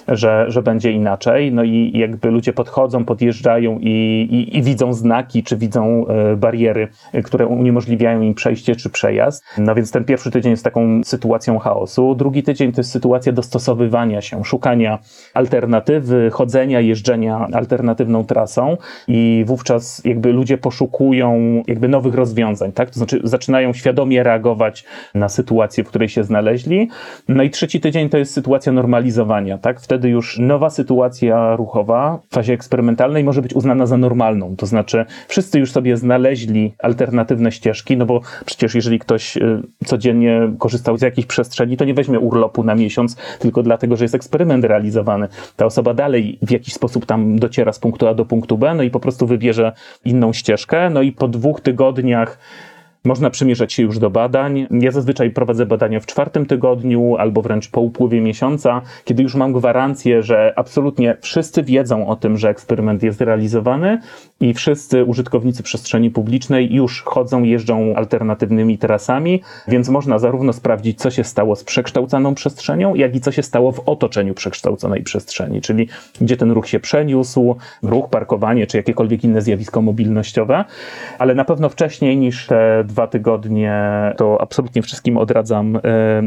że, 0.09 0.45
że 0.49 0.62
będzie 0.62 0.93
inaczej. 0.93 1.53
No 1.53 1.64
i 1.64 1.93
jakby 1.95 2.31
ludzie 2.31 2.53
podchodzą, 2.53 3.05
podjeżdżają 3.05 3.79
i, 3.81 3.89
i, 4.31 4.59
i 4.59 4.62
widzą 4.62 4.93
znaki, 4.93 5.43
czy 5.43 5.57
widzą 5.57 6.07
e, 6.07 6.37
bariery, 6.37 6.89
które 7.24 7.47
uniemożliwiają 7.47 8.22
im 8.22 8.35
przejście 8.35 8.76
czy 8.76 8.91
przejazd. 8.91 9.45
No 9.59 9.74
więc 9.74 9.91
ten 9.91 10.05
pierwszy 10.05 10.31
tydzień 10.31 10.51
jest 10.51 10.64
taką 10.64 11.05
sytuacją 11.05 11.59
chaosu. 11.59 12.14
Drugi 12.14 12.43
tydzień 12.43 12.72
to 12.72 12.81
jest 12.81 12.91
sytuacja 12.91 13.18
sytuacja 13.19 13.33
dostosowywania 13.33 14.21
się, 14.21 14.45
szukania 14.45 14.99
alternatywy, 15.35 16.31
chodzenia, 16.33 16.81
jeżdżenia 16.81 17.49
alternatywną 17.53 18.25
trasą 18.25 18.77
i 19.09 19.45
wówczas 19.47 20.03
jakby 20.05 20.33
ludzie 20.33 20.59
poszukują 20.59 21.62
jakby 21.66 21.89
nowych 21.89 22.14
rozwiązań, 22.14 22.73
tak? 22.73 22.91
To 22.91 22.95
znaczy 22.95 23.21
zaczynają 23.25 23.73
świadomie 23.73 24.23
reagować 24.23 24.85
na 25.14 25.29
sytuację, 25.29 25.85
w 25.85 25.89
której 25.89 26.09
się 26.09 26.25
znaleźli. 26.25 26.89
No 27.29 27.43
i 27.43 27.51
trzeci 27.51 27.81
tydzień 27.81 28.09
to 28.09 28.19
jest 28.19 28.33
sytuacja 28.33 28.73
normalizowania, 28.73 29.59
tak? 29.59 29.81
Wtedy 29.81 30.09
już 30.09 30.39
nowa 30.39 30.71
sytuacja 30.71 31.57
ruchowa 31.57 32.19
w 32.31 32.35
fazie 32.35 32.53
eksperymentalnej 32.53 33.25
może 33.25 33.43
być 33.43 33.55
uznana 33.55 33.87
za 33.87 33.97
normalną, 33.97 34.57
to 34.57 34.66
znaczy 34.66 35.05
wszyscy 35.29 35.59
już 35.59 35.73
sobie 35.73 35.97
znaleźli 35.97 36.75
alternatywne 36.79 37.53
ścieżki, 37.53 37.97
no 37.97 38.07
bo 38.07 38.21
przecież 38.45 38.75
jeżeli 38.75 38.99
ktoś 38.99 39.37
y, 39.37 39.62
codziennie 39.87 40.53
korzystał 40.59 40.99
z 40.99 41.03
jakiejś 41.03 41.27
przestrzeni, 41.27 41.77
to 41.77 41.85
nie 41.85 41.95
weźmie 41.95 42.19
urlopu 42.21 42.64
na 42.64 42.75
miesiąc 42.75 43.08
tylko 43.39 43.63
dlatego, 43.63 43.97
że 43.97 44.05
jest 44.05 44.15
eksperyment 44.15 44.65
realizowany. 44.65 45.29
Ta 45.57 45.67
osoba 45.67 45.95
dalej 45.95 46.39
w 46.43 46.51
jakiś 46.51 46.75
sposób 46.75 47.07
tam 47.07 47.39
dociera 47.39 47.73
z 47.73 47.79
punktu 47.79 48.09
A 48.09 48.15
do 48.15 48.25
punktu 48.25 48.59
B, 48.59 48.75
no 48.75 48.83
i 48.83 48.91
po 48.91 49.01
prostu 49.01 49.27
wybierze 49.27 49.73
inną 50.05 50.33
ścieżkę, 50.33 50.91
no 50.91 51.03
i 51.03 51.13
po 51.13 51.29
dwóch 51.29 51.61
tygodniach 51.61 52.39
można 53.05 53.31
przymierzać 53.31 53.73
się 53.73 53.83
już 53.83 53.99
do 53.99 54.11
badań. 54.11 54.67
Ja 54.71 54.91
zazwyczaj 54.91 55.31
prowadzę 55.31 55.67
badania 55.67 56.01
w 56.01 56.07
czwartym 56.07 56.47
tygodniu 56.47 57.17
albo 57.17 57.43
wręcz 57.43 57.71
po 57.71 57.81
upływie 57.81 58.21
miesiąca, 58.21 58.83
kiedy 59.05 59.23
już 59.23 59.35
mam 59.35 59.53
gwarancję, 59.53 60.23
że 60.23 60.53
absolutnie 60.57 61.17
wszyscy 61.21 61.63
wiedzą 61.63 62.07
o 62.07 62.17
tym, 62.17 62.37
że 62.37 62.49
eksperyment 62.49 63.03
jest 63.03 63.21
realizowany 63.21 64.01
i 64.41 64.55
wszyscy 64.55 65.05
użytkownicy 65.05 65.62
przestrzeni 65.62 66.11
publicznej 66.11 66.74
już 66.74 67.03
chodzą, 67.03 67.43
jeżdżą 67.43 67.95
alternatywnymi 67.97 68.78
trasami, 68.78 69.43
więc 69.68 69.89
można 69.89 70.18
zarówno 70.18 70.53
sprawdzić, 70.53 70.99
co 70.99 71.11
się 71.11 71.24
stało 71.24 71.57
z 71.57 71.64
przekształcaną 71.64 72.34
przestrzenią, 72.34 72.95
jak 72.95 73.16
i 73.16 73.20
co 73.20 73.32
się 73.32 73.43
stało 73.43 73.72
w 73.72 73.89
otoczeniu 73.89 74.34
przekształconej 74.34 75.03
przestrzeni, 75.03 75.61
czyli 75.61 75.89
gdzie 76.20 76.36
ten 76.36 76.51
ruch 76.51 76.68
się 76.68 76.80
przeniósł, 76.80 77.57
ruch, 77.82 78.11
parkowanie 78.11 78.66
czy 78.66 78.76
jakiekolwiek 78.76 79.24
inne 79.24 79.43
zjawisko 79.43 79.82
mobilnościowe, 79.82 80.64
ale 81.18 81.34
na 81.34 81.45
pewno 81.45 81.68
wcześniej 81.68 82.16
niż 82.16 82.47
te 82.47 82.84
dwa 82.84 83.07
tygodnie, 83.07 83.72
to 84.16 84.41
absolutnie 84.41 84.82
wszystkim 84.82 85.16
odradzam 85.16 85.76
e, 85.76 85.80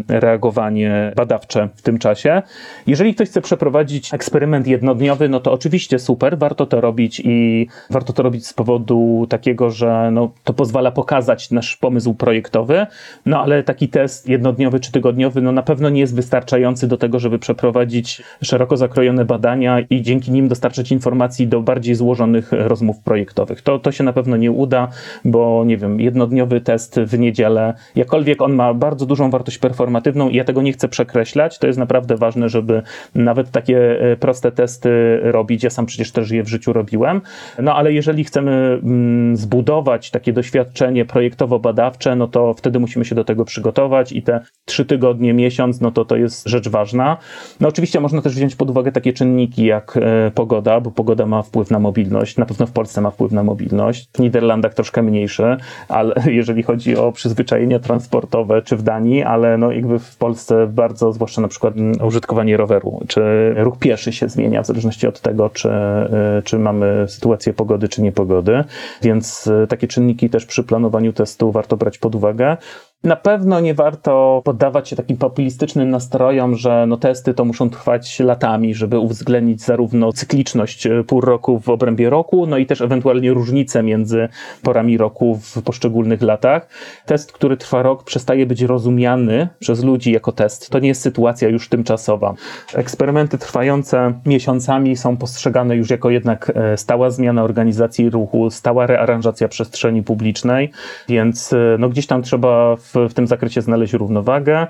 reagowanie 0.07 1.13
badawcze 1.15 1.69
w 1.75 1.81
tym 1.81 1.99
czasie. 1.99 2.41
Jeżeli 2.87 3.15
ktoś 3.15 3.29
chce 3.29 3.41
przeprowadzić 3.41 4.13
eksperyment 4.13 4.67
jednodniowy, 4.67 5.29
no 5.29 5.39
to 5.39 5.51
oczywiście 5.51 5.99
super, 5.99 6.37
warto 6.37 6.65
to 6.65 6.81
robić 6.81 7.21
i 7.25 7.67
warto 7.89 8.00
to 8.03 8.23
robić 8.23 8.47
z 8.47 8.53
powodu 8.53 9.27
takiego, 9.29 9.69
że 9.69 10.09
no, 10.11 10.31
to 10.43 10.53
pozwala 10.53 10.91
pokazać 10.91 11.51
nasz 11.51 11.77
pomysł 11.77 12.13
projektowy, 12.13 12.85
no 13.25 13.41
ale 13.41 13.63
taki 13.63 13.89
test 13.89 14.29
jednodniowy 14.29 14.79
czy 14.79 14.91
tygodniowy, 14.91 15.41
no 15.41 15.51
na 15.51 15.63
pewno 15.63 15.89
nie 15.89 15.99
jest 15.99 16.15
wystarczający 16.15 16.87
do 16.87 16.97
tego, 16.97 17.19
żeby 17.19 17.39
przeprowadzić 17.39 18.21
szeroko 18.43 18.77
zakrojone 18.77 19.25
badania 19.25 19.79
i 19.89 20.01
dzięki 20.01 20.31
nim 20.31 20.47
dostarczyć 20.47 20.91
informacji 20.91 21.47
do 21.47 21.61
bardziej 21.61 21.95
złożonych 21.95 22.51
rozmów 22.51 22.99
projektowych. 22.99 23.61
To, 23.61 23.79
to 23.79 23.91
się 23.91 24.03
na 24.03 24.13
pewno 24.13 24.37
nie 24.37 24.51
uda, 24.51 24.87
bo 25.25 25.63
nie 25.65 25.77
wiem, 25.77 25.99
jednodniowy 25.99 26.61
test 26.61 26.99
w 26.99 27.19
niedzielę, 27.19 27.73
jakkolwiek 27.95 28.41
on 28.41 28.53
ma 28.53 28.73
bardzo 28.73 29.05
dużą 29.05 29.29
wartość 29.29 29.57
performatywną 29.57 30.29
i 30.29 30.35
ja 30.35 30.43
tego 30.43 30.61
nie 30.61 30.73
chcę 30.73 30.87
przekreślać, 30.87 31.59
to 31.59 31.67
jest 31.67 31.79
naprawdę 31.79 32.17
ważne, 32.17 32.49
żeby 32.49 32.81
nawet 33.15 33.51
takie 33.51 34.01
e, 34.01 34.15
proste 34.15 34.51
testy 34.51 35.19
robić. 35.23 35.63
Ja 35.63 35.69
sam 35.69 35.85
przecież 35.85 36.11
też 36.11 36.31
je 36.31 36.43
w 36.43 36.47
życiu 36.47 36.73
robiłem. 36.73 37.21
No 37.59 37.75
ale 37.75 37.90
jeżeli 37.93 38.23
chcemy 38.23 38.79
mm, 38.83 39.37
zbudować 39.37 40.11
takie 40.11 40.33
doświadczenie 40.33 41.05
projektowo-badawcze, 41.05 42.15
no 42.15 42.27
to 42.27 42.53
wtedy 42.53 42.79
musimy 42.79 43.05
się 43.05 43.15
do 43.15 43.23
tego 43.23 43.45
przygotować 43.45 44.11
i 44.11 44.21
te 44.21 44.39
trzy 44.65 44.85
tygodnie, 44.85 45.33
miesiąc, 45.33 45.81
no 45.81 45.91
to 45.91 46.05
to 46.05 46.15
jest 46.15 46.47
rzecz 46.47 46.69
ważna. 46.69 47.17
No 47.59 47.67
oczywiście 47.67 47.99
można 47.99 48.21
też 48.21 48.35
wziąć 48.35 48.55
pod 48.55 48.69
uwagę 48.69 48.91
takie 48.91 49.13
czynniki 49.13 49.65
jak 49.65 49.97
e, 49.97 50.31
pogoda, 50.31 50.79
bo 50.79 50.91
pogoda 50.91 51.25
ma 51.25 51.41
wpływ 51.41 51.71
na 51.71 51.79
mobilność. 51.79 52.37
Na 52.37 52.45
pewno 52.45 52.65
w 52.65 52.71
Polsce 52.71 53.01
ma 53.01 53.11
wpływ 53.11 53.31
na 53.31 53.43
mobilność. 53.43 54.09
W 54.13 54.19
Niderlandach 54.19 54.73
troszkę 54.73 55.03
mniejszy, 55.03 55.57
ale 55.87 56.15
jeżeli 56.41 56.63
chodzi 56.63 56.97
o 56.97 57.11
przyzwyczajenia 57.11 57.79
transportowe, 57.79 58.61
czy 58.61 58.77
w 58.77 58.83
Danii, 58.83 59.23
ale 59.23 59.57
no 59.57 59.71
jakby 59.71 59.99
w 59.99 60.17
Polsce 60.17 60.67
bardzo, 60.67 61.13
zwłaszcza 61.13 61.41
na 61.41 61.47
przykład 61.47 61.73
użytkowanie 62.03 62.57
roweru, 62.57 62.99
czy 63.07 63.21
ruch 63.57 63.79
pieszy 63.79 64.11
się 64.11 64.29
zmienia 64.29 64.63
w 64.63 64.65
zależności 64.65 65.07
od 65.07 65.21
tego, 65.21 65.49
czy, 65.49 65.69
y, 65.69 66.41
czy 66.43 66.59
mamy 66.59 67.05
sytuację 67.07 67.53
pogody, 67.81 67.89
czy 67.89 68.01
niepogody, 68.01 68.63
więc 69.01 69.47
y, 69.47 69.67
takie 69.69 69.87
czynniki 69.87 70.29
też 70.29 70.45
przy 70.45 70.63
planowaniu 70.63 71.13
testu 71.13 71.51
warto 71.51 71.77
brać 71.77 71.97
pod 71.97 72.15
uwagę. 72.15 72.57
Na 73.03 73.15
pewno 73.15 73.59
nie 73.59 73.73
warto 73.73 74.41
poddawać 74.45 74.89
się 74.89 74.95
takim 74.95 75.17
populistycznym 75.17 75.89
nastrojom, 75.89 76.55
że 76.55 76.85
no 76.87 76.97
testy 76.97 77.33
to 77.33 77.45
muszą 77.45 77.69
trwać 77.69 78.19
latami, 78.19 78.75
żeby 78.75 78.99
uwzględnić 78.99 79.61
zarówno 79.61 80.13
cykliczność 80.13 80.87
e, 80.87 81.03
pół 81.03 81.21
roku 81.21 81.59
w 81.59 81.69
obrębie 81.69 82.09
roku, 82.09 82.47
no 82.47 82.57
i 82.57 82.65
też 82.65 82.81
ewentualnie 82.81 83.33
różnice 83.33 83.83
między 83.83 84.29
porami 84.63 84.97
roku 84.97 85.39
w 85.41 85.61
poszczególnych 85.61 86.21
latach. 86.21 86.67
Test, 87.05 87.31
który 87.31 87.57
trwa 87.57 87.81
rok, 87.81 88.03
przestaje 88.03 88.45
być 88.45 88.61
rozumiany 88.61 89.49
przez 89.59 89.83
ludzi 89.83 90.11
jako 90.11 90.31
test. 90.31 90.69
To 90.69 90.79
nie 90.79 90.87
jest 90.87 91.01
sytuacja 91.01 91.49
już 91.49 91.69
tymczasowa. 91.69 92.33
Eksperymenty 92.73 93.37
trwające 93.37 94.13
miesiącami 94.25 94.97
są 94.97 95.17
postrzegane 95.17 95.75
już 95.75 95.89
jako 95.89 96.09
jednak 96.09 96.51
e, 96.55 96.77
stała 96.77 97.09
zmiana 97.09 97.43
organizacji 97.43 98.09
ruchu, 98.09 98.49
stała 98.49 98.87
rearanżacja 98.87 99.47
przestrzeni 99.47 100.03
publicznej, 100.03 100.71
więc 101.09 101.53
e, 101.53 101.57
no 101.79 101.89
gdzieś 101.89 102.07
tam 102.07 102.21
trzeba 102.21 102.75
w 102.75 102.90
w, 102.93 103.13
tym 103.13 103.27
zakresie 103.27 103.61
znaleźć 103.61 103.93
równowagę. 103.93 104.67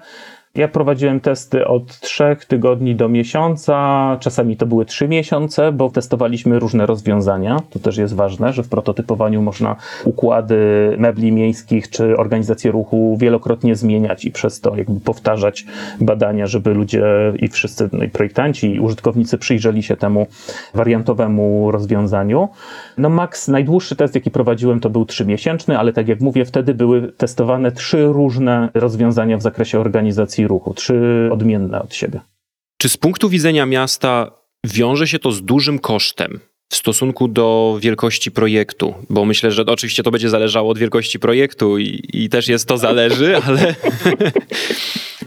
Ja 0.55 0.67
prowadziłem 0.67 1.19
testy 1.19 1.67
od 1.67 1.99
trzech 1.99 2.45
tygodni 2.45 2.95
do 2.95 3.09
miesiąca, 3.09 4.17
czasami 4.19 4.57
to 4.57 4.65
były 4.65 4.85
trzy 4.85 5.07
miesiące, 5.07 5.71
bo 5.71 5.89
testowaliśmy 5.89 6.59
różne 6.59 6.85
rozwiązania. 6.85 7.59
To 7.69 7.79
też 7.79 7.97
jest 7.97 8.15
ważne, 8.15 8.53
że 8.53 8.63
w 8.63 8.69
prototypowaniu 8.69 9.41
można 9.41 9.75
układy 10.05 10.55
mebli 10.97 11.31
miejskich 11.31 11.89
czy 11.89 12.17
organizację 12.17 12.71
ruchu 12.71 13.17
wielokrotnie 13.19 13.75
zmieniać 13.75 14.25
i 14.25 14.31
przez 14.31 14.61
to 14.61 14.75
jakby 14.75 14.99
powtarzać 14.99 15.65
badania, 16.01 16.47
żeby 16.47 16.73
ludzie 16.73 17.03
i 17.39 17.47
wszyscy 17.47 17.89
no 17.93 18.03
i 18.03 18.09
projektanci 18.09 18.75
i 18.75 18.79
użytkownicy 18.79 19.37
przyjrzeli 19.37 19.83
się 19.83 19.97
temu 19.97 20.27
wariantowemu 20.73 21.71
rozwiązaniu. 21.71 22.49
No 22.97 23.09
max, 23.09 23.47
najdłuższy 23.47 23.95
test, 23.95 24.15
jaki 24.15 24.31
prowadziłem, 24.31 24.79
to 24.79 24.89
był 24.89 25.05
trzymiesięczny, 25.05 25.79
ale 25.79 25.93
tak 25.93 26.07
jak 26.07 26.21
mówię, 26.21 26.45
wtedy 26.45 26.73
były 26.73 27.11
testowane 27.11 27.71
trzy 27.71 28.05
różne 28.05 28.69
rozwiązania 28.73 29.37
w 29.37 29.41
zakresie 29.41 29.79
organizacji 29.79 30.40
ruchu, 30.47 30.73
trzy 30.73 31.29
odmienne 31.31 31.81
od 31.81 31.95
siebie. 31.95 32.19
Czy 32.77 32.89
z 32.89 32.97
punktu 32.97 33.29
widzenia 33.29 33.65
miasta 33.65 34.31
wiąże 34.65 35.07
się 35.07 35.19
to 35.19 35.31
z 35.31 35.43
dużym 35.43 35.79
kosztem? 35.79 36.39
w 36.71 36.75
stosunku 36.75 37.27
do 37.27 37.77
wielkości 37.81 38.31
projektu, 38.31 38.93
bo 39.09 39.25
myślę, 39.25 39.51
że 39.51 39.65
oczywiście 39.65 40.03
to 40.03 40.11
będzie 40.11 40.29
zależało 40.29 40.71
od 40.71 40.77
wielkości 40.77 41.19
projektu 41.19 41.77
i, 41.77 42.09
i 42.13 42.29
też 42.29 42.47
jest 42.47 42.67
to 42.67 42.77
zależy, 42.77 43.37
ale, 43.45 43.75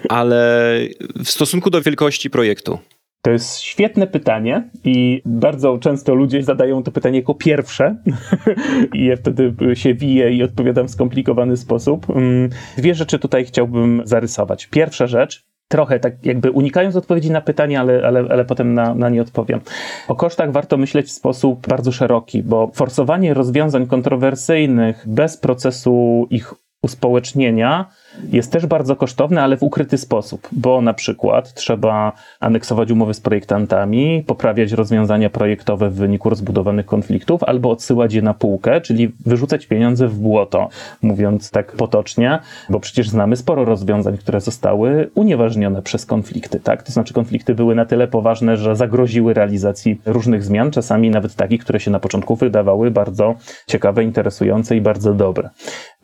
ale 0.08 0.78
w 1.24 1.28
stosunku 1.28 1.70
do 1.70 1.82
wielkości 1.82 2.30
projektu. 2.30 2.78
To 3.24 3.30
jest 3.30 3.60
świetne 3.60 4.06
pytanie 4.06 4.70
i 4.84 5.22
bardzo 5.24 5.78
często 5.78 6.14
ludzie 6.14 6.42
zadają 6.42 6.82
to 6.82 6.92
pytanie 6.92 7.18
jako 7.18 7.34
pierwsze 7.34 7.96
i 8.94 9.04
ja 9.04 9.16
wtedy 9.16 9.54
się 9.74 9.94
wiję 9.94 10.32
i 10.32 10.42
odpowiadam 10.42 10.88
w 10.88 10.90
skomplikowany 10.90 11.56
sposób. 11.56 12.10
Mm, 12.10 12.50
dwie 12.78 12.94
rzeczy 12.94 13.18
tutaj 13.18 13.44
chciałbym 13.44 14.02
zarysować. 14.04 14.66
Pierwsza 14.66 15.06
rzecz, 15.06 15.44
trochę 15.68 16.00
tak 16.00 16.26
jakby 16.26 16.50
unikając 16.50 16.96
odpowiedzi 16.96 17.30
na 17.30 17.40
pytanie, 17.40 17.80
ale, 17.80 18.06
ale, 18.06 18.24
ale 18.30 18.44
potem 18.44 18.74
na, 18.74 18.94
na 18.94 19.08
nie 19.08 19.22
odpowiem. 19.22 19.60
O 20.08 20.14
kosztach 20.14 20.52
warto 20.52 20.76
myśleć 20.76 21.06
w 21.06 21.10
sposób 21.10 21.68
bardzo 21.68 21.92
szeroki, 21.92 22.42
bo 22.42 22.70
forsowanie 22.74 23.34
rozwiązań 23.34 23.86
kontrowersyjnych 23.86 25.04
bez 25.06 25.36
procesu 25.36 26.26
ich 26.30 26.54
uspołecznienia 26.82 27.90
jest 28.32 28.52
też 28.52 28.66
bardzo 28.66 28.96
kosztowne, 28.96 29.42
ale 29.42 29.56
w 29.56 29.62
ukryty 29.62 29.98
sposób, 29.98 30.48
bo 30.52 30.80
na 30.80 30.94
przykład 30.94 31.54
trzeba 31.54 32.12
aneksować 32.40 32.90
umowy 32.90 33.14
z 33.14 33.20
projektantami, 33.20 34.24
poprawiać 34.26 34.72
rozwiązania 34.72 35.30
projektowe 35.30 35.90
w 35.90 35.94
wyniku 35.94 36.30
rozbudowanych 36.30 36.86
konfliktów, 36.86 37.42
albo 37.42 37.70
odsyłać 37.70 38.14
je 38.14 38.22
na 38.22 38.34
półkę, 38.34 38.80
czyli 38.80 39.12
wyrzucać 39.26 39.66
pieniądze 39.66 40.08
w 40.08 40.18
błoto, 40.18 40.68
mówiąc 41.02 41.50
tak 41.50 41.72
potocznie, 41.72 42.38
bo 42.70 42.80
przecież 42.80 43.08
znamy 43.08 43.36
sporo 43.36 43.64
rozwiązań, 43.64 44.18
które 44.18 44.40
zostały 44.40 45.10
unieważnione 45.14 45.82
przez 45.82 46.06
konflikty, 46.06 46.60
tak? 46.60 46.82
To 46.82 46.92
znaczy 46.92 47.14
konflikty 47.14 47.54
były 47.54 47.74
na 47.74 47.84
tyle 47.84 48.08
poważne, 48.08 48.56
że 48.56 48.76
zagroziły 48.76 49.34
realizacji 49.34 50.00
różnych 50.06 50.44
zmian, 50.44 50.70
czasami 50.70 51.10
nawet 51.10 51.34
takich, 51.34 51.60
które 51.60 51.80
się 51.80 51.90
na 51.90 52.00
początku 52.00 52.36
wydawały 52.36 52.90
bardzo 52.90 53.34
ciekawe, 53.66 54.04
interesujące 54.04 54.76
i 54.76 54.80
bardzo 54.80 55.14
dobre. 55.14 55.50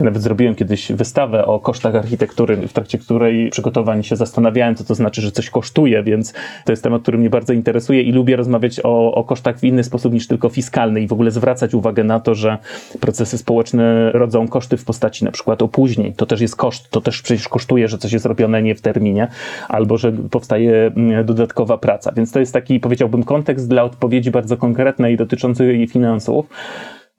Nawet 0.01 0.23
zrobiłem 0.23 0.55
kiedyś 0.55 0.93
wystawę 0.93 1.47
o 1.47 1.61
kosztach 1.61 1.95
architektury, 2.01 2.57
w 2.57 2.73
trakcie 2.73 2.99
której 2.99 3.51
przygotowań 3.51 4.03
się 4.03 4.17
zastanawiałem, 4.17 4.75
co 4.75 4.85
to 4.85 4.95
znaczy, 4.95 5.21
że 5.21 5.33
coś 5.33 5.51
kosztuje, 5.51 6.03
więc 6.03 6.33
to 6.65 6.73
jest 6.73 6.83
temat, 6.83 7.03
który 7.03 7.19
mnie 7.19 7.31
bardzo 7.31 7.53
interesuje 7.53 8.03
i 8.03 8.13
lubię 8.13 8.37
rozmawiać 8.37 8.81
o, 8.85 9.15
o 9.15 9.25
kosztach 9.25 9.59
w 9.59 9.65
inny 9.65 9.85
sposób 9.85 10.13
niż 10.13 10.27
tylko 10.27 10.49
fiskalny 10.49 11.01
i 11.01 11.07
w 11.07 11.13
ogóle 11.13 11.31
zwracać 11.31 11.75
uwagę 11.75 12.05
na 12.05 12.21
to, 12.21 12.35
że 12.35 12.59
procesy 13.01 13.39
społeczne 13.39 14.13
rodzą 14.13 14.49
koszty 14.49 14.77
w 14.77 14.85
postaci 14.85 15.25
na 15.25 15.31
przykład 15.31 15.63
opóźnień. 15.63 16.13
To 16.13 16.27
też 16.27 16.41
jest 16.41 16.57
koszt, 16.57 16.91
to 16.91 17.01
też 17.01 17.23
przecież 17.23 17.49
kosztuje, 17.49 17.89
że 17.89 17.99
coś 17.99 18.13
jest 18.13 18.27
robione 18.27 18.63
nie 18.63 18.75
w 18.75 18.81
terminie, 18.81 19.29
albo 19.69 19.99
że 19.99 20.13
powstaje 20.13 20.93
mm, 20.97 21.27
dodatkowa 21.27 21.79
praca. 21.79 22.13
Więc 22.17 22.33
to 22.33 22.41
jest 22.41 22.53
taki, 22.53 22.81
powiedziałbym, 22.81 23.23
kontekst 23.23 23.69
dla 23.69 23.83
odpowiedzi 23.83 24.31
bardzo 24.31 24.57
konkretnej 24.57 25.17
dotyczącej 25.17 25.87
finansów. 25.87 26.47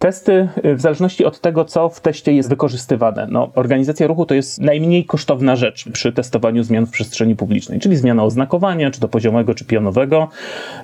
Testy, 0.02 0.50
y, 0.66 0.76
w 0.76 0.82
zależności 0.82 1.26
od 1.26 1.40
tego, 1.40 1.66
co 1.66 1.90
w 1.90 2.00
teście 2.00 2.34
jest 2.34 2.50
wykorzystywane. 2.50 3.28
No, 3.32 3.52
organizacja 3.56 4.08
ruchu 4.08 4.26
to 4.26 4.34
jest 4.34 4.62
najmniej 4.62 5.06
kosztowna 5.06 5.56
rzecz 5.56 5.90
przy 5.90 6.14
testowaniu 6.14 6.64
zmian 6.64 6.86
w 6.86 6.92
przestrzeni 6.92 7.36
publicznej, 7.36 7.80
czyli 7.80 7.98
zmiana 7.98 8.24
oznakowania, 8.24 8.92
czy 8.92 9.00
to 9.00 9.08
poziomego, 9.08 9.56
czy 9.56 9.66
pionowego. 9.66 10.28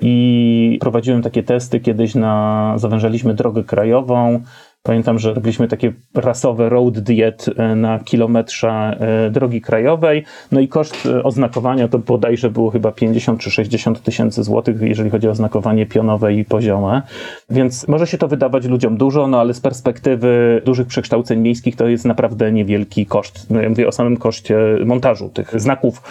I 0.00 0.78
prowadziłem 0.80 1.22
takie 1.22 1.42
testy 1.42 1.80
kiedyś 1.80 2.14
na, 2.14 2.74
zawężaliśmy 2.76 3.34
drogę 3.34 3.64
krajową, 3.64 4.40
Pamiętam, 4.82 5.18
że 5.18 5.34
robiliśmy 5.34 5.68
takie 5.68 5.92
rasowe 6.14 6.68
road 6.68 6.98
diet 6.98 7.46
e, 7.56 7.74
na 7.74 7.98
kilometrze 7.98 8.70
e, 8.70 9.30
drogi 9.30 9.60
krajowej, 9.60 10.24
no 10.52 10.60
i 10.60 10.68
koszt 10.68 11.06
e, 11.06 11.22
oznakowania 11.22 11.88
to 11.88 11.98
bodajże 11.98 12.50
było 12.50 12.70
chyba 12.70 12.92
50 12.92 13.40
czy 13.40 13.50
60 13.50 14.02
tysięcy 14.02 14.42
złotych, 14.42 14.80
jeżeli 14.80 15.10
chodzi 15.10 15.28
o 15.28 15.30
oznakowanie 15.30 15.86
pionowe 15.86 16.34
i 16.34 16.44
poziome. 16.44 17.02
Więc 17.50 17.88
może 17.88 18.06
się 18.06 18.18
to 18.18 18.28
wydawać 18.28 18.64
ludziom 18.64 18.96
dużo, 18.96 19.26
no 19.26 19.40
ale 19.40 19.54
z 19.54 19.60
perspektywy 19.60 20.62
dużych 20.64 20.86
przekształceń 20.86 21.40
miejskich 21.40 21.76
to 21.76 21.88
jest 21.88 22.04
naprawdę 22.04 22.52
niewielki 22.52 23.06
koszt. 23.06 23.50
No 23.50 23.60
ja 23.60 23.68
mówię 23.68 23.88
o 23.88 23.92
samym 23.92 24.16
koszcie 24.16 24.58
montażu 24.84 25.28
tych 25.28 25.60
znaków 25.60 26.02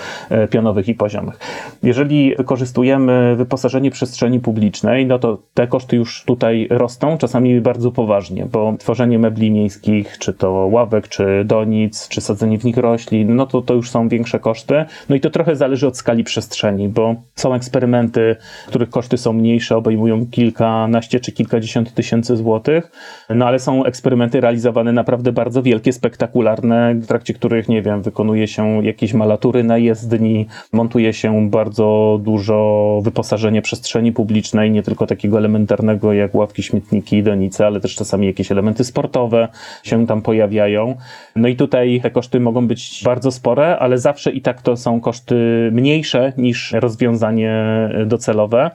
pionowych 0.49 0.87
i 0.87 0.95
poziomych. 0.95 1.39
Jeżeli 1.83 2.35
wykorzystujemy 2.35 3.35
wyposażenie 3.35 3.91
przestrzeni 3.91 4.39
publicznej, 4.39 5.05
no 5.05 5.19
to 5.19 5.37
te 5.53 5.67
koszty 5.67 5.95
już 5.95 6.23
tutaj 6.25 6.67
rosną, 6.69 7.17
czasami 7.17 7.61
bardzo 7.61 7.91
poważnie, 7.91 8.45
bo 8.57 8.73
tworzenie 8.79 9.19
mebli 9.19 9.51
miejskich, 9.51 10.17
czy 10.17 10.33
to 10.33 10.51
ławek, 10.51 11.07
czy 11.07 11.43
donic, 11.45 12.07
czy 12.07 12.21
sadzenie 12.21 12.59
w 12.59 12.63
nich 12.63 12.77
roślin, 12.77 13.35
no 13.35 13.45
to 13.45 13.61
to 13.61 13.73
już 13.73 13.89
są 13.89 14.09
większe 14.09 14.39
koszty. 14.39 14.85
No 15.09 15.15
i 15.15 15.19
to 15.19 15.29
trochę 15.29 15.55
zależy 15.55 15.87
od 15.87 15.97
skali 15.97 16.23
przestrzeni, 16.23 16.89
bo 16.89 17.15
są 17.35 17.53
eksperymenty, 17.53 18.35
których 18.67 18.89
koszty 18.89 19.17
są 19.17 19.33
mniejsze, 19.33 19.77
obejmują 19.77 20.25
kilkanaście 20.25 21.19
czy 21.19 21.31
kilkadziesiąt 21.31 21.93
tysięcy 21.93 22.37
złotych, 22.37 22.91
no 23.29 23.45
ale 23.45 23.59
są 23.59 23.85
eksperymenty 23.85 24.41
realizowane 24.41 24.91
naprawdę 24.91 25.31
bardzo 25.31 25.63
wielkie, 25.63 25.93
spektakularne, 25.93 26.95
w 26.95 27.07
trakcie 27.07 27.33
których, 27.33 27.69
nie 27.69 27.81
wiem, 27.81 28.01
wykonuje 28.01 28.47
się 28.47 28.85
jakieś 28.85 29.13
malatury 29.13 29.63
na 29.63 29.77
jezdni, 29.77 30.45
montuje 30.73 31.13
się 31.13 31.49
bardzo 31.49 32.19
dużo 32.23 32.99
wyposażenie 33.03 33.61
przestrzeni 33.61 34.11
publicznej, 34.11 34.71
nie 34.71 34.83
tylko 34.83 35.07
takiego 35.07 35.37
elementarnego 35.37 36.13
jak 36.13 36.35
ławki, 36.35 36.63
śmietniki, 36.63 37.23
donice, 37.23 37.65
ale 37.65 37.79
też 37.79 37.95
czasami 37.95 38.27
jakieś 38.27 38.46
elementy 38.51 38.83
sportowe 38.83 39.47
się 39.83 40.07
tam 40.07 40.21
pojawiają. 40.21 40.95
No 41.35 41.47
i 41.47 41.55
tutaj 41.55 41.99
te 42.03 42.11
koszty 42.11 42.39
mogą 42.39 42.67
być 42.67 43.01
bardzo 43.03 43.31
spore, 43.31 43.77
ale 43.79 43.97
zawsze 43.97 44.31
i 44.31 44.41
tak 44.41 44.61
to 44.61 44.77
są 44.77 45.01
koszty 45.01 45.69
mniejsze 45.71 46.33
niż 46.37 46.71
rozwiązanie 46.71 47.63
docelowe. 48.05 48.71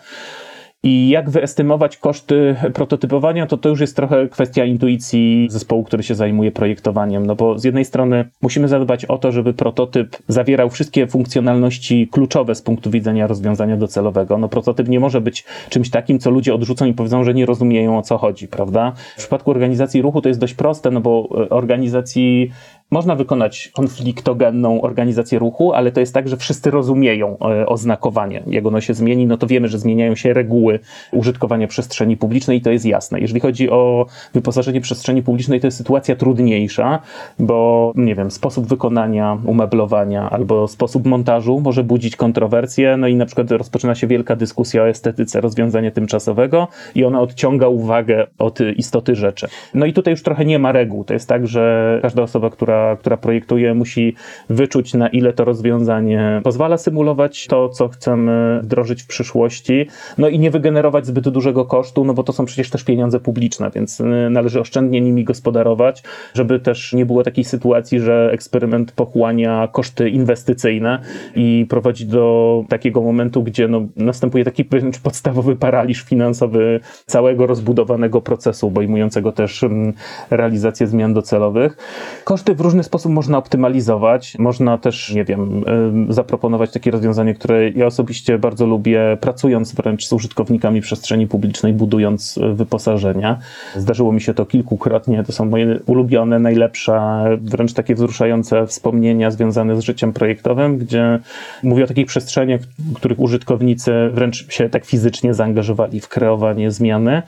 I 0.84 1.08
jak 1.08 1.30
wyestymować 1.30 1.96
koszty 1.96 2.56
prototypowania, 2.74 3.46
to 3.46 3.56
to 3.56 3.68
już 3.68 3.80
jest 3.80 3.96
trochę 3.96 4.28
kwestia 4.28 4.64
intuicji 4.64 5.46
zespołu, 5.50 5.84
który 5.84 6.02
się 6.02 6.14
zajmuje 6.14 6.52
projektowaniem. 6.52 7.26
No 7.26 7.34
bo 7.34 7.58
z 7.58 7.64
jednej 7.64 7.84
strony 7.84 8.28
musimy 8.42 8.68
zadbać 8.68 9.04
o 9.04 9.18
to, 9.18 9.32
żeby 9.32 9.54
prototyp 9.54 10.16
zawierał 10.28 10.70
wszystkie 10.70 11.06
funkcjonalności 11.06 12.08
kluczowe 12.08 12.54
z 12.54 12.62
punktu 12.62 12.90
widzenia 12.90 13.26
rozwiązania 13.26 13.76
docelowego. 13.76 14.38
No 14.38 14.48
prototyp 14.48 14.88
nie 14.88 15.00
może 15.00 15.20
być 15.20 15.44
czymś 15.68 15.90
takim, 15.90 16.18
co 16.18 16.30
ludzie 16.30 16.54
odrzucą 16.54 16.86
i 16.86 16.94
powiedzą, 16.94 17.24
że 17.24 17.34
nie 17.34 17.46
rozumieją 17.46 17.98
o 17.98 18.02
co 18.02 18.18
chodzi, 18.18 18.48
prawda? 18.48 18.92
W 19.14 19.18
przypadku 19.18 19.50
organizacji 19.50 20.02
ruchu 20.02 20.20
to 20.20 20.28
jest 20.28 20.40
dość 20.40 20.54
proste, 20.54 20.90
no 20.90 21.00
bo 21.00 21.28
organizacji 21.50 22.50
można 22.92 23.14
wykonać 23.14 23.70
konfliktogenną 23.74 24.80
organizację 24.80 25.38
ruchu, 25.38 25.72
ale 25.72 25.92
to 25.92 26.00
jest 26.00 26.14
tak, 26.14 26.28
że 26.28 26.36
wszyscy 26.36 26.70
rozumieją 26.70 27.36
e, 27.38 27.66
oznakowanie. 27.66 28.42
Jak 28.46 28.66
ono 28.66 28.80
się 28.80 28.94
zmieni, 28.94 29.26
no 29.26 29.36
to 29.36 29.46
wiemy, 29.46 29.68
że 29.68 29.78
zmieniają 29.78 30.14
się 30.14 30.32
reguły 30.32 30.78
użytkowania 31.12 31.68
przestrzeni 31.68 32.16
publicznej 32.16 32.58
i 32.58 32.60
to 32.60 32.70
jest 32.70 32.84
jasne. 32.84 33.20
Jeżeli 33.20 33.40
chodzi 33.40 33.70
o 33.70 34.06
wyposażenie 34.34 34.80
przestrzeni 34.80 35.22
publicznej, 35.22 35.60
to 35.60 35.66
jest 35.66 35.76
sytuacja 35.76 36.16
trudniejsza, 36.16 36.98
bo 37.38 37.92
nie 37.96 38.14
wiem, 38.14 38.30
sposób 38.30 38.66
wykonania, 38.66 39.38
umeblowania 39.46 40.30
albo 40.30 40.68
sposób 40.68 41.06
montażu 41.06 41.60
może 41.60 41.84
budzić 41.84 42.16
kontrowersje, 42.16 42.96
no 42.96 43.06
i 43.06 43.16
na 43.16 43.26
przykład 43.26 43.50
rozpoczyna 43.50 43.94
się 43.94 44.06
wielka 44.06 44.36
dyskusja 44.36 44.82
o 44.82 44.88
estetyce 44.88 45.40
rozwiązania 45.40 45.90
tymczasowego 45.90 46.68
i 46.94 47.04
ona 47.04 47.20
odciąga 47.20 47.68
uwagę 47.68 48.26
od 48.38 48.58
istoty 48.76 49.14
rzeczy. 49.14 49.48
No 49.74 49.86
i 49.86 49.92
tutaj 49.92 50.12
już 50.12 50.22
trochę 50.22 50.44
nie 50.44 50.58
ma 50.58 50.72
reguł. 50.72 51.04
To 51.04 51.14
jest 51.14 51.28
tak, 51.28 51.46
że 51.46 51.98
każda 52.02 52.22
osoba, 52.22 52.50
która 52.50 52.81
która, 53.00 53.16
projektuje, 53.16 53.74
musi 53.74 54.14
wyczuć, 54.50 54.94
na 54.94 55.08
ile 55.08 55.32
to 55.32 55.44
rozwiązanie 55.44 56.40
pozwala 56.44 56.78
symulować 56.78 57.46
to, 57.46 57.68
co 57.68 57.88
chcemy 57.88 58.60
wdrożyć 58.62 59.02
w 59.02 59.06
przyszłości, 59.06 59.86
no 60.18 60.28
i 60.28 60.38
nie 60.38 60.50
wygenerować 60.50 61.06
zbyt 61.06 61.28
dużego 61.28 61.64
kosztu, 61.64 62.04
no 62.04 62.14
bo 62.14 62.22
to 62.22 62.32
są 62.32 62.44
przecież 62.44 62.70
też 62.70 62.84
pieniądze 62.84 63.20
publiczne, 63.20 63.70
więc 63.74 64.00
y, 64.00 64.04
należy 64.30 64.60
oszczędnie 64.60 65.00
nimi 65.00 65.24
gospodarować, 65.24 66.02
żeby 66.34 66.60
też 66.60 66.92
nie 66.92 67.06
było 67.06 67.22
takiej 67.22 67.44
sytuacji, 67.44 68.00
że 68.00 68.30
eksperyment 68.32 68.92
pochłania 68.92 69.68
koszty 69.72 70.10
inwestycyjne 70.10 70.98
i 71.36 71.66
prowadzi 71.68 72.06
do 72.06 72.64
takiego 72.68 73.02
momentu, 73.02 73.42
gdzie 73.42 73.68
no, 73.68 73.86
następuje 73.96 74.44
taki 74.44 74.64
podstawowy 75.02 75.56
paraliż 75.56 76.02
finansowy 76.02 76.80
całego 77.06 77.46
rozbudowanego 77.46 78.20
procesu, 78.20 78.66
obejmującego 78.66 79.32
też 79.32 79.64
mm, 79.64 79.92
realizację 80.30 80.86
zmian 80.86 81.14
docelowych. 81.14 81.76
Koszty 82.24 82.54
w 82.54 82.60
różny 82.72 82.84
sposób 82.84 83.12
można 83.12 83.38
optymalizować. 83.38 84.38
Można 84.38 84.78
też, 84.78 85.14
nie 85.14 85.24
wiem, 85.24 85.64
zaproponować 86.08 86.72
takie 86.72 86.90
rozwiązanie, 86.90 87.34
które 87.34 87.70
ja 87.70 87.86
osobiście 87.86 88.38
bardzo 88.38 88.66
lubię, 88.66 89.18
pracując 89.20 89.74
wręcz 89.74 90.06
z 90.06 90.12
użytkownikami 90.12 90.80
przestrzeni 90.80 91.26
publicznej, 91.26 91.72
budując 91.72 92.38
wyposażenia. 92.54 93.38
Zdarzyło 93.76 94.12
mi 94.12 94.20
się 94.20 94.34
to 94.34 94.46
kilkukrotnie. 94.46 95.24
To 95.24 95.32
są 95.32 95.44
moje 95.44 95.80
ulubione, 95.86 96.38
najlepsze, 96.38 97.24
wręcz 97.40 97.72
takie 97.72 97.94
wzruszające 97.94 98.66
wspomnienia 98.66 99.30
związane 99.30 99.76
z 99.76 99.80
życiem 99.80 100.12
projektowym, 100.12 100.78
gdzie 100.78 101.18
mówię 101.62 101.84
o 101.84 101.86
takich 101.86 102.06
przestrzeniach, 102.06 102.60
w 102.60 102.94
których 102.94 103.20
użytkownicy 103.20 103.92
wręcz 104.12 104.52
się 104.52 104.68
tak 104.68 104.84
fizycznie 104.84 105.34
zaangażowali 105.34 106.00
w 106.00 106.08
kreowanie 106.08 106.70
zmiany. 106.70 107.22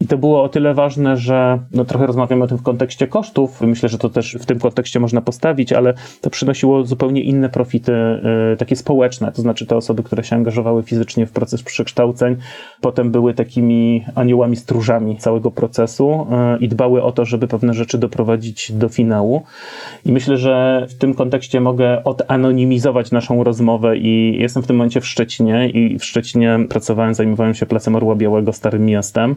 I 0.00 0.06
to 0.06 0.18
było 0.18 0.42
o 0.42 0.48
tyle 0.48 0.74
ważne, 0.74 1.16
że 1.16 1.58
no 1.72 1.84
trochę 1.84 2.06
rozmawiamy 2.06 2.44
o 2.44 2.46
tym 2.46 2.58
w 2.58 2.62
kontekście 2.62 3.06
kosztów. 3.06 3.60
Myślę, 3.60 3.88
że 3.88 3.98
to 3.98 4.08
też 4.08 4.36
w 4.40 4.46
tym 4.46 4.58
kontekście 4.58 5.00
można 5.00 5.20
postawić, 5.20 5.72
ale 5.72 5.94
to 6.20 6.30
przynosiło 6.30 6.84
zupełnie 6.84 7.22
inne 7.22 7.48
profity, 7.48 7.92
y, 8.52 8.56
takie 8.56 8.76
społeczne. 8.76 9.32
To 9.32 9.42
znaczy 9.42 9.66
te 9.66 9.76
osoby, 9.76 10.02
które 10.02 10.24
się 10.24 10.36
angażowały 10.36 10.82
fizycznie 10.82 11.26
w 11.26 11.32
proces 11.32 11.62
przekształceń, 11.62 12.36
potem 12.80 13.10
były 13.10 13.34
takimi 13.34 14.04
aniołami 14.14 14.56
stróżami 14.56 15.16
całego 15.16 15.50
procesu 15.50 16.26
y, 16.56 16.64
i 16.64 16.68
dbały 16.68 17.02
o 17.02 17.12
to, 17.12 17.24
żeby 17.24 17.48
pewne 17.48 17.74
rzeczy 17.74 17.98
doprowadzić 17.98 18.72
do 18.72 18.88
finału. 18.88 19.42
I 20.04 20.12
myślę, 20.12 20.36
że 20.36 20.86
w 20.88 20.94
tym 20.94 21.14
kontekście 21.14 21.60
mogę 21.60 22.04
odanonimizować 22.04 23.10
naszą 23.10 23.44
rozmowę 23.44 23.96
i 23.96 24.36
jestem 24.40 24.62
w 24.62 24.66
tym 24.66 24.76
momencie 24.76 25.00
w 25.00 25.06
Szczecinie 25.06 25.68
i 25.68 25.98
w 25.98 26.04
Szczecinie 26.04 26.58
pracowałem, 26.68 27.14
zajmowałem 27.14 27.54
się 27.54 27.66
Placem 27.66 27.96
Orła 27.96 28.14
Białego, 28.14 28.52
Starym 28.52 28.86
Miastem 28.86 29.36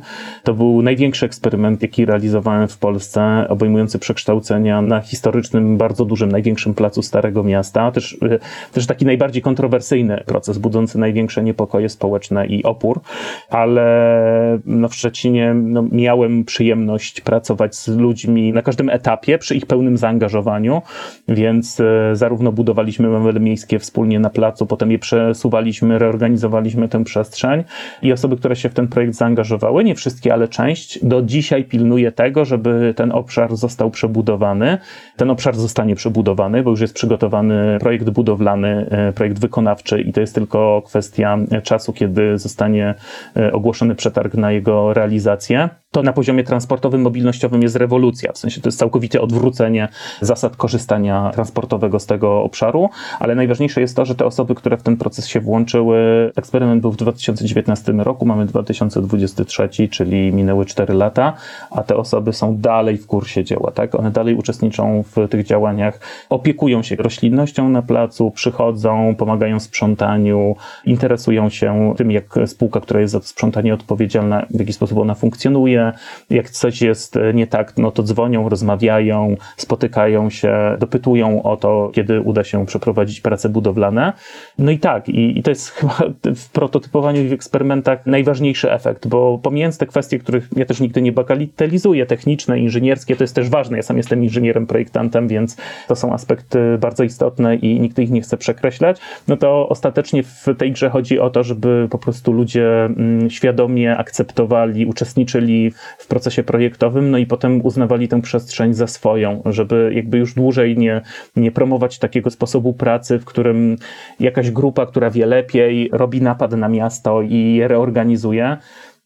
to 0.50 0.54
był 0.54 0.82
największy 0.82 1.26
eksperyment, 1.26 1.82
jaki 1.82 2.06
realizowałem 2.06 2.68
w 2.68 2.78
Polsce, 2.78 3.46
obejmujący 3.50 4.00
przekształcenia 4.00 4.82
na 4.82 5.02
historycznym, 5.02 5.78
bardzo 5.78 6.06
dużym, 6.06 6.32
największym 6.32 6.74
placu 6.74 7.02
Starego 7.02 7.44
Miasta. 7.44 7.92
Też, 7.92 8.14
y, 8.14 8.40
też 8.72 8.88
taki 8.88 9.06
najbardziej 9.06 9.42
kontrowersyjny 9.42 10.24
proces, 10.26 10.58
budzący 10.58 11.00
największe 11.00 11.44
niepokoje 11.44 11.90
społeczne 11.90 12.48
i 12.48 12.64
opór, 12.64 13.02
ale 13.50 14.60
no, 14.66 14.90
w 14.90 14.96
Szczecinie 14.96 15.54
no, 15.54 15.84
miałem 15.92 16.46
przyjemność 16.46 17.22
pracować 17.22 17.76
z 17.76 17.88
ludźmi 17.88 18.54
na 18.54 18.62
każdym 18.62 18.90
etapie, 18.90 19.38
przy 19.38 19.56
ich 19.56 19.66
pełnym 19.66 19.98
zaangażowaniu, 19.98 20.82
więc 21.28 21.80
y, 21.80 21.86
zarówno 22.14 22.52
budowaliśmy 22.52 23.10
mebele 23.10 23.40
miejskie 23.40 23.80
wspólnie 23.80 24.20
na 24.20 24.30
placu, 24.30 24.66
potem 24.66 24.92
je 24.92 25.00
przesuwaliśmy, 25.00 26.00
reorganizowaliśmy 26.00 26.88
tę 26.88 27.04
przestrzeń. 27.04 27.64
I 28.02 28.14
osoby, 28.14 28.38
które 28.38 28.56
się 28.56 28.70
w 28.70 28.74
ten 28.74 28.88
projekt 28.88 29.16
zaangażowały, 29.16 29.84
nie 29.84 29.96
wszystkie, 29.96 30.34
ale 30.34 30.39
część 30.48 31.06
do 31.06 31.22
dzisiaj 31.22 31.64
pilnuje 31.64 32.12
tego, 32.12 32.46
żeby 32.46 32.94
ten 32.98 33.12
obszar 33.12 33.56
został 33.56 33.92
przebudowany. 33.92 34.78
Ten 35.18 35.30
obszar 35.30 35.56
zostanie 35.56 35.96
przebudowany, 35.96 36.64
bo 36.64 36.70
już 36.70 36.82
jest 36.82 36.94
przygotowany 36.94 37.78
projekt 37.80 38.10
budowlany, 38.10 38.88
e, 38.90 39.14
projekt 39.14 39.40
wykonawczy 39.40 40.02
i 40.02 40.14
to 40.14 40.22
jest 40.22 40.36
tylko 40.36 40.82
kwestia 40.86 41.38
czasu, 41.64 41.94
kiedy 41.94 42.38
zostanie 42.38 42.96
e, 43.38 43.54
ogłoszony 43.54 43.96
przetarg 43.96 44.34
na 44.34 44.52
jego 44.52 44.94
realizację 44.94 45.70
to 45.92 46.04
na 46.04 46.14
poziomie 46.14 46.44
transportowym, 46.44 47.02
mobilnościowym 47.02 47.62
jest 47.62 47.76
rewolucja. 47.76 48.32
W 48.32 48.38
sensie 48.38 48.62
to 48.62 48.68
jest 48.68 48.80
całkowite 48.80 49.22
odwrócenie 49.22 49.88
zasad 50.22 50.56
korzystania 50.56 51.32
transportowego 51.34 52.00
z 52.00 52.06
tego 52.06 52.44
obszaru, 52.44 52.90
ale 53.20 53.36
najważniejsze 53.36 53.82
jest 53.82 53.96
to, 53.96 54.06
że 54.06 54.16
te 54.16 54.26
osoby, 54.26 54.56
które 54.56 54.78
w 54.78 54.84
ten 54.84 54.98
proces 54.98 55.28
się 55.28 55.40
włączyły, 55.40 56.32
eksperyment 56.36 56.82
był 56.82 56.92
w 56.92 56.98
2019 56.98 57.94
roku, 57.94 58.26
mamy 58.26 58.46
2023, 58.46 59.70
czyli 59.92 60.29
minęły 60.32 60.66
4 60.66 60.94
lata, 60.94 61.34
a 61.72 61.84
te 61.84 61.98
osoby 61.98 62.34
są 62.34 62.58
dalej 62.58 62.98
w 62.98 63.08
kursie 63.08 63.44
dzieła, 63.44 63.72
tak? 63.72 63.96
One 63.96 64.12
dalej 64.12 64.36
uczestniczą 64.36 65.04
w 65.04 65.28
tych 65.30 65.46
działaniach, 65.46 66.00
opiekują 66.30 66.84
się 66.84 66.96
roślinnością 66.96 67.70
na 67.70 67.82
placu, 67.82 68.32
przychodzą, 68.32 69.16
pomagają 69.18 69.60
w 69.60 69.64
sprzątaniu, 69.64 70.56
interesują 70.86 71.50
się 71.50 71.94
tym, 71.98 72.12
jak 72.12 72.36
spółka, 72.46 72.82
która 72.82 73.00
jest 73.00 73.14
za 73.14 73.20
sprzątanie 73.20 73.74
odpowiedzialna, 73.74 74.46
w 74.50 74.60
jaki 74.60 74.74
sposób 74.74 74.98
ona 74.98 75.16
funkcjonuje, 75.16 75.92
jak 76.30 76.50
coś 76.50 76.82
jest 76.82 77.20
nie 77.34 77.48
tak, 77.48 77.78
no 77.78 77.92
to 77.92 78.04
dzwonią, 78.04 78.50
rozmawiają, 78.50 79.36
spotykają 79.58 80.30
się, 80.30 80.78
dopytują 80.80 81.44
o 81.44 81.58
to, 81.58 81.92
kiedy 81.94 82.22
uda 82.22 82.44
się 82.44 82.66
przeprowadzić 82.66 83.22
prace 83.22 83.50
budowlane. 83.50 84.14
No 84.58 84.72
i 84.72 84.80
tak, 84.80 85.10
i, 85.10 85.40
i 85.40 85.44
to 85.44 85.52
jest 85.52 85.70
chyba 85.76 85.98
w 86.36 86.50
prototypowaniu 86.50 87.22
i 87.22 87.28
w 87.28 87.34
eksperymentach 87.34 88.06
najważniejszy 88.06 88.72
efekt, 88.72 89.08
bo 89.08 89.38
pomijając 89.44 89.78
te 89.78 89.86
kwestie, 89.86 90.19
których 90.20 90.50
ja 90.56 90.66
też 90.66 90.80
nigdy 90.80 91.02
nie 91.02 91.12
bagatelizuję, 91.12 92.06
techniczne, 92.06 92.60
inżynierskie, 92.60 93.16
to 93.16 93.24
jest 93.24 93.36
też 93.36 93.50
ważne. 93.50 93.78
Ja 93.78 93.84
sam 93.84 93.98
jestem 93.98 94.24
inżynierem, 94.24 94.68
projektantem, 94.68 95.28
więc 95.28 95.58
to 95.88 95.96
są 95.96 96.14
aspekty 96.14 96.60
bardzo 96.80 97.04
istotne 97.04 97.56
i 97.56 97.80
nigdy 97.80 98.04
ich 98.04 98.12
nie 98.12 98.22
chcę 98.22 98.38
przekreślać. 98.38 98.98
No 99.28 99.38
to 99.38 99.70
ostatecznie 99.70 100.24
w 100.24 100.46
tej 100.58 100.72
grze 100.72 100.90
chodzi 100.90 101.20
o 101.20 101.30
to, 101.30 101.44
żeby 101.44 101.88
po 101.92 101.98
prostu 101.98 102.34
ludzie 102.34 102.86
mm, 102.86 103.30
świadomie 103.30 103.98
akceptowali, 103.98 104.86
uczestniczyli 104.86 105.72
w 105.98 106.08
procesie 106.08 106.44
projektowym, 106.44 107.12
no 107.12 107.18
i 107.18 107.26
potem 107.26 107.66
uznawali 107.66 108.08
tę 108.08 108.22
przestrzeń 108.22 108.74
za 108.74 108.88
swoją, 108.88 109.42
żeby 109.46 109.92
jakby 109.96 110.18
już 110.18 110.34
dłużej 110.34 110.78
nie, 110.78 111.02
nie 111.36 111.52
promować 111.52 112.00
takiego 112.00 112.30
sposobu 112.30 112.74
pracy, 112.74 113.20
w 113.20 113.26
którym 113.26 113.76
jakaś 114.20 114.52
grupa, 114.52 114.86
która 114.86 115.10
wie 115.10 115.26
lepiej, 115.26 115.90
robi 115.92 116.22
napad 116.22 116.52
na 116.52 116.70
miasto 116.70 117.22
i 117.22 117.56
je 117.56 117.68
reorganizuje, 117.68 118.58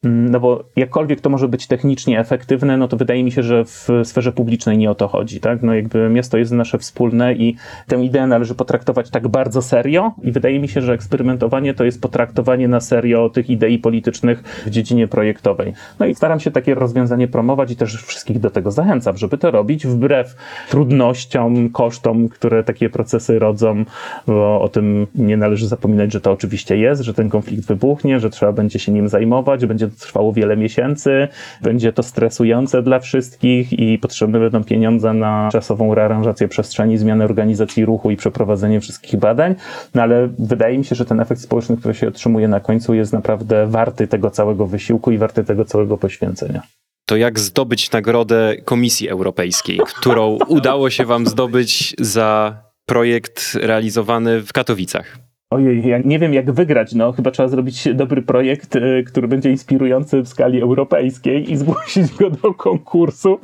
no 0.04 0.40
bo 0.40 0.64
jakkolwiek 0.76 1.22
to 1.22 1.30
może 1.30 1.48
być 1.48 1.68
technicznie 1.68 2.20
efektywne, 2.20 2.78
no 2.78 2.88
to 2.88 2.98
wydaje 2.98 3.24
mi 3.24 3.32
się, 3.32 3.44
że 3.44 3.66
w 3.66 3.88
sferze 4.04 4.32
publicznej 4.32 4.78
nie 4.78 4.92
o 4.92 4.96
to 4.96 5.08
chodzi, 5.08 5.40
tak? 5.40 5.64
No 5.64 5.74
jakby 5.74 6.10
miasto 6.10 6.38
jest 6.38 6.52
nasze 6.52 6.78
wspólne 6.78 7.34
i 7.34 7.56
tę 7.88 8.04
ideę 8.04 8.28
należy 8.28 8.56
potraktować 8.56 9.10
tak 9.10 9.28
bardzo 9.28 9.62
serio 9.62 10.12
i 10.24 10.32
wydaje 10.32 10.60
mi 10.60 10.68
się, 10.68 10.82
że 10.82 10.94
eksperymentowanie 10.94 11.74
to 11.74 11.84
jest 11.84 12.02
potraktowanie 12.02 12.68
na 12.68 12.80
serio 12.80 13.30
tych 13.30 13.50
idei 13.50 13.80
politycznych 13.80 14.44
w 14.66 14.70
dziedzinie 14.70 15.08
projektowej. 15.08 15.74
No 16.00 16.06
i 16.06 16.16
staram 16.16 16.40
się 16.40 16.52
takie 16.52 16.76
rozwiązanie 16.76 17.28
promować 17.28 17.72
i 17.72 17.76
też 17.76 18.04
wszystkich 18.04 18.40
do 18.40 18.50
tego 18.50 18.72
zachęcam, 18.72 19.18
żeby 19.18 19.38
to 19.38 19.52
robić 19.52 19.88
wbrew 19.88 20.36
trudnościom, 20.70 21.70
kosztom, 21.70 22.30
które 22.30 22.64
takie 22.64 22.90
procesy 22.90 23.40
rodzą, 23.40 23.86
bo 24.28 24.62
o 24.62 24.70
tym 24.70 25.08
nie 25.16 25.38
należy 25.38 25.68
zapominać, 25.68 26.14
że 26.14 26.22
to 26.22 26.32
oczywiście 26.32 26.78
jest, 26.78 27.02
że 27.02 27.14
ten 27.14 27.30
konflikt 27.30 27.68
wybuchnie, 27.68 28.20
że 28.20 28.30
trzeba 28.30 28.52
będzie 28.52 28.80
się 28.80 28.92
nim 28.92 29.10
zajmować, 29.10 29.66
będzie 29.66 29.90
trwało 30.00 30.34
wiele 30.34 30.58
miesięcy, 30.58 31.28
będzie 31.62 31.94
to 31.94 32.04
stresujące 32.04 32.84
dla 32.84 33.00
wszystkich 33.00 33.74
i 33.74 33.98
potrzebne 33.98 34.40
będą 34.40 34.64
pieniądze 34.64 35.14
na 35.14 35.50
czasową 35.52 35.96
rearanżację 35.96 36.48
przestrzeni, 36.48 36.98
zmianę 36.98 37.26
organizacji 37.26 37.86
ruchu 37.86 38.12
i 38.12 38.18
przeprowadzenie 38.18 38.82
wszystkich 38.82 39.20
badań, 39.20 39.56
no 39.96 40.02
ale 40.02 40.30
wydaje 40.40 40.78
mi 40.78 40.86
się, 40.86 40.96
że 40.96 41.06
ten 41.06 41.20
efekt 41.20 41.42
społeczny, 41.42 41.78
który 41.78 41.94
się 41.94 42.08
otrzymuje 42.08 42.48
na 42.48 42.60
końcu 42.60 42.94
jest 42.94 43.14
naprawdę 43.14 43.68
warty 43.68 44.08
tego 44.08 44.30
całego 44.30 44.68
wysiłku 44.68 45.12
i 45.12 45.18
warty 45.18 45.44
tego 45.44 45.66
całego 45.66 45.98
poświęcenia. 45.98 46.62
To 47.06 47.16
jak 47.16 47.40
zdobyć 47.40 47.92
nagrodę 47.92 48.56
Komisji 48.66 49.10
Europejskiej, 49.10 49.80
którą 49.96 50.38
udało 50.48 50.90
się 50.90 51.06
Wam 51.06 51.28
zdobyć 51.28 51.96
za 52.00 52.58
projekt 52.86 53.58
realizowany 53.62 54.42
w 54.42 54.54
Katowicach? 54.54 55.18
Ojej, 55.54 55.88
ja 55.88 56.00
nie 56.06 56.20
wiem 56.20 56.34
jak 56.34 56.52
wygrać, 56.52 56.94
no 56.94 57.12
chyba 57.12 57.32
trzeba 57.32 57.50
zrobić 57.50 57.88
dobry 57.94 58.22
projekt, 58.22 58.76
y, 58.76 59.04
który 59.08 59.28
będzie 59.28 59.50
inspirujący 59.50 60.22
w 60.22 60.28
skali 60.28 60.62
europejskiej 60.62 61.52
i 61.52 61.58
zgłosić 61.58 62.16
go 62.16 62.30
do 62.30 62.54
konkursu, 62.54 63.40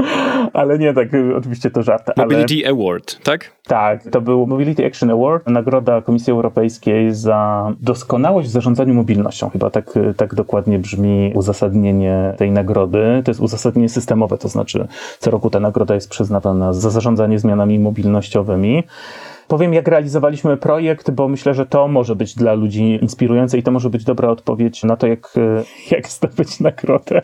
ale 0.53 0.79
nie 0.79 0.93
tak, 0.93 1.13
y, 1.13 1.35
oczywiście 1.35 1.71
to 1.71 1.83
żart. 1.83 2.17
Mobility 2.17 2.67
ale... 2.67 2.71
Award, 2.71 3.23
tak? 3.23 3.51
Tak, 3.67 4.03
to 4.11 4.21
był 4.21 4.47
Mobility 4.47 4.85
Action 4.85 5.11
Award, 5.11 5.47
nagroda 5.47 6.01
Komisji 6.01 6.31
Europejskiej 6.31 7.13
za 7.13 7.71
doskonałość 7.81 8.47
w 8.47 8.51
zarządzaniu 8.51 8.93
mobilnością. 8.93 9.49
Chyba 9.49 9.69
tak, 9.69 9.97
y, 9.97 10.13
tak 10.13 10.35
dokładnie 10.35 10.79
brzmi 10.79 11.31
uzasadnienie 11.35 12.33
tej 12.37 12.51
nagrody. 12.51 13.21
To 13.25 13.31
jest 13.31 13.41
uzasadnienie 13.41 13.89
systemowe, 13.89 14.37
to 14.37 14.47
znaczy 14.47 14.87
co 15.19 15.31
roku 15.31 15.49
ta 15.49 15.59
nagroda 15.59 15.95
jest 15.95 16.09
przyznawana 16.09 16.73
za 16.73 16.89
zarządzanie 16.89 17.39
zmianami 17.39 17.79
mobilnościowymi. 17.79 18.83
Powiem, 19.49 19.73
jak 19.73 19.87
realizowaliśmy 19.87 20.57
projekt, 20.57 21.11
bo 21.11 21.27
myślę, 21.27 21.53
że 21.53 21.65
to 21.65 21.87
może 21.87 22.15
być 22.15 22.35
dla 22.35 22.53
ludzi 22.53 22.99
inspirujące 23.01 23.57
i 23.57 23.63
to 23.63 23.71
może 23.71 23.89
być 23.89 24.03
dobra 24.03 24.29
odpowiedź 24.29 24.83
na 24.83 24.95
to, 24.95 25.07
jak, 25.07 25.33
e, 25.37 25.63
jak 25.95 26.07
zdobyć 26.07 26.59
nagrodę, 26.59 27.21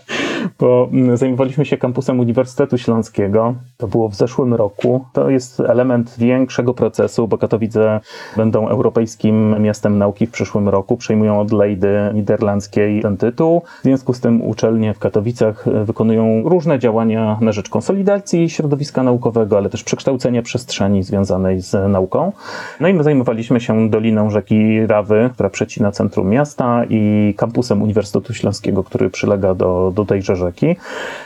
bo 0.59 0.89
mm, 0.91 1.17
zajmowaliśmy 1.17 1.65
się 1.65 1.77
kampusem 1.77 2.19
Uniwersytetu 2.19 2.77
Śląskiego. 2.77 3.55
To 3.77 3.87
było 3.87 4.09
w 4.09 4.15
zeszłym 4.15 4.53
roku. 4.53 5.05
To 5.13 5.29
jest 5.29 5.59
element 5.59 6.15
większego 6.17 6.73
procesu, 6.73 7.27
bo 7.27 7.37
Katowice 7.37 7.99
będą 8.37 8.67
europejskim 8.67 9.61
miastem 9.61 9.97
nauki 9.97 10.27
w 10.27 10.31
przyszłym 10.31 10.69
roku. 10.69 10.97
Przejmują 10.97 11.39
od 11.39 11.51
Lejdy 11.51 11.97
niderlandzkiej 12.13 13.01
ten 13.01 13.17
tytuł. 13.17 13.61
W 13.79 13.83
związku 13.83 14.13
z 14.13 14.19
tym 14.19 14.41
uczelnie 14.41 14.93
w 14.93 14.99
Katowicach 14.99 15.67
e, 15.67 15.85
wykonują 15.85 16.41
różne 16.45 16.79
działania 16.79 17.37
na 17.41 17.51
rzecz 17.51 17.69
konsolidacji 17.69 18.49
środowiska 18.49 19.03
naukowego, 19.03 19.57
ale 19.57 19.69
też 19.69 19.83
przekształcenia 19.83 20.41
przestrzeni 20.41 21.03
związanej 21.03 21.61
z 21.61 21.91
nauką 21.91 22.14
sztuką. 22.15 22.31
No 22.79 22.87
i 22.87 22.93
my 22.93 23.03
zajmowaliśmy 23.03 23.61
się 23.61 23.89
doliną 23.89 24.29
rzeki 24.29 24.87
Rawy, 24.87 25.29
która 25.33 25.49
przecina 25.49 25.91
centrum 25.91 26.29
miasta 26.29 26.83
i 26.89 27.33
kampusem 27.37 27.81
Uniwersytetu 27.81 28.33
Śląskiego, 28.33 28.83
który 28.83 29.09
przylega 29.09 29.55
do, 29.55 29.91
do 29.95 30.05
tejże 30.05 30.35
rzeki. 30.35 30.75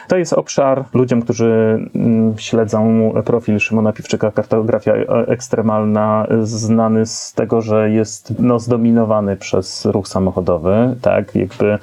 To 0.07 0.17
jest 0.17 0.33
obszar 0.33 0.85
ludziom, 0.93 1.21
którzy 1.21 1.79
mm, 1.95 2.37
śledzą 2.37 3.11
profil 3.25 3.59
Szymona 3.59 3.93
Piwczyka, 3.93 4.31
kartografia 4.31 4.93
ekstremalna, 5.27 6.27
znany 6.41 7.05
z 7.05 7.33
tego, 7.33 7.61
że 7.61 7.89
jest 7.89 8.33
no, 8.39 8.59
zdominowany 8.59 9.37
przez 9.37 9.85
ruch 9.85 10.07
samochodowy, 10.07 10.95
tak, 11.01 11.35
jakby 11.35 11.79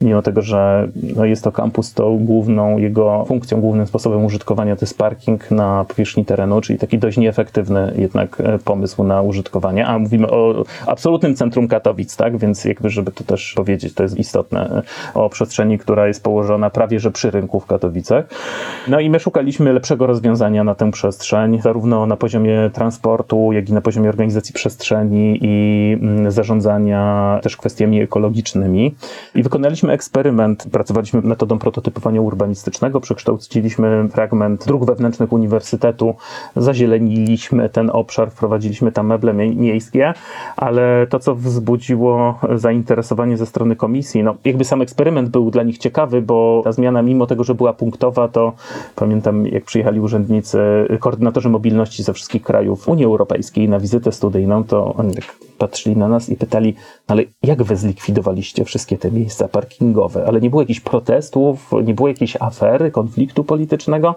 mimo 0.00 0.22
tego, 0.22 0.42
że 0.42 0.88
no 1.16 1.24
jest 1.24 1.44
to 1.44 1.52
kampus, 1.52 1.94
to 1.94 2.10
główną 2.10 2.78
jego 2.78 3.24
funkcją, 3.24 3.60
głównym 3.60 3.86
sposobem 3.86 4.24
użytkowania 4.24 4.76
to 4.76 4.84
jest 4.84 4.98
parking 4.98 5.50
na 5.50 5.84
powierzchni 5.88 6.24
terenu, 6.24 6.60
czyli 6.60 6.78
taki 6.78 6.98
dość 6.98 7.18
nieefektywny 7.18 7.94
jednak 7.98 8.40
e, 8.40 8.58
pomysł 8.58 9.04
na 9.04 9.22
użytkowanie. 9.22 9.86
A 9.86 9.98
mówimy 9.98 10.30
o 10.30 10.64
absolutnym 10.86 11.34
centrum 11.34 11.68
Katowic, 11.68 12.16
tak? 12.16 12.38
Więc 12.38 12.64
jakby, 12.64 12.90
żeby 12.90 13.12
to 13.12 13.24
też 13.24 13.52
powiedzieć, 13.56 13.94
to 13.94 14.02
jest 14.02 14.18
istotne, 14.18 14.82
e, 15.14 15.14
o 15.14 15.28
przestrzeni, 15.28 15.78
która 15.78 16.06
jest 16.06 16.22
położona 16.22 16.70
prawie, 16.70 17.00
że 17.00 17.10
przy 17.10 17.30
rynku 17.30 17.60
w 17.60 17.66
Katowicach. 17.66 18.24
No 18.88 19.00
i 19.00 19.10
my 19.10 19.20
szukaliśmy 19.20 19.72
lepszego 19.72 20.06
rozwiązania 20.06 20.64
na 20.64 20.74
tę 20.74 20.90
przestrzeń, 20.90 21.60
zarówno 21.62 22.06
na 22.06 22.16
poziomie 22.16 22.70
transportu, 22.72 23.52
jak 23.52 23.68
i 23.68 23.72
na 23.72 23.80
poziomie 23.80 24.08
organizacji 24.08 24.54
przestrzeni 24.54 25.38
i 25.42 25.96
mm, 26.02 26.30
zarządzania 26.30 27.38
też 27.42 27.56
kwestiami 27.56 28.00
ekologicznymi. 28.00 28.94
I 29.34 29.42
wykonaliśmy 29.42 29.89
eksperyment. 29.92 30.66
Pracowaliśmy 30.72 31.20
metodą 31.20 31.58
prototypowania 31.58 32.20
urbanistycznego, 32.20 33.00
przekształciliśmy 33.00 34.08
fragment 34.08 34.66
dróg 34.66 34.84
wewnętrznych 34.84 35.32
uniwersytetu, 35.32 36.14
zazieleniliśmy 36.56 37.68
ten 37.68 37.90
obszar, 37.90 38.30
wprowadziliśmy 38.30 38.92
tam 38.92 39.06
meble 39.06 39.34
miejskie, 39.34 40.14
ale 40.56 41.06
to, 41.06 41.18
co 41.18 41.34
wzbudziło 41.34 42.38
zainteresowanie 42.54 43.36
ze 43.36 43.46
strony 43.46 43.76
komisji, 43.76 44.22
no 44.22 44.34
jakby 44.44 44.64
sam 44.64 44.82
eksperyment 44.82 45.28
był 45.28 45.50
dla 45.50 45.62
nich 45.62 45.78
ciekawy, 45.78 46.22
bo 46.22 46.60
ta 46.64 46.72
zmiana, 46.72 47.02
mimo 47.02 47.26
tego, 47.26 47.44
że 47.44 47.54
była 47.54 47.72
punktowa, 47.72 48.28
to 48.28 48.52
pamiętam, 48.96 49.46
jak 49.46 49.64
przyjechali 49.64 50.00
urzędnicy, 50.00 50.58
koordynatorzy 51.00 51.48
mobilności 51.48 52.02
ze 52.02 52.12
wszystkich 52.12 52.42
krajów 52.42 52.88
Unii 52.88 53.04
Europejskiej 53.04 53.68
na 53.68 53.80
wizytę 53.80 54.12
studyjną, 54.12 54.64
to 54.64 54.94
oni 54.94 55.14
tak 55.14 55.24
patrzyli 55.58 55.96
na 55.96 56.08
nas 56.08 56.28
i 56.28 56.36
pytali, 56.36 56.74
ale 57.06 57.22
jak 57.42 57.62
wy 57.62 57.76
zlikwidowaliście 57.76 58.64
wszystkie 58.64 58.98
te 58.98 59.10
miejsca 59.10 59.48
parkingowe? 59.48 59.79
Ale 60.26 60.40
nie 60.40 60.50
było 60.50 60.62
jakichś 60.62 60.80
protestów, 60.80 61.70
nie 61.84 61.94
było 61.94 62.08
jakiejś 62.08 62.36
afery, 62.40 62.90
konfliktu 62.90 63.44
politycznego? 63.44 64.14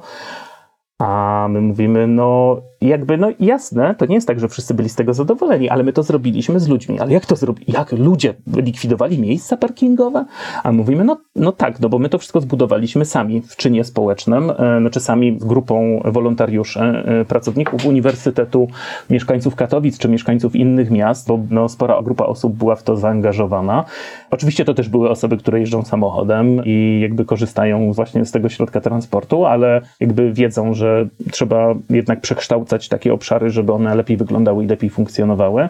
A 0.99 1.47
my 1.49 1.61
mówimy, 1.61 2.07
no 2.07 2.57
jakby, 2.87 3.17
no 3.17 3.29
jasne, 3.39 3.95
to 3.95 4.05
nie 4.05 4.15
jest 4.15 4.27
tak, 4.27 4.39
że 4.39 4.47
wszyscy 4.47 4.73
byli 4.73 4.89
z 4.89 4.95
tego 4.95 5.13
zadowoleni, 5.13 5.69
ale 5.69 5.83
my 5.83 5.93
to 5.93 6.03
zrobiliśmy 6.03 6.59
z 6.59 6.67
ludźmi. 6.67 6.99
Ale 6.99 7.13
jak 7.13 7.25
to 7.25 7.35
zrobili? 7.35 7.73
Jak 7.73 7.91
ludzie 7.91 8.33
likwidowali 8.55 9.19
miejsca 9.19 9.57
parkingowe? 9.57 10.25
A 10.63 10.71
mówimy, 10.71 11.03
no, 11.03 11.17
no 11.35 11.51
tak, 11.51 11.79
no 11.79 11.89
bo 11.89 11.99
my 11.99 12.09
to 12.09 12.17
wszystko 12.17 12.41
zbudowaliśmy 12.41 13.05
sami 13.05 13.41
w 13.41 13.55
czynie 13.55 13.83
społecznym, 13.83 14.49
e, 14.49 14.79
znaczy 14.79 14.99
sami 14.99 15.39
z 15.39 15.45
grupą 15.45 16.01
wolontariuszy, 16.05 16.79
e, 16.79 17.25
pracowników 17.25 17.85
uniwersytetu, 17.85 18.67
mieszkańców 19.09 19.55
Katowic 19.55 19.97
czy 19.97 20.09
mieszkańców 20.09 20.55
innych 20.55 20.91
miast, 20.91 21.27
bo 21.27 21.39
no, 21.49 21.69
spora 21.69 22.01
grupa 22.01 22.25
osób 22.25 22.53
była 22.53 22.75
w 22.75 22.83
to 22.83 22.97
zaangażowana. 22.97 23.85
Oczywiście 24.31 24.65
to 24.65 24.73
też 24.73 24.89
były 24.89 25.09
osoby, 25.09 25.37
które 25.37 25.59
jeżdżą 25.59 25.83
samochodem 25.83 26.61
i 26.65 26.99
jakby 27.01 27.25
korzystają 27.25 27.93
właśnie 27.93 28.25
z 28.25 28.31
tego 28.31 28.49
środka 28.49 28.81
transportu, 28.81 29.45
ale 29.45 29.81
jakby 29.99 30.33
wiedzą, 30.33 30.73
że 30.73 31.07
trzeba 31.31 31.75
jednak 31.89 32.21
przekształcać 32.21 32.72
takie 32.89 33.13
obszary, 33.13 33.49
żeby 33.49 33.73
one 33.73 33.95
lepiej 33.95 34.17
wyglądały 34.17 34.63
i 34.63 34.67
lepiej 34.67 34.89
funkcjonowały. 34.89 35.69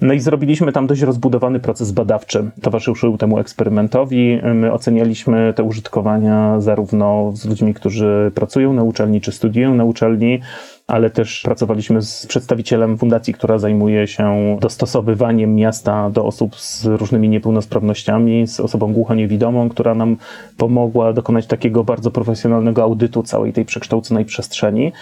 No 0.00 0.14
i 0.14 0.20
zrobiliśmy 0.20 0.72
tam 0.72 0.86
dość 0.86 1.02
rozbudowany 1.02 1.60
proces 1.60 1.92
badawczy. 1.92 2.50
Towarzyszył 2.62 3.18
temu 3.18 3.38
eksperymentowi. 3.38 4.40
My 4.54 4.72
ocenialiśmy 4.72 5.52
te 5.56 5.62
użytkowania 5.62 6.60
zarówno 6.60 7.32
z 7.34 7.44
ludźmi, 7.44 7.74
którzy 7.74 8.32
pracują 8.34 8.72
na 8.72 8.82
uczelni 8.82 9.20
czy 9.20 9.32
studiują 9.32 9.74
na 9.74 9.84
uczelni, 9.84 10.40
ale 10.86 11.10
też 11.10 11.42
pracowaliśmy 11.42 12.02
z 12.02 12.26
przedstawicielem 12.26 12.98
fundacji, 12.98 13.34
która 13.34 13.58
zajmuje 13.58 14.06
się 14.06 14.56
dostosowywaniem 14.60 15.54
miasta 15.54 16.10
do 16.10 16.24
osób 16.24 16.56
z 16.56 16.86
różnymi 16.86 17.28
niepełnosprawnościami, 17.28 18.46
z 18.46 18.60
osobą 18.60 18.92
głuchoniewidomą, 18.92 19.68
która 19.68 19.94
nam 19.94 20.16
pomogła 20.56 21.12
dokonać 21.12 21.46
takiego 21.46 21.84
bardzo 21.84 22.10
profesjonalnego 22.10 22.82
audytu 22.82 23.22
całej 23.22 23.52
tej 23.52 23.64
przekształconej 23.64 24.24
przestrzeni. 24.24 24.92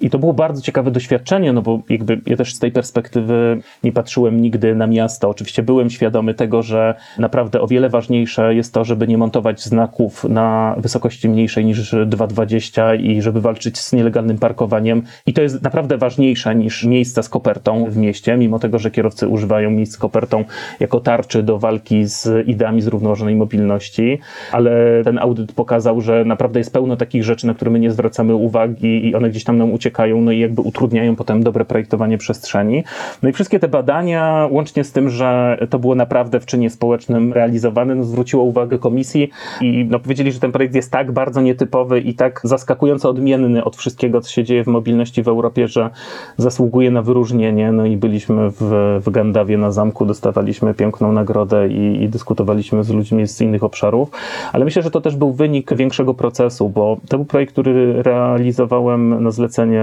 I 0.00 0.10
to 0.10 0.18
było 0.18 0.32
bardzo 0.32 0.62
ciekawe 0.62 0.90
doświadczenie, 0.90 1.52
no 1.52 1.62
bo 1.62 1.82
jakby 1.88 2.20
ja 2.26 2.36
też 2.36 2.54
z 2.54 2.58
tej 2.58 2.72
perspektywy 2.72 3.60
nie 3.84 3.92
patrzyłem 3.92 4.42
nigdy 4.42 4.74
na 4.74 4.86
miasto. 4.86 5.28
Oczywiście 5.28 5.62
byłem 5.62 5.90
świadomy 5.90 6.34
tego, 6.34 6.62
że 6.62 6.94
naprawdę 7.18 7.60
o 7.60 7.66
wiele 7.66 7.88
ważniejsze 7.88 8.54
jest 8.54 8.74
to, 8.74 8.84
żeby 8.84 9.08
nie 9.08 9.18
montować 9.18 9.64
znaków 9.64 10.24
na 10.24 10.74
wysokości 10.78 11.28
mniejszej 11.28 11.64
niż 11.64 11.92
2,20 11.92 13.00
i 13.00 13.22
żeby 13.22 13.40
walczyć 13.40 13.78
z 13.78 13.92
nielegalnym 13.92 14.38
parkowaniem. 14.38 15.02
I 15.26 15.32
to 15.32 15.42
jest 15.42 15.62
naprawdę 15.62 15.98
ważniejsze 15.98 16.54
niż 16.54 16.84
miejsca 16.84 17.22
z 17.22 17.28
kopertą 17.28 17.90
w 17.90 17.96
mieście, 17.96 18.36
mimo 18.36 18.58
tego, 18.58 18.78
że 18.78 18.90
kierowcy 18.90 19.28
używają 19.28 19.70
miejsc 19.70 19.92
z 19.92 19.98
kopertą 19.98 20.44
jako 20.80 21.00
tarczy 21.00 21.42
do 21.42 21.58
walki 21.58 22.04
z 22.04 22.48
ideami 22.48 22.82
zrównoważonej 22.82 23.36
mobilności. 23.36 24.18
Ale 24.52 25.02
ten 25.04 25.18
audyt 25.18 25.52
pokazał, 25.52 26.00
że 26.00 26.24
naprawdę 26.24 26.60
jest 26.60 26.72
pełno 26.72 26.96
takich 26.96 27.24
rzeczy, 27.24 27.46
na 27.46 27.54
które 27.54 27.70
my 27.70 27.80
nie 27.80 27.90
zwracamy 27.90 28.34
uwagi 28.34 29.06
i 29.08 29.14
one 29.14 29.30
gdzieś 29.30 29.44
tam 29.44 29.58
nam 29.58 29.72
uciekają 29.72 29.85
uciekają, 29.86 30.20
no 30.20 30.32
i 30.32 30.38
jakby 30.38 30.62
utrudniają 30.62 31.16
potem 31.16 31.42
dobre 31.42 31.64
projektowanie 31.64 32.18
przestrzeni. 32.18 32.84
No 33.22 33.28
i 33.28 33.32
wszystkie 33.32 33.58
te 33.58 33.68
badania, 33.68 34.48
łącznie 34.50 34.84
z 34.84 34.92
tym, 34.92 35.10
że 35.10 35.58
to 35.70 35.78
było 35.78 35.94
naprawdę 35.94 36.40
w 36.40 36.46
czynie 36.46 36.70
społecznym 36.70 37.32
realizowane, 37.32 37.94
no 37.94 38.04
zwróciło 38.04 38.42
uwagę 38.42 38.78
komisji 38.78 39.30
i 39.60 39.86
no 39.90 39.98
powiedzieli, 39.98 40.32
że 40.32 40.40
ten 40.40 40.52
projekt 40.52 40.74
jest 40.74 40.90
tak 40.90 41.12
bardzo 41.12 41.40
nietypowy 41.40 42.00
i 42.00 42.14
tak 42.14 42.40
zaskakująco 42.44 43.10
odmienny 43.10 43.64
od 43.64 43.76
wszystkiego, 43.76 44.20
co 44.20 44.30
się 44.30 44.44
dzieje 44.44 44.64
w 44.64 44.66
mobilności 44.66 45.22
w 45.22 45.28
Europie, 45.28 45.68
że 45.68 45.90
zasługuje 46.36 46.90
na 46.90 47.02
wyróżnienie. 47.02 47.72
No 47.72 47.86
i 47.86 47.96
byliśmy 47.96 48.50
w, 48.50 49.00
w 49.04 49.10
Gandawie 49.10 49.58
na 49.58 49.70
zamku, 49.70 50.06
dostawaliśmy 50.06 50.74
piękną 50.74 51.12
nagrodę 51.12 51.68
i, 51.68 52.02
i 52.02 52.08
dyskutowaliśmy 52.08 52.84
z 52.84 52.90
ludźmi 52.90 53.28
z 53.28 53.40
innych 53.40 53.64
obszarów, 53.64 54.10
ale 54.52 54.64
myślę, 54.64 54.82
że 54.82 54.90
to 54.90 55.00
też 55.00 55.16
był 55.16 55.32
wynik 55.32 55.74
większego 55.74 56.14
procesu, 56.14 56.68
bo 56.68 56.96
to 57.08 57.16
był 57.16 57.24
projekt, 57.24 57.52
który 57.52 58.02
realizowałem 58.02 59.22
na 59.22 59.30
zlecenie 59.30 59.75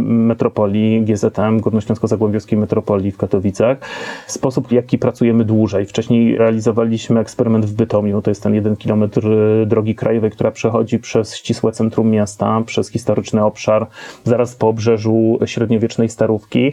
metropolii 0.00 1.02
GZM, 1.02 1.60
Górnośląsko-Zagłębiowskiej 1.60 2.58
Metropolii 2.58 3.12
w 3.12 3.16
Katowicach, 3.16 3.78
w 4.26 4.32
sposób, 4.32 4.72
jaki 4.72 4.98
pracujemy 4.98 5.44
dłużej. 5.44 5.86
Wcześniej 5.86 6.38
realizowaliśmy 6.38 7.20
eksperyment 7.20 7.64
w 7.64 7.74
Bytomiu, 7.74 8.22
to 8.22 8.30
jest 8.30 8.42
ten 8.42 8.54
jeden 8.54 8.76
kilometr 8.76 9.28
drogi 9.66 9.94
krajowej, 9.94 10.30
która 10.30 10.50
przechodzi 10.50 10.98
przez 10.98 11.36
ścisłe 11.36 11.72
centrum 11.72 12.10
miasta, 12.10 12.62
przez 12.66 12.90
historyczny 12.90 13.44
obszar, 13.44 13.86
zaraz 14.24 14.56
po 14.56 14.68
obrzeżu 14.68 15.38
średniowiecznej 15.46 16.08
Starówki 16.08 16.72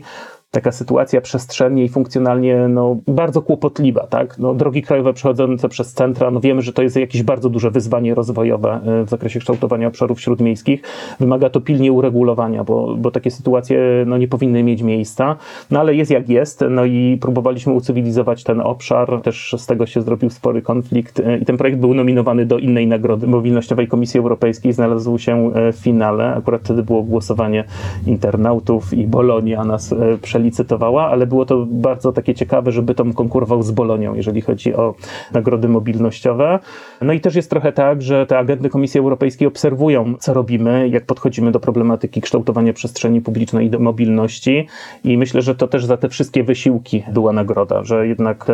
taka 0.54 0.72
sytuacja 0.72 1.22
przestrzennie 1.22 1.86
i 1.86 1.90
funkcjonalnie 1.90 2.68
no, 2.68 2.98
bardzo 3.08 3.42
kłopotliwa. 3.42 4.08
Tak? 4.08 4.40
No, 4.40 4.54
drogi 4.54 4.82
krajowe 4.82 5.14
przechodzące 5.14 5.70
przez 5.70 5.94
centra, 5.94 6.32
no 6.32 6.40
wiemy, 6.40 6.62
że 6.62 6.74
to 6.74 6.82
jest 6.82 6.96
jakieś 6.96 7.24
bardzo 7.24 7.50
duże 7.50 7.72
wyzwanie 7.72 8.16
rozwojowe 8.16 8.82
e, 8.86 9.04
w 9.04 9.10
zakresie 9.10 9.40
kształtowania 9.40 9.88
obszarów 9.88 10.22
śródmiejskich. 10.22 10.82
Wymaga 11.20 11.50
to 11.50 11.62
pilnie 11.62 11.92
uregulowania, 11.92 12.64
bo, 12.64 12.96
bo 12.98 13.12
takie 13.12 13.32
sytuacje 13.32 13.80
no, 14.06 14.18
nie 14.18 14.28
powinny 14.28 14.64
mieć 14.64 14.82
miejsca. 14.82 15.36
No 15.72 15.80
ale 15.80 15.96
jest 15.96 16.12
jak 16.12 16.30
jest, 16.30 16.64
no 16.70 16.86
i 16.86 17.18
próbowaliśmy 17.22 17.74
ucywilizować 17.74 18.44
ten 18.44 18.62
obszar. 18.62 19.22
Też 19.22 19.56
z 19.58 19.66
tego 19.66 19.86
się 19.86 20.02
zrobił 20.02 20.30
spory 20.30 20.62
konflikt 20.62 21.20
e, 21.20 21.38
i 21.38 21.46
ten 21.46 21.58
projekt 21.58 21.80
był 21.80 21.94
nominowany 21.94 22.46
do 22.46 22.58
innej 22.58 22.88
nagrody 22.88 23.28
mobilnościowej 23.28 23.88
Komisji 23.88 24.20
Europejskiej. 24.20 24.74
Znalazł 24.74 25.18
się 25.18 25.54
e, 25.54 25.72
w 25.72 25.76
finale. 25.76 26.36
Akurat 26.36 26.62
wtedy 26.62 26.84
było 26.84 27.04
głosowanie 27.04 27.64
internautów 28.08 28.94
i 28.94 29.08
Bolonia 29.08 29.64
nas 29.64 29.96
przeliczyła 30.22 30.43
licytowała, 30.44 31.08
ale 31.08 31.28
było 31.28 31.46
to 31.46 31.66
bardzo 31.70 32.12
takie 32.12 32.34
ciekawe, 32.34 32.72
żeby 32.72 32.96
tam 32.96 33.14
konkurował 33.14 33.64
z 33.64 33.72
Bolonią, 33.72 34.16
jeżeli 34.16 34.42
chodzi 34.42 34.76
o 34.76 34.96
nagrody 35.32 35.70
mobilnościowe. 35.70 36.60
No 37.02 37.14
i 37.14 37.20
też 37.20 37.36
jest 37.36 37.50
trochę 37.50 37.72
tak, 37.72 38.02
że 38.02 38.26
te 38.26 38.38
agendy 38.38 38.70
Komisji 38.70 39.00
Europejskiej 39.00 39.48
obserwują, 39.48 40.14
co 40.20 40.34
robimy, 40.34 40.90
jak 40.90 41.06
podchodzimy 41.06 41.52
do 41.52 41.60
problematyki 41.60 42.22
kształtowania 42.22 42.74
przestrzeni 42.74 43.22
publicznej 43.22 43.68
i 43.68 43.80
mobilności 43.80 44.68
i 45.04 45.18
myślę, 45.18 45.42
że 45.42 45.56
to 45.56 45.68
też 45.68 45.86
za 45.86 45.98
te 45.98 46.10
wszystkie 46.10 46.44
wysiłki 46.44 47.04
była 47.14 47.34
nagroda, 47.34 47.84
że 47.84 48.08
jednak 48.08 48.48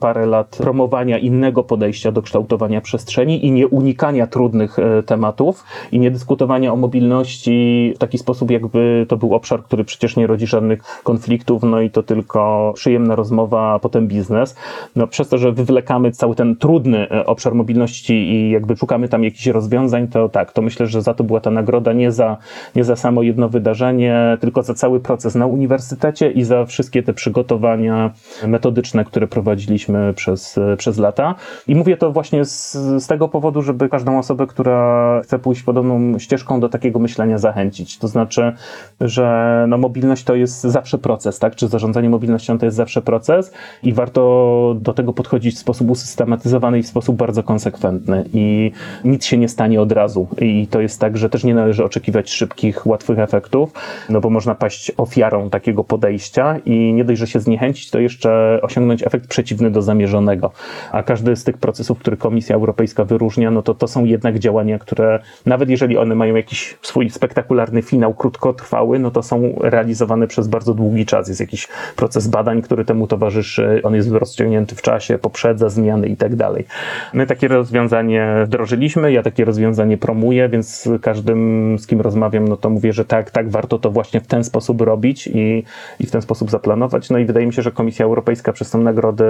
parę 0.00 0.26
lat 0.26 0.56
promowania 0.60 1.18
innego 1.18 1.62
podejścia 1.62 2.12
do 2.12 2.22
kształtowania 2.22 2.80
przestrzeni 2.80 3.46
i 3.46 3.52
nie 3.52 3.68
unikania 3.68 4.26
trudnych 4.26 4.78
e, 4.78 5.02
tematów 5.02 5.64
i 5.92 5.98
nie 5.98 6.10
dyskutowania 6.10 6.72
o 6.72 6.76
mobilności 6.76 7.92
w 7.96 7.98
taki 7.98 8.18
sposób, 8.18 8.50
jakby 8.50 9.06
to 9.08 9.16
był 9.16 9.34
obszar, 9.34 9.62
który 9.62 9.84
przecież 9.84 10.16
nie 10.16 10.26
rodzi 10.26 10.46
żadnych 10.46 10.82
konfliktów 11.02 11.31
konfliktów, 11.32 11.62
no 11.62 11.80
i 11.80 11.90
to 11.90 12.02
tylko 12.02 12.72
przyjemna 12.74 13.16
rozmowa, 13.16 13.74
a 13.74 13.78
potem 13.78 14.08
biznes. 14.08 14.56
No 14.96 15.06
przez 15.06 15.28
to, 15.28 15.38
że 15.38 15.52
wywlekamy 15.52 16.12
cały 16.12 16.34
ten 16.34 16.56
trudny 16.56 17.10
e, 17.10 17.26
obszar 17.26 17.54
mobilności 17.54 18.14
i 18.14 18.50
jakby 18.50 18.76
szukamy 18.76 19.08
tam 19.08 19.24
jakichś 19.24 19.46
rozwiązań, 19.46 20.08
to 20.08 20.28
tak, 20.28 20.52
to 20.52 20.62
myślę, 20.62 20.86
że 20.86 21.02
za 21.02 21.14
to 21.14 21.24
była 21.24 21.40
ta 21.40 21.50
nagroda 21.50 21.92
nie 21.92 22.12
za, 22.12 22.36
nie 22.76 22.84
za 22.84 22.96
samo 22.96 23.22
jedno 23.22 23.48
wydarzenie, 23.48 24.36
tylko 24.40 24.62
za 24.62 24.74
cały 24.74 25.00
proces 25.00 25.34
na 25.34 25.46
uniwersytecie 25.46 26.30
i 26.30 26.44
za 26.44 26.64
wszystkie 26.64 27.02
te 27.02 27.12
przygotowania 27.12 28.10
metodyczne, 28.46 29.04
które 29.04 29.26
prowadziliśmy 29.26 30.14
przez, 30.14 30.58
przez 30.78 30.98
lata. 30.98 31.34
I 31.68 31.74
mówię 31.74 31.96
to 31.96 32.12
właśnie 32.12 32.44
z, 32.44 32.72
z 32.98 33.06
tego 33.06 33.28
powodu, 33.28 33.62
żeby 33.62 33.88
każdą 33.88 34.18
osobę, 34.18 34.46
która 34.46 35.20
chce 35.22 35.38
pójść 35.38 35.62
podobną 35.62 36.18
ścieżką 36.18 36.60
do 36.60 36.68
takiego 36.68 36.98
myślenia 36.98 37.38
zachęcić. 37.38 37.98
To 37.98 38.08
znaczy, 38.08 38.52
że 39.00 39.64
no, 39.68 39.78
mobilność 39.78 40.24
to 40.24 40.34
jest 40.34 40.62
zawsze 40.62 40.98
proces, 40.98 41.11
tak? 41.40 41.56
Czy 41.56 41.68
zarządzanie 41.68 42.10
mobilnością 42.10 42.58
to 42.58 42.64
jest 42.64 42.76
zawsze 42.76 43.02
proces 43.02 43.52
i 43.82 43.92
warto 43.92 44.76
do 44.80 44.92
tego 44.92 45.12
podchodzić 45.12 45.54
w 45.54 45.58
sposób 45.58 45.90
usystematyzowany 45.90 46.78
i 46.78 46.82
w 46.82 46.86
sposób 46.86 47.16
bardzo 47.16 47.42
konsekwentny. 47.42 48.24
I 48.34 48.72
nic 49.04 49.24
się 49.24 49.38
nie 49.38 49.48
stanie 49.48 49.80
od 49.80 49.92
razu. 49.92 50.28
I 50.38 50.66
to 50.66 50.80
jest 50.80 51.00
tak, 51.00 51.16
że 51.16 51.30
też 51.30 51.44
nie 51.44 51.54
należy 51.54 51.84
oczekiwać 51.84 52.30
szybkich, 52.30 52.86
łatwych 52.86 53.18
efektów, 53.18 53.72
no 54.08 54.20
bo 54.20 54.30
można 54.30 54.54
paść 54.54 54.92
ofiarą 54.96 55.50
takiego 55.50 55.84
podejścia 55.84 56.58
i 56.66 56.92
nie 56.92 57.04
dość, 57.04 57.20
że 57.20 57.26
się 57.26 57.40
zniechęcić, 57.40 57.90
to 57.90 57.98
jeszcze 57.98 58.58
osiągnąć 58.62 59.06
efekt 59.06 59.26
przeciwny 59.26 59.70
do 59.70 59.82
zamierzonego. 59.82 60.50
A 60.92 61.02
każdy 61.02 61.36
z 61.36 61.44
tych 61.44 61.58
procesów, 61.58 61.98
który 61.98 62.16
Komisja 62.16 62.56
Europejska 62.56 63.04
wyróżnia, 63.04 63.50
no 63.50 63.62
to 63.62 63.74
to 63.74 63.88
są 63.88 64.04
jednak 64.04 64.38
działania, 64.38 64.78
które 64.78 65.20
nawet 65.46 65.70
jeżeli 65.70 65.98
one 65.98 66.14
mają 66.14 66.34
jakiś 66.34 66.78
swój 66.82 67.10
spektakularny 67.10 67.82
finał, 67.82 68.14
krótkotrwały, 68.14 68.98
no 68.98 69.10
to 69.10 69.22
są 69.22 69.54
realizowane 69.60 70.26
przez 70.26 70.48
bardzo 70.48 70.74
długi 70.74 71.01
czas. 71.06 71.28
Jest 71.28 71.40
jakiś 71.40 71.68
proces 71.96 72.28
badań, 72.28 72.62
który 72.62 72.84
temu 72.84 73.06
towarzyszy, 73.06 73.80
on 73.82 73.94
jest 73.94 74.10
rozciągnięty 74.10 74.74
w 74.74 74.82
czasie, 74.82 75.18
poprzedza 75.18 75.68
zmiany 75.68 76.06
i 76.06 76.16
tak 76.16 76.36
dalej. 76.36 76.64
My 77.12 77.26
takie 77.26 77.48
rozwiązanie 77.48 78.42
wdrożyliśmy, 78.46 79.12
ja 79.12 79.22
takie 79.22 79.44
rozwiązanie 79.44 79.98
promuję, 79.98 80.48
więc 80.48 80.88
każdym, 81.02 81.76
z 81.78 81.86
kim 81.86 82.00
rozmawiam, 82.00 82.48
no 82.48 82.56
to 82.56 82.70
mówię, 82.70 82.92
że 82.92 83.04
tak, 83.04 83.30
tak, 83.30 83.50
warto 83.50 83.78
to 83.78 83.90
właśnie 83.90 84.20
w 84.20 84.26
ten 84.26 84.44
sposób 84.44 84.80
robić 84.80 85.26
i, 85.26 85.64
i 86.00 86.06
w 86.06 86.10
ten 86.10 86.22
sposób 86.22 86.50
zaplanować. 86.50 87.10
No 87.10 87.18
i 87.18 87.24
wydaje 87.24 87.46
mi 87.46 87.52
się, 87.52 87.62
że 87.62 87.70
Komisja 87.70 88.04
Europejska 88.04 88.52
przez 88.52 88.70
tę 88.70 88.78
nagrodę 88.78 89.24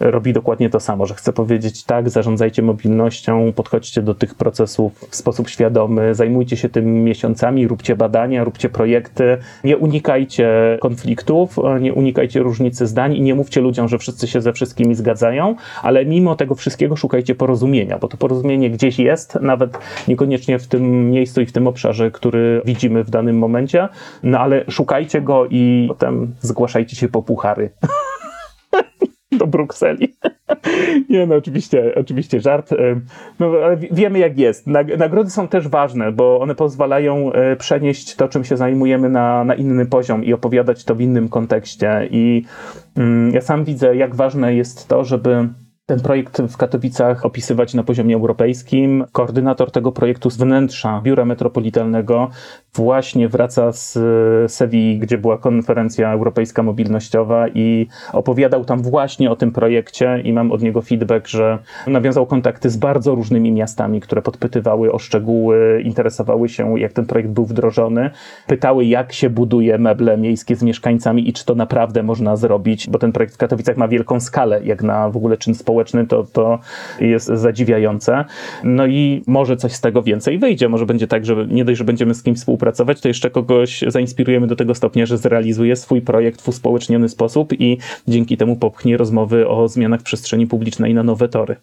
robi 0.00 0.32
dokładnie 0.32 0.70
to 0.70 0.80
samo, 0.80 1.06
że 1.06 1.14
chce 1.14 1.32
powiedzieć 1.32 1.84
tak, 1.84 2.10
zarządzajcie 2.10 2.62
mobilnością, 2.62 3.52
podchodźcie 3.52 4.02
do 4.02 4.14
tych 4.14 4.34
procesów 4.34 4.92
w 5.10 5.16
sposób 5.16 5.48
świadomy, 5.48 6.14
zajmujcie 6.14 6.56
się 6.56 6.68
tym 6.68 7.04
miesiącami, 7.04 7.68
róbcie 7.68 7.96
badania, 7.96 8.44
róbcie 8.44 8.68
projekty, 8.68 9.38
nie 9.64 9.76
unikajcie 9.76 10.78
konfliktów, 10.80 10.93
nie 11.80 11.94
unikajcie 11.94 12.40
różnicy 12.40 12.86
zdań 12.86 13.14
i 13.14 13.20
nie 13.20 13.34
mówcie 13.34 13.60
ludziom, 13.60 13.88
że 13.88 13.98
wszyscy 13.98 14.26
się 14.26 14.40
ze 14.40 14.52
wszystkimi 14.52 14.94
zgadzają, 14.94 15.56
ale 15.82 16.06
mimo 16.06 16.36
tego 16.36 16.54
wszystkiego 16.54 16.96
szukajcie 16.96 17.34
porozumienia, 17.34 17.98
bo 17.98 18.08
to 18.08 18.16
porozumienie 18.16 18.70
gdzieś 18.70 18.98
jest, 18.98 19.38
nawet 19.40 19.78
niekoniecznie 20.08 20.58
w 20.58 20.66
tym 20.66 21.10
miejscu 21.10 21.40
i 21.40 21.46
w 21.46 21.52
tym 21.52 21.66
obszarze, 21.66 22.10
który 22.10 22.62
widzimy 22.64 23.04
w 23.04 23.10
danym 23.10 23.38
momencie, 23.38 23.88
no 24.22 24.38
ale 24.38 24.64
szukajcie 24.68 25.20
go 25.20 25.46
i 25.50 25.86
potem 25.88 26.34
zgłaszajcie 26.40 26.96
się 26.96 27.08
po 27.08 27.22
puchary. 27.22 27.70
do 29.38 29.46
Brukseli. 29.46 30.14
Nie, 31.10 31.26
no 31.26 31.34
oczywiście, 31.34 31.94
oczywiście 31.94 32.40
żart. 32.40 32.70
No, 33.38 33.52
ale 33.64 33.76
wiemy 33.76 34.18
jak 34.18 34.38
jest. 34.38 34.66
Nagrody 34.98 35.30
są 35.30 35.48
też 35.48 35.68
ważne, 35.68 36.12
bo 36.12 36.40
one 36.40 36.54
pozwalają 36.54 37.32
e, 37.32 37.56
przenieść 37.56 38.16
to, 38.16 38.28
czym 38.28 38.44
się 38.44 38.56
zajmujemy 38.56 39.08
na, 39.08 39.44
na 39.44 39.54
inny 39.54 39.86
poziom 39.86 40.24
i 40.24 40.32
opowiadać 40.32 40.84
to 40.84 40.94
w 40.94 41.00
innym 41.00 41.28
kontekście. 41.28 42.08
I 42.10 42.44
mm, 42.96 43.34
ja 43.34 43.40
sam 43.40 43.64
widzę, 43.64 43.96
jak 43.96 44.14
ważne 44.14 44.54
jest 44.54 44.88
to, 44.88 45.04
żeby 45.04 45.48
ten 45.86 46.00
projekt 46.00 46.42
w 46.42 46.56
Katowicach 46.56 47.26
opisywać 47.26 47.74
na 47.74 47.82
poziomie 47.82 48.14
europejskim. 48.14 49.04
Koordynator 49.12 49.70
tego 49.70 49.92
projektu 49.92 50.30
z 50.30 50.36
wnętrza 50.36 51.00
Biura 51.04 51.24
Metropolitalnego 51.24 52.30
właśnie 52.74 53.28
wraca 53.28 53.72
z 53.72 53.98
Sewilli, 54.52 54.98
gdzie 54.98 55.18
była 55.18 55.38
konferencja 55.38 56.12
europejska 56.12 56.62
mobilnościowa 56.62 57.48
i 57.48 57.86
opowiadał 58.12 58.64
tam 58.64 58.82
właśnie 58.82 59.30
o 59.30 59.36
tym 59.36 59.52
projekcie 59.52 60.20
i 60.24 60.32
mam 60.32 60.52
od 60.52 60.62
niego 60.62 60.82
feedback, 60.82 61.26
że 61.28 61.58
nawiązał 61.86 62.26
kontakty 62.26 62.70
z 62.70 62.76
bardzo 62.76 63.14
różnymi 63.14 63.52
miastami, 63.52 64.00
które 64.00 64.22
podpytywały 64.22 64.92
o 64.92 64.98
szczegóły, 64.98 65.82
interesowały 65.84 66.48
się 66.48 66.80
jak 66.80 66.92
ten 66.92 67.06
projekt 67.06 67.30
był 67.30 67.44
wdrożony, 67.44 68.10
pytały 68.46 68.84
jak 68.84 69.12
się 69.12 69.30
buduje 69.30 69.78
meble 69.78 70.18
miejskie 70.18 70.56
z 70.56 70.62
mieszkańcami 70.62 71.28
i 71.28 71.32
czy 71.32 71.44
to 71.44 71.54
naprawdę 71.54 72.02
można 72.02 72.36
zrobić, 72.36 72.90
bo 72.90 72.98
ten 72.98 73.12
projekt 73.12 73.34
w 73.34 73.38
Katowicach 73.38 73.76
ma 73.76 73.88
wielką 73.88 74.20
skalę, 74.20 74.60
jak 74.64 74.82
na 74.82 75.10
w 75.10 75.16
ogóle 75.16 75.36
czyn 75.36 75.54
społeczny, 75.54 75.73
to, 76.08 76.24
to 76.24 76.58
jest 77.00 77.26
zadziwiające. 77.26 78.24
No 78.64 78.86
i 78.86 79.22
może 79.26 79.56
coś 79.56 79.72
z 79.72 79.80
tego 79.80 80.02
więcej 80.02 80.38
wyjdzie, 80.38 80.68
może 80.68 80.86
będzie 80.86 81.06
tak, 81.06 81.24
że 81.24 81.46
nie 81.46 81.64
dość, 81.64 81.78
że 81.78 81.84
będziemy 81.84 82.14
z 82.14 82.22
kimś 82.22 82.38
współpracować, 82.38 82.74
pracować, 82.74 83.00
to 83.00 83.08
jeszcze 83.08 83.30
kogoś 83.30 83.84
zainspirujemy 83.86 84.46
do 84.46 84.56
tego 84.56 84.74
stopnia, 84.74 85.06
że 85.06 85.18
zrealizuje 85.18 85.76
swój 85.76 86.02
projekt 86.02 86.40
w 86.40 86.48
uspołeczniony 86.48 87.08
sposób 87.08 87.52
i 87.60 87.78
dzięki 88.08 88.36
temu 88.36 88.56
popchnie 88.56 88.96
rozmowy 88.96 89.48
o 89.48 89.68
zmianach 89.68 90.00
w 90.00 90.04
przestrzeni 90.04 90.46
publicznej 90.46 90.94
na 90.94 91.02
nowe 91.02 91.28
tory. 91.28 91.56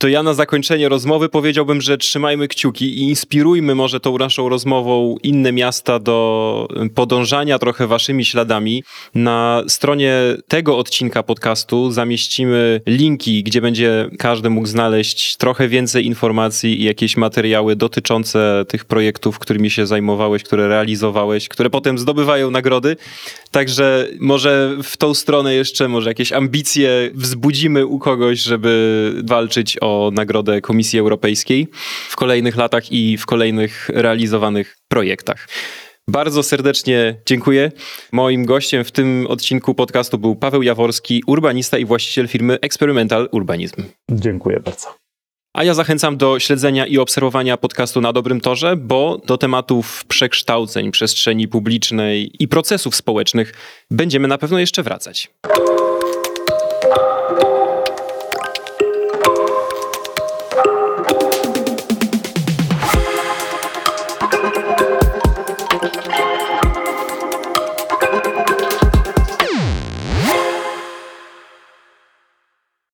To 0.00 0.08
ja 0.08 0.22
na 0.22 0.34
zakończenie 0.34 0.88
rozmowy 0.88 1.28
powiedziałbym, 1.28 1.80
że 1.80 1.98
trzymajmy 1.98 2.48
kciuki 2.48 2.98
i 2.98 3.00
inspirujmy 3.00 3.74
może 3.74 4.00
tą 4.00 4.18
naszą 4.18 4.48
rozmową 4.48 5.16
inne 5.22 5.52
miasta 5.52 5.98
do 5.98 6.68
podążania 6.94 7.58
trochę 7.58 7.86
waszymi 7.86 8.24
śladami. 8.24 8.84
Na 9.14 9.62
stronie 9.68 10.14
tego 10.48 10.78
odcinka 10.78 11.22
podcastu 11.22 11.90
zamieścimy 11.90 12.80
linki, 12.86 13.42
gdzie 13.42 13.60
będzie 13.60 14.10
każdy 14.18 14.50
mógł 14.50 14.66
znaleźć 14.66 15.36
trochę 15.36 15.68
więcej 15.68 16.06
informacji 16.06 16.80
i 16.80 16.84
jakieś 16.84 17.16
materiały 17.16 17.76
dotyczące 17.76 18.64
tych 18.68 18.84
projektów, 18.84 19.38
którymi 19.38 19.70
się 19.70 19.86
zajmowałeś, 19.86 20.42
które 20.42 20.68
realizowałeś, 20.68 21.48
które 21.48 21.70
potem 21.70 21.98
zdobywają 21.98 22.50
nagrody. 22.50 22.96
Także 23.50 24.08
może 24.20 24.76
w 24.82 24.96
tą 24.96 25.14
stronę 25.14 25.54
jeszcze 25.54 25.88
może 25.88 26.10
jakieś 26.10 26.32
ambicje 26.32 27.10
wzbudzimy 27.14 27.86
u 27.86 27.98
kogoś, 27.98 28.40
żeby 28.40 29.12
walczyć 29.24 29.78
o 29.80 29.87
nagrodę 30.12 30.60
Komisji 30.60 30.98
Europejskiej 30.98 31.68
w 32.08 32.16
kolejnych 32.16 32.56
latach 32.56 32.92
i 32.92 33.16
w 33.16 33.26
kolejnych 33.26 33.88
realizowanych 33.92 34.76
projektach. 34.88 35.48
Bardzo 36.08 36.42
serdecznie 36.42 37.20
dziękuję. 37.26 37.72
Moim 38.12 38.44
gościem 38.44 38.84
w 38.84 38.92
tym 38.92 39.26
odcinku 39.28 39.74
podcastu 39.74 40.18
był 40.18 40.36
Paweł 40.36 40.62
Jaworski, 40.62 41.22
urbanista 41.26 41.78
i 41.78 41.84
właściciel 41.84 42.28
firmy 42.28 42.58
Experimental 42.60 43.28
Urbanizm. 43.32 43.82
Dziękuję 44.10 44.60
bardzo. 44.60 44.94
A 45.54 45.64
ja 45.64 45.74
zachęcam 45.74 46.16
do 46.16 46.38
śledzenia 46.38 46.86
i 46.86 46.98
obserwowania 46.98 47.56
podcastu 47.56 48.00
na 48.00 48.12
dobrym 48.12 48.40
torze, 48.40 48.76
bo 48.76 49.18
do 49.26 49.38
tematów 49.38 50.04
przekształceń 50.08 50.90
przestrzeni 50.90 51.48
publicznej 51.48 52.30
i 52.42 52.48
procesów 52.48 52.96
społecznych 52.96 53.54
będziemy 53.90 54.28
na 54.28 54.38
pewno 54.38 54.58
jeszcze 54.58 54.82
wracać. 54.82 55.30